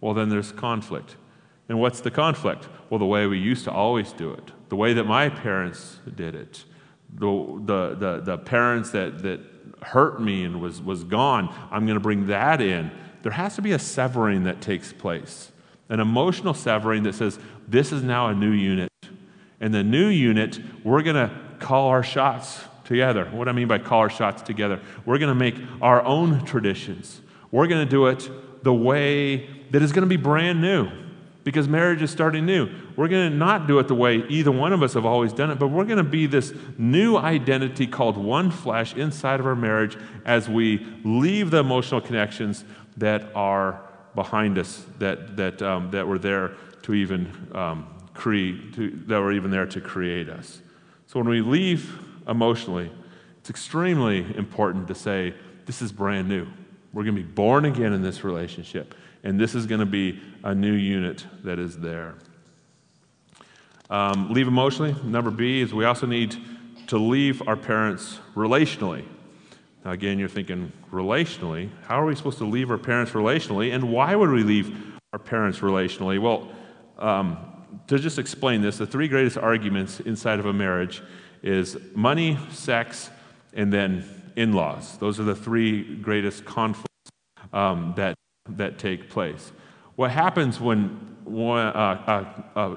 Well, 0.02 0.12
then 0.12 0.28
there's 0.28 0.52
conflict. 0.52 1.16
And 1.70 1.80
what's 1.80 2.02
the 2.02 2.10
conflict? 2.10 2.68
Well, 2.90 2.98
the 2.98 3.06
way 3.06 3.26
we 3.26 3.38
used 3.38 3.64
to 3.64 3.70
always 3.70 4.12
do 4.12 4.32
it, 4.32 4.52
the 4.68 4.76
way 4.76 4.92
that 4.92 5.04
my 5.04 5.30
parents 5.30 5.98
did 6.14 6.34
it, 6.34 6.64
the, 7.14 7.26
the, 7.64 7.94
the, 7.94 8.20
the 8.20 8.38
parents 8.38 8.90
that, 8.90 9.22
that 9.22 9.40
hurt 9.82 10.20
me 10.20 10.44
and 10.44 10.60
was, 10.60 10.82
was 10.82 11.04
gone. 11.04 11.54
I'm 11.70 11.86
going 11.86 11.96
to 11.96 12.00
bring 12.00 12.26
that 12.26 12.60
in 12.60 12.90
there 13.22 13.32
has 13.32 13.56
to 13.56 13.62
be 13.62 13.72
a 13.72 13.78
severing 13.78 14.44
that 14.44 14.60
takes 14.60 14.92
place, 14.92 15.52
an 15.88 16.00
emotional 16.00 16.54
severing 16.54 17.02
that 17.04 17.14
says, 17.14 17.38
this 17.68 17.92
is 17.92 18.02
now 18.02 18.28
a 18.28 18.34
new 18.34 18.50
unit. 18.50 18.90
And 19.60 19.74
the 19.74 19.84
new 19.84 20.08
unit, 20.08 20.58
we're 20.84 21.02
going 21.02 21.16
to 21.16 21.30
call 21.58 21.88
our 21.88 22.02
shots 22.02 22.60
together. 22.84 23.26
What 23.26 23.48
I 23.48 23.52
mean 23.52 23.68
by 23.68 23.78
call 23.78 24.00
our 24.00 24.10
shots 24.10 24.42
together, 24.42 24.80
we're 25.04 25.18
going 25.18 25.28
to 25.28 25.34
make 25.34 25.56
our 25.82 26.02
own 26.02 26.44
traditions. 26.44 27.20
We're 27.50 27.66
going 27.66 27.84
to 27.84 27.90
do 27.90 28.06
it 28.06 28.28
the 28.64 28.72
way 28.74 29.48
that 29.70 29.82
is 29.82 29.92
going 29.92 30.02
to 30.02 30.08
be 30.08 30.16
brand 30.16 30.60
new 30.60 30.90
because 31.44 31.68
marriage 31.68 32.02
is 32.02 32.10
starting 32.10 32.44
new. 32.44 32.68
We're 32.96 33.08
going 33.08 33.30
to 33.30 33.36
not 33.36 33.66
do 33.66 33.78
it 33.78 33.88
the 33.88 33.94
way 33.94 34.24
either 34.28 34.52
one 34.52 34.72
of 34.72 34.82
us 34.82 34.94
have 34.94 35.06
always 35.06 35.32
done 35.32 35.50
it, 35.50 35.58
but 35.58 35.68
we're 35.68 35.84
going 35.84 35.98
to 35.98 36.04
be 36.04 36.26
this 36.26 36.52
new 36.76 37.16
identity 37.16 37.86
called 37.86 38.16
one 38.16 38.50
flesh 38.50 38.94
inside 38.94 39.40
of 39.40 39.46
our 39.46 39.56
marriage 39.56 39.96
as 40.24 40.48
we 40.48 40.86
leave 41.04 41.50
the 41.50 41.58
emotional 41.58 42.00
connections 42.00 42.64
that 43.00 43.34
are 43.34 43.82
behind 44.14 44.58
us, 44.58 44.84
that, 44.98 45.36
that, 45.36 45.60
um, 45.62 45.90
that 45.90 46.06
were 46.06 46.18
there 46.18 46.52
to 46.82 46.94
even 46.94 47.50
um, 47.54 47.86
create, 48.14 49.08
that 49.08 49.20
were 49.20 49.32
even 49.32 49.50
there 49.50 49.66
to 49.66 49.80
create 49.80 50.28
us. 50.28 50.60
So 51.06 51.18
when 51.18 51.28
we 51.28 51.40
leave 51.40 51.98
emotionally, 52.28 52.90
it's 53.38 53.50
extremely 53.50 54.18
important 54.36 54.88
to 54.88 54.94
say, 54.94 55.34
this 55.66 55.82
is 55.82 55.92
brand 55.92 56.28
new. 56.28 56.46
We're 56.92 57.04
going 57.04 57.16
to 57.16 57.22
be 57.22 57.28
born 57.28 57.64
again 57.64 57.92
in 57.92 58.02
this 58.02 58.24
relationship, 58.24 58.94
and 59.22 59.38
this 59.38 59.54
is 59.54 59.66
going 59.66 59.80
to 59.80 59.86
be 59.86 60.20
a 60.42 60.54
new 60.54 60.72
unit 60.72 61.24
that 61.44 61.58
is 61.58 61.78
there. 61.78 62.14
Um, 63.88 64.32
leave 64.32 64.46
emotionally. 64.48 64.94
Number 65.04 65.30
B 65.30 65.60
is 65.60 65.72
we 65.72 65.84
also 65.84 66.06
need 66.06 66.36
to 66.88 66.98
leave 66.98 67.46
our 67.48 67.56
parents 67.56 68.18
relationally. 68.34 69.04
Now, 69.84 69.92
again, 69.92 70.18
you're 70.18 70.28
thinking 70.28 70.72
relationally. 70.92 71.70
How 71.86 72.00
are 72.00 72.04
we 72.04 72.14
supposed 72.14 72.38
to 72.38 72.44
leave 72.44 72.70
our 72.70 72.78
parents 72.78 73.12
relationally? 73.12 73.74
And 73.74 73.90
why 73.90 74.14
would 74.14 74.30
we 74.30 74.42
leave 74.42 74.76
our 75.12 75.18
parents 75.18 75.60
relationally? 75.60 76.20
Well, 76.20 76.48
um, 76.98 77.38
to 77.86 77.98
just 77.98 78.18
explain 78.18 78.60
this, 78.60 78.78
the 78.78 78.86
three 78.86 79.08
greatest 79.08 79.38
arguments 79.38 80.00
inside 80.00 80.38
of 80.38 80.46
a 80.46 80.52
marriage 80.52 81.02
is 81.42 81.78
money, 81.94 82.38
sex, 82.50 83.10
and 83.54 83.72
then 83.72 84.04
in 84.36 84.52
laws. 84.52 84.98
Those 84.98 85.18
are 85.18 85.24
the 85.24 85.34
three 85.34 85.96
greatest 85.96 86.44
conflicts 86.44 87.10
um, 87.52 87.94
that, 87.96 88.14
that 88.50 88.78
take 88.78 89.08
place. 89.08 89.52
What 89.96 90.10
happens 90.10 90.60
when 90.60 91.16
uh, 91.26 92.26
a, 92.54 92.60
a, 92.60 92.76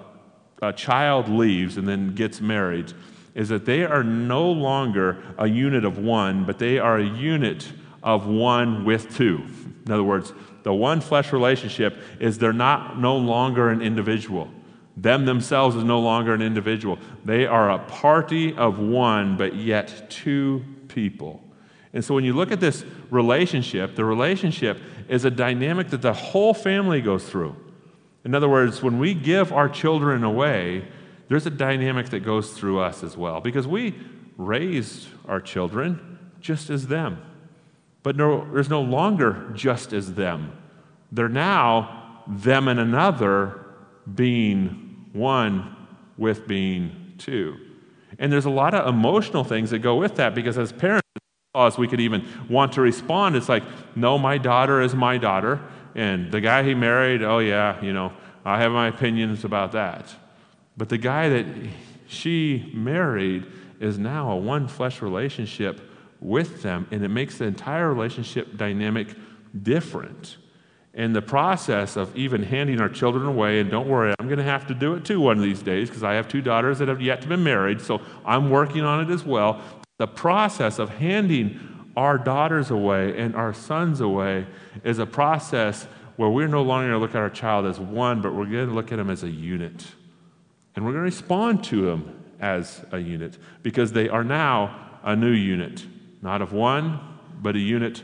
a 0.70 0.74
child 0.74 1.28
leaves 1.28 1.78
and 1.78 1.88
then 1.88 2.16
gets 2.16 2.40
married 2.40 2.94
is 3.36 3.50
that 3.50 3.66
they 3.66 3.84
are 3.84 4.04
no 4.04 4.50
longer 4.50 5.22
a 5.38 5.48
unit 5.48 5.86
of 5.86 5.98
one, 5.98 6.46
but 6.46 6.60
they 6.60 6.78
are 6.78 6.98
a 6.98 7.06
unit 7.06 7.72
of 8.04 8.28
one 8.28 8.86
with 8.86 9.16
two. 9.16 9.44
In 9.86 9.92
other 9.92 10.04
words, 10.04 10.34
the 10.64 10.74
one 10.74 11.02
flesh 11.02 11.34
relationship 11.34 11.98
is 12.20 12.38
they're 12.38 12.54
not 12.54 13.00
no 13.00 13.18
longer 13.18 13.70
an 13.70 13.82
individual. 13.82 14.50
Them 14.96 15.26
themselves 15.26 15.76
is 15.76 15.84
no 15.84 16.00
longer 16.00 16.34
an 16.34 16.42
individual. 16.42 17.00
They 17.26 17.46
are 17.46 17.72
a 17.72 17.80
party 17.80 18.56
of 18.56 18.78
one, 18.78 19.38
but 19.38 19.56
yet 19.56 20.10
two 20.10 20.64
people. 20.88 21.44
And 21.94 22.04
so 22.04 22.14
when 22.14 22.24
you 22.24 22.34
look 22.34 22.52
at 22.52 22.60
this 22.60 22.86
relationship, 23.10 23.96
the 23.96 24.06
relationship 24.06 24.80
is 25.10 25.26
a 25.26 25.32
dynamic 25.32 25.90
that 25.90 26.02
the 26.02 26.14
whole 26.14 26.54
family 26.54 27.02
goes 27.02 27.28
through. 27.28 27.56
In 28.24 28.34
other 28.34 28.50
words, 28.50 28.82
when 28.82 29.00
we 29.00 29.14
give 29.14 29.52
our 29.52 29.68
children 29.68 30.24
away, 30.24 30.86
there's 31.30 31.46
a 31.46 31.52
dynamic 31.52 32.10
that 32.10 32.22
goes 32.22 32.52
through 32.52 32.80
us 32.80 33.04
as 33.04 33.18
well 33.18 33.42
because 33.42 33.68
we 33.68 33.96
raised 34.38 35.08
our 35.28 35.40
children 35.40 36.20
just 36.40 36.70
as 36.70 36.88
them. 36.88 37.22
But 38.04 38.18
no, 38.18 38.48
there's 38.52 38.70
no 38.70 38.82
longer 38.82 39.50
just 39.54 39.94
as 39.94 40.14
them. 40.14 40.52
They're 41.12 41.30
now 41.30 42.24
them 42.28 42.68
and 42.68 42.80
another 42.80 43.66
being 44.14 45.08
one 45.14 45.76
with 46.18 46.48
being 46.48 47.14
two. 47.18 47.58
And 48.20 48.32
there's 48.32 48.46
a 48.46 48.50
lot 48.50 48.74
of 48.74 48.88
emotional 48.88 49.44
things 49.44 49.70
that 49.72 49.80
go 49.80 49.96
with 49.96 50.16
that 50.16 50.36
because 50.36 50.58
as 50.58 50.72
parents, 50.72 51.08
as 51.56 51.78
we 51.78 51.88
could 51.88 52.00
even 52.00 52.28
want 52.50 52.74
to 52.74 52.82
respond, 52.82 53.36
it's 53.36 53.50
like, 53.50 53.64
no, 53.96 54.18
my 54.18 54.38
daughter 54.38 54.82
is 54.82 54.94
my 54.94 55.18
daughter. 55.18 55.62
And 55.96 56.32
the 56.32 56.42
guy 56.42 56.64
he 56.64 56.74
married, 56.74 57.24
oh, 57.24 57.40
yeah, 57.40 57.82
you 57.82 57.94
know, 57.94 58.12
I 58.44 58.60
have 58.60 58.72
my 58.72 58.88
opinions 58.88 59.46
about 59.46 59.72
that. 59.74 60.14
But 60.76 60.90
the 60.90 60.98
guy 60.98 61.30
that 61.30 61.46
she 62.08 62.72
married 62.74 63.46
is 63.80 63.98
now 63.98 64.32
a 64.32 64.38
one 64.38 64.68
flesh 64.68 65.02
relationship 65.02 65.82
with 66.20 66.62
them, 66.62 66.88
and 66.92 67.04
it 67.04 67.10
makes 67.10 67.38
the 67.38 67.46
entire 67.46 67.94
relationship 67.94 68.58
dynamic 68.58 69.10
different. 69.62 70.38
And 70.96 71.16
the 71.16 71.22
process 71.22 71.96
of 71.96 72.16
even 72.16 72.44
handing 72.44 72.80
our 72.80 72.90
children 72.90 73.26
away, 73.26 73.60
and 73.60 73.70
don't 73.70 73.90
worry, 73.90 74.14
I'm 74.20 74.28
going 74.28 74.38
to 74.38 74.44
have 74.44 74.68
to 74.68 74.76
do 74.76 74.94
it 74.94 75.04
too 75.04 75.20
one 75.20 75.38
of 75.38 75.44
these 75.44 75.62
days 75.62 75.90
because 75.90 76.04
I 76.04 76.14
have 76.14 76.28
two 76.28 76.42
daughters 76.42 76.80
that 76.80 76.88
have 76.88 77.02
yet 77.02 77.22
to 77.24 77.28
be 77.28 77.36
married, 77.36 77.82
so 77.82 78.00
I'm 78.26 78.50
working 78.50 78.82
on 78.82 79.10
it 79.10 79.12
as 79.12 79.24
well. 79.24 79.60
The 79.98 80.08
process 80.08 80.80
of 80.80 80.90
handing 80.90 81.60
our 81.98 82.18
daughters 82.18 82.72
away 82.72 83.18
and 83.18 83.36
our 83.36 83.54
sons 83.54 84.02
away 84.02 84.46
is 84.84 85.00
a 85.00 85.06
process 85.06 85.88
where 86.16 86.30
we're 86.30 86.48
no 86.48 86.62
longer 86.62 86.90
going 86.90 87.00
to 87.00 87.00
look 87.00 87.16
at 87.16 87.22
our 87.22 87.30
child 87.30 87.66
as 87.66 87.80
one, 87.80 88.22
but 88.22 88.34
we're 88.34 88.46
going 88.46 88.70
to 88.70 88.74
look 88.74 88.92
at 88.92 88.98
them 88.98 89.10
as 89.10 89.24
a 89.24 89.30
unit. 89.30 89.86
And 90.76 90.86
we're 90.86 90.92
going 90.92 91.02
to 91.02 91.16
respond 91.16 91.64
to 91.66 91.86
them 91.86 92.24
as 92.40 92.84
a 92.92 93.00
unit 93.00 93.38
because 93.62 93.92
they 93.92 94.10
are 94.10 94.24
now 94.24 95.00
a 95.04 95.16
new 95.16 95.32
unit, 95.32 95.86
not 96.22 96.42
of 96.42 96.54
one, 96.54 97.00
but 97.42 97.56
a 97.56 97.60
unit 97.60 98.04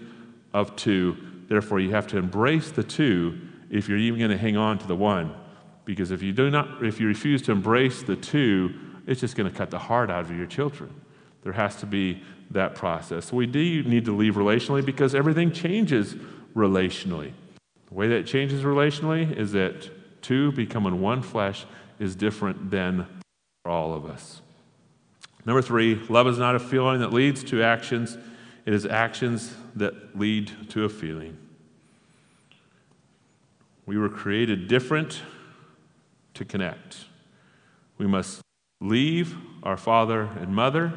of 0.53 0.75
two. 0.75 1.17
Therefore, 1.47 1.79
you 1.79 1.91
have 1.91 2.08
to 2.08 2.17
embrace 2.17 2.71
the 2.71 2.83
two 2.83 3.39
if 3.69 3.87
you're 3.87 3.98
even 3.98 4.19
going 4.19 4.31
to 4.31 4.37
hang 4.37 4.58
on 4.58 4.77
to 4.79 4.87
the 4.87 4.96
one. 4.96 5.33
Because 5.85 6.12
if 6.12 6.21
you 6.21 6.31
do 6.31 6.50
not, 6.50 6.83
if 6.83 7.00
you 7.00 7.08
refuse 7.08 7.41
to 7.44 7.52
embrace 7.52 8.04
the 8.04 8.15
two, 8.15 8.73
it's 9.08 9.21
just 9.21 9.35
going 9.35 9.50
to 9.50 9.58
cut 9.58 9.71
the 9.71 9.79
heart 9.79 10.12
out 10.12 10.25
of 10.25 10.37
your 10.37 10.46
children. 10.46 10.94
There 11.41 11.54
has 11.54 11.77
to 11.77 11.85
be 11.85 12.21
that 12.52 12.75
process. 12.75 13.31
We 13.31 13.48
do 13.48 13.83
need 13.83 14.06
to 14.06 14.15
leave 14.15 14.35
relationally 14.35 14.85
because 14.85 15.15
everything 15.15 15.52
changes 15.52 16.15
relationally. 16.56 17.31
The 17.87 17.94
way 17.94 18.08
that 18.10 18.27
changes 18.27 18.63
relationally 18.63 19.35
is 19.35 19.52
that 19.54 20.21
two 20.21 20.52
becoming 20.52 21.02
one 21.02 21.21
flesh 21.21 21.65
is 22.00 22.15
different 22.15 22.71
than 22.71 23.06
for 23.63 23.71
all 23.71 23.93
of 23.93 24.06
us. 24.06 24.41
Number 25.45 25.62
three, 25.62 25.95
love 26.10 26.27
is 26.27 26.37
not 26.37 26.56
a 26.56 26.60
feeling 26.60 27.00
that 27.02 27.13
leads 27.13 27.43
to 27.45 27.63
actions, 27.63 28.17
it 28.65 28.73
is 28.73 28.85
actions 28.85 29.54
that 29.75 30.17
lead 30.17 30.69
to 30.69 30.85
a 30.85 30.89
feeling. 30.89 31.37
We 33.85 33.97
were 33.97 34.10
created 34.10 34.67
different 34.67 35.21
to 36.35 36.45
connect. 36.45 37.06
We 37.97 38.06
must 38.06 38.41
leave 38.81 39.35
our 39.63 39.77
father 39.77 40.29
and 40.39 40.54
mother 40.56 40.93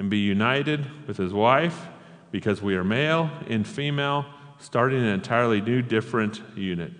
and 0.00 0.10
be 0.10 0.18
united 0.18 1.06
with 1.06 1.16
his 1.16 1.32
wife 1.32 1.86
because 2.30 2.60
we 2.60 2.74
are 2.74 2.84
male 2.84 3.30
and 3.48 3.66
female, 3.66 4.26
starting 4.58 4.98
an 4.98 5.06
entirely 5.06 5.60
new, 5.60 5.80
different 5.80 6.42
unit. 6.56 6.92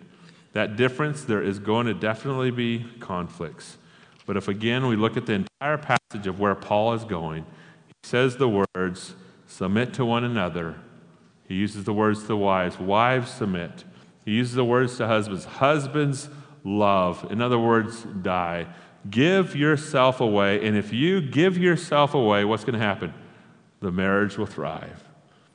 That 0.54 0.76
difference, 0.76 1.24
there 1.24 1.42
is 1.42 1.58
going 1.58 1.86
to 1.86 1.94
definitely 1.94 2.52
be 2.52 2.86
conflicts. 3.00 3.76
But 4.24 4.36
if 4.36 4.48
again 4.48 4.86
we 4.86 4.96
look 4.96 5.16
at 5.16 5.26
the 5.26 5.34
entire 5.34 5.76
passage 5.76 6.26
of 6.26 6.40
where 6.40 6.54
Paul 6.54 6.94
is 6.94 7.04
going, 7.04 7.44
he 7.86 7.92
says 8.04 8.36
the 8.36 8.48
words, 8.74 9.14
submit 9.46 9.92
to 9.94 10.04
one 10.04 10.24
another. 10.24 10.76
He 11.46 11.56
uses 11.56 11.84
the 11.84 11.92
words 11.92 12.22
to 12.22 12.28
the 12.28 12.36
wives, 12.36 12.78
wives 12.78 13.32
submit. 13.32 13.84
He 14.24 14.32
uses 14.32 14.54
the 14.54 14.64
words 14.64 14.96
to 14.96 15.06
husbands, 15.06 15.44
husbands 15.44 16.28
love. 16.62 17.26
In 17.30 17.42
other 17.42 17.58
words, 17.58 18.04
die. 18.22 18.66
Give 19.10 19.54
yourself 19.54 20.20
away. 20.20 20.66
And 20.66 20.76
if 20.76 20.92
you 20.92 21.20
give 21.20 21.58
yourself 21.58 22.14
away, 22.14 22.44
what's 22.44 22.64
going 22.64 22.78
to 22.78 22.84
happen? 22.84 23.12
The 23.80 23.92
marriage 23.92 24.38
will 24.38 24.46
thrive. 24.46 25.02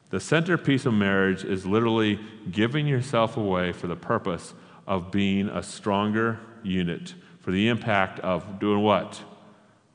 The 0.10 0.20
centerpiece 0.20 0.86
of 0.86 0.94
marriage 0.94 1.44
is 1.44 1.66
literally 1.66 2.20
giving 2.52 2.86
yourself 2.86 3.38
away 3.38 3.72
for 3.72 3.88
the 3.88 3.96
purpose 3.96 4.54
of 4.90 5.12
being 5.12 5.48
a 5.48 5.62
stronger 5.62 6.40
unit, 6.64 7.14
for 7.42 7.52
the 7.52 7.70
impact 7.70 8.20
of 8.20 8.60
doing 8.60 8.82
what? 8.82 9.22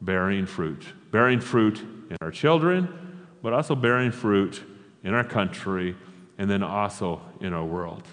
Bearing 0.01 0.47
fruit. 0.47 0.86
Bearing 1.11 1.40
fruit 1.40 1.80
in 1.80 2.16
our 2.22 2.30
children, 2.30 3.26
but 3.42 3.53
also 3.53 3.74
bearing 3.74 4.12
fruit 4.12 4.62
in 5.03 5.12
our 5.12 5.24
country, 5.24 5.97
and 6.38 6.49
then 6.49 6.62
also 6.62 7.20
in 7.40 7.53
our 7.53 7.64
world. 7.64 8.05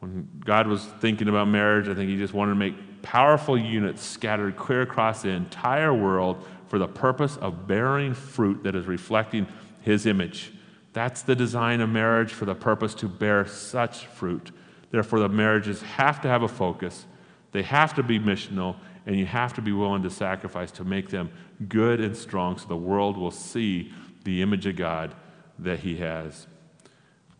When 0.00 0.28
God 0.44 0.66
was 0.66 0.84
thinking 1.00 1.28
about 1.28 1.46
marriage, 1.46 1.88
I 1.88 1.94
think 1.94 2.08
He 2.08 2.16
just 2.16 2.32
wanted 2.32 2.52
to 2.52 2.58
make 2.58 3.02
powerful 3.02 3.58
units 3.58 4.02
scattered 4.02 4.56
clear 4.56 4.82
across 4.82 5.22
the 5.22 5.28
entire 5.28 5.92
world 5.92 6.42
for 6.68 6.78
the 6.78 6.88
purpose 6.88 7.36
of 7.36 7.66
bearing 7.66 8.14
fruit 8.14 8.64
that 8.64 8.74
is 8.74 8.86
reflecting 8.86 9.46
His 9.82 10.06
image. 10.06 10.52
That's 10.94 11.22
the 11.22 11.36
design 11.36 11.80
of 11.82 11.90
marriage 11.90 12.32
for 12.32 12.46
the 12.46 12.54
purpose 12.54 12.94
to 12.94 13.08
bear 13.08 13.46
such 13.46 14.06
fruit. 14.06 14.50
Therefore, 14.90 15.20
the 15.20 15.28
marriages 15.28 15.82
have 15.82 16.20
to 16.22 16.28
have 16.28 16.42
a 16.42 16.48
focus, 16.48 17.06
they 17.52 17.62
have 17.62 17.94
to 17.94 18.02
be 18.02 18.18
missional, 18.18 18.76
and 19.06 19.16
you 19.16 19.26
have 19.26 19.54
to 19.54 19.62
be 19.62 19.72
willing 19.72 20.02
to 20.02 20.10
sacrifice 20.10 20.70
to 20.72 20.84
make 20.84 21.08
them 21.08 21.30
good 21.68 22.00
and 22.00 22.16
strong 22.16 22.58
so 22.58 22.68
the 22.68 22.76
world 22.76 23.16
will 23.16 23.30
see 23.30 23.92
the 24.24 24.42
image 24.42 24.66
of 24.66 24.76
God 24.76 25.14
that 25.58 25.80
He 25.80 25.96
has. 25.96 26.46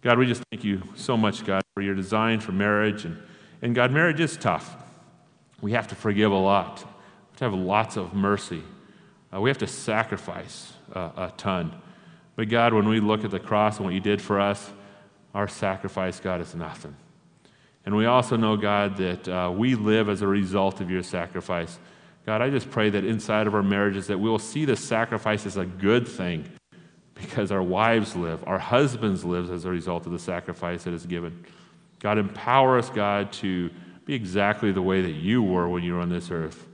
God, 0.01 0.19
we 0.19 0.27
just 0.27 0.43
thank 0.51 0.65
you 0.65 0.83
so 0.95 1.17
much, 1.17 1.45
God, 1.45 1.63
for 1.75 1.83
your 1.83 1.95
design 1.95 2.41
for 2.41 2.53
marriage. 2.53 3.05
And, 3.05 3.19
and 3.61 3.75
God, 3.75 3.93
marriage 3.93 4.21
is 4.21 4.37
tough. 4.37 4.77
We 5.61 5.73
have 5.73 5.89
to 5.89 5.95
forgive 5.95 6.33
a 6.33 6.37
lot, 6.37 6.79
we 6.79 6.85
have 6.85 7.37
to 7.37 7.45
have 7.45 7.55
lots 7.55 7.97
of 7.97 8.15
mercy. 8.15 8.63
Uh, 9.35 9.41
we 9.41 9.51
have 9.51 9.59
to 9.59 9.67
sacrifice 9.67 10.73
uh, 10.95 11.11
a 11.17 11.33
ton. 11.37 11.75
But 12.35 12.49
God, 12.49 12.73
when 12.73 12.89
we 12.89 12.99
look 12.99 13.25
at 13.25 13.31
the 13.31 13.41
cross 13.41 13.77
and 13.77 13.85
what 13.85 13.93
you 13.93 14.01
did 14.01 14.23
for 14.23 14.41
us, 14.41 14.71
our 15.35 15.49
sacrifice, 15.49 16.19
God, 16.19 16.41
is 16.41 16.55
nothing. 16.55 16.97
And 17.85 17.97
we 17.97 18.07
also 18.07 18.37
know, 18.37 18.57
God, 18.57 18.97
that 18.99 19.29
uh, 19.29 19.51
we 19.55 19.75
live 19.75 20.09
as 20.09 20.23
a 20.23 20.27
result 20.27 20.81
of 20.81 20.91
your 20.91 21.03
sacrifice. 21.03 21.79
God, 22.27 22.43
I 22.43 22.51
just 22.51 22.71
pray 22.71 22.91
that 22.91 23.05
inside 23.05 23.47
of 23.47 23.55
our 23.55 23.63
marriages 23.63 24.07
that 24.09 24.19
we 24.19 24.29
will 24.29 24.39
see 24.39 24.65
the 24.65 24.77
sacrifice 24.77 25.47
as 25.47 25.57
a 25.57 25.65
good 25.65 26.07
thing 26.07 26.45
because 27.15 27.51
our 27.51 27.63
wives 27.63 28.15
live, 28.15 28.45
our 28.47 28.59
husbands 28.59 29.25
live 29.25 29.51
as 29.51 29.65
a 29.65 29.71
result 29.71 30.07
of 30.07 30.13
the 30.13 30.19
sacrifice 30.19 30.85
that 30.85 30.95
is 30.95 31.07
given. 31.07 31.45
God, 32.01 32.19
empower 32.19 32.79
us, 32.79 32.91
God, 32.91 33.33
to 33.35 33.71
be 34.05 34.15
exactly 34.15 34.73
the 34.73 34.83
way 34.83 35.03
that 35.03 35.13
you 35.13 35.43
were 35.43 35.69
when 35.69 35.83
you 35.83 35.95
were 35.95 36.01
on 36.01 36.09
this 36.09 36.31
earth 36.31 36.67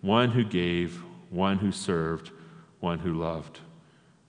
one 0.00 0.30
who 0.30 0.44
gave, 0.44 1.00
one 1.30 1.58
who 1.58 1.70
served, 1.70 2.32
one 2.80 2.98
who 2.98 3.12
loved. 3.14 3.60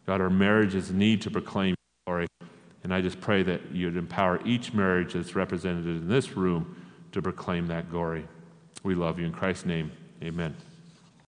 God, 0.06 0.22
our 0.22 0.30
marriages 0.30 0.92
need 0.92 1.22
to 1.24 1.32
proclaim 1.32 1.76
glory. 2.06 2.28
And 2.84 2.94
I 2.94 3.02
just 3.02 3.22
pray 3.22 3.44
that 3.44 3.72
you'd 3.72 3.98
empower 3.98 4.46
each 4.46 4.74
marriage 4.74 5.14
that's 5.14 5.36
represented 5.36 5.86
in 5.86 6.08
this 6.08 6.36
room 6.36 6.76
to 7.14 7.22
proclaim 7.22 7.68
that 7.68 7.90
glory. 7.90 8.28
We 8.84 8.96
love 8.96 9.20
you. 9.20 9.26
In 9.26 9.32
Christ's 9.32 9.66
name, 9.66 9.92
amen. 10.22 10.56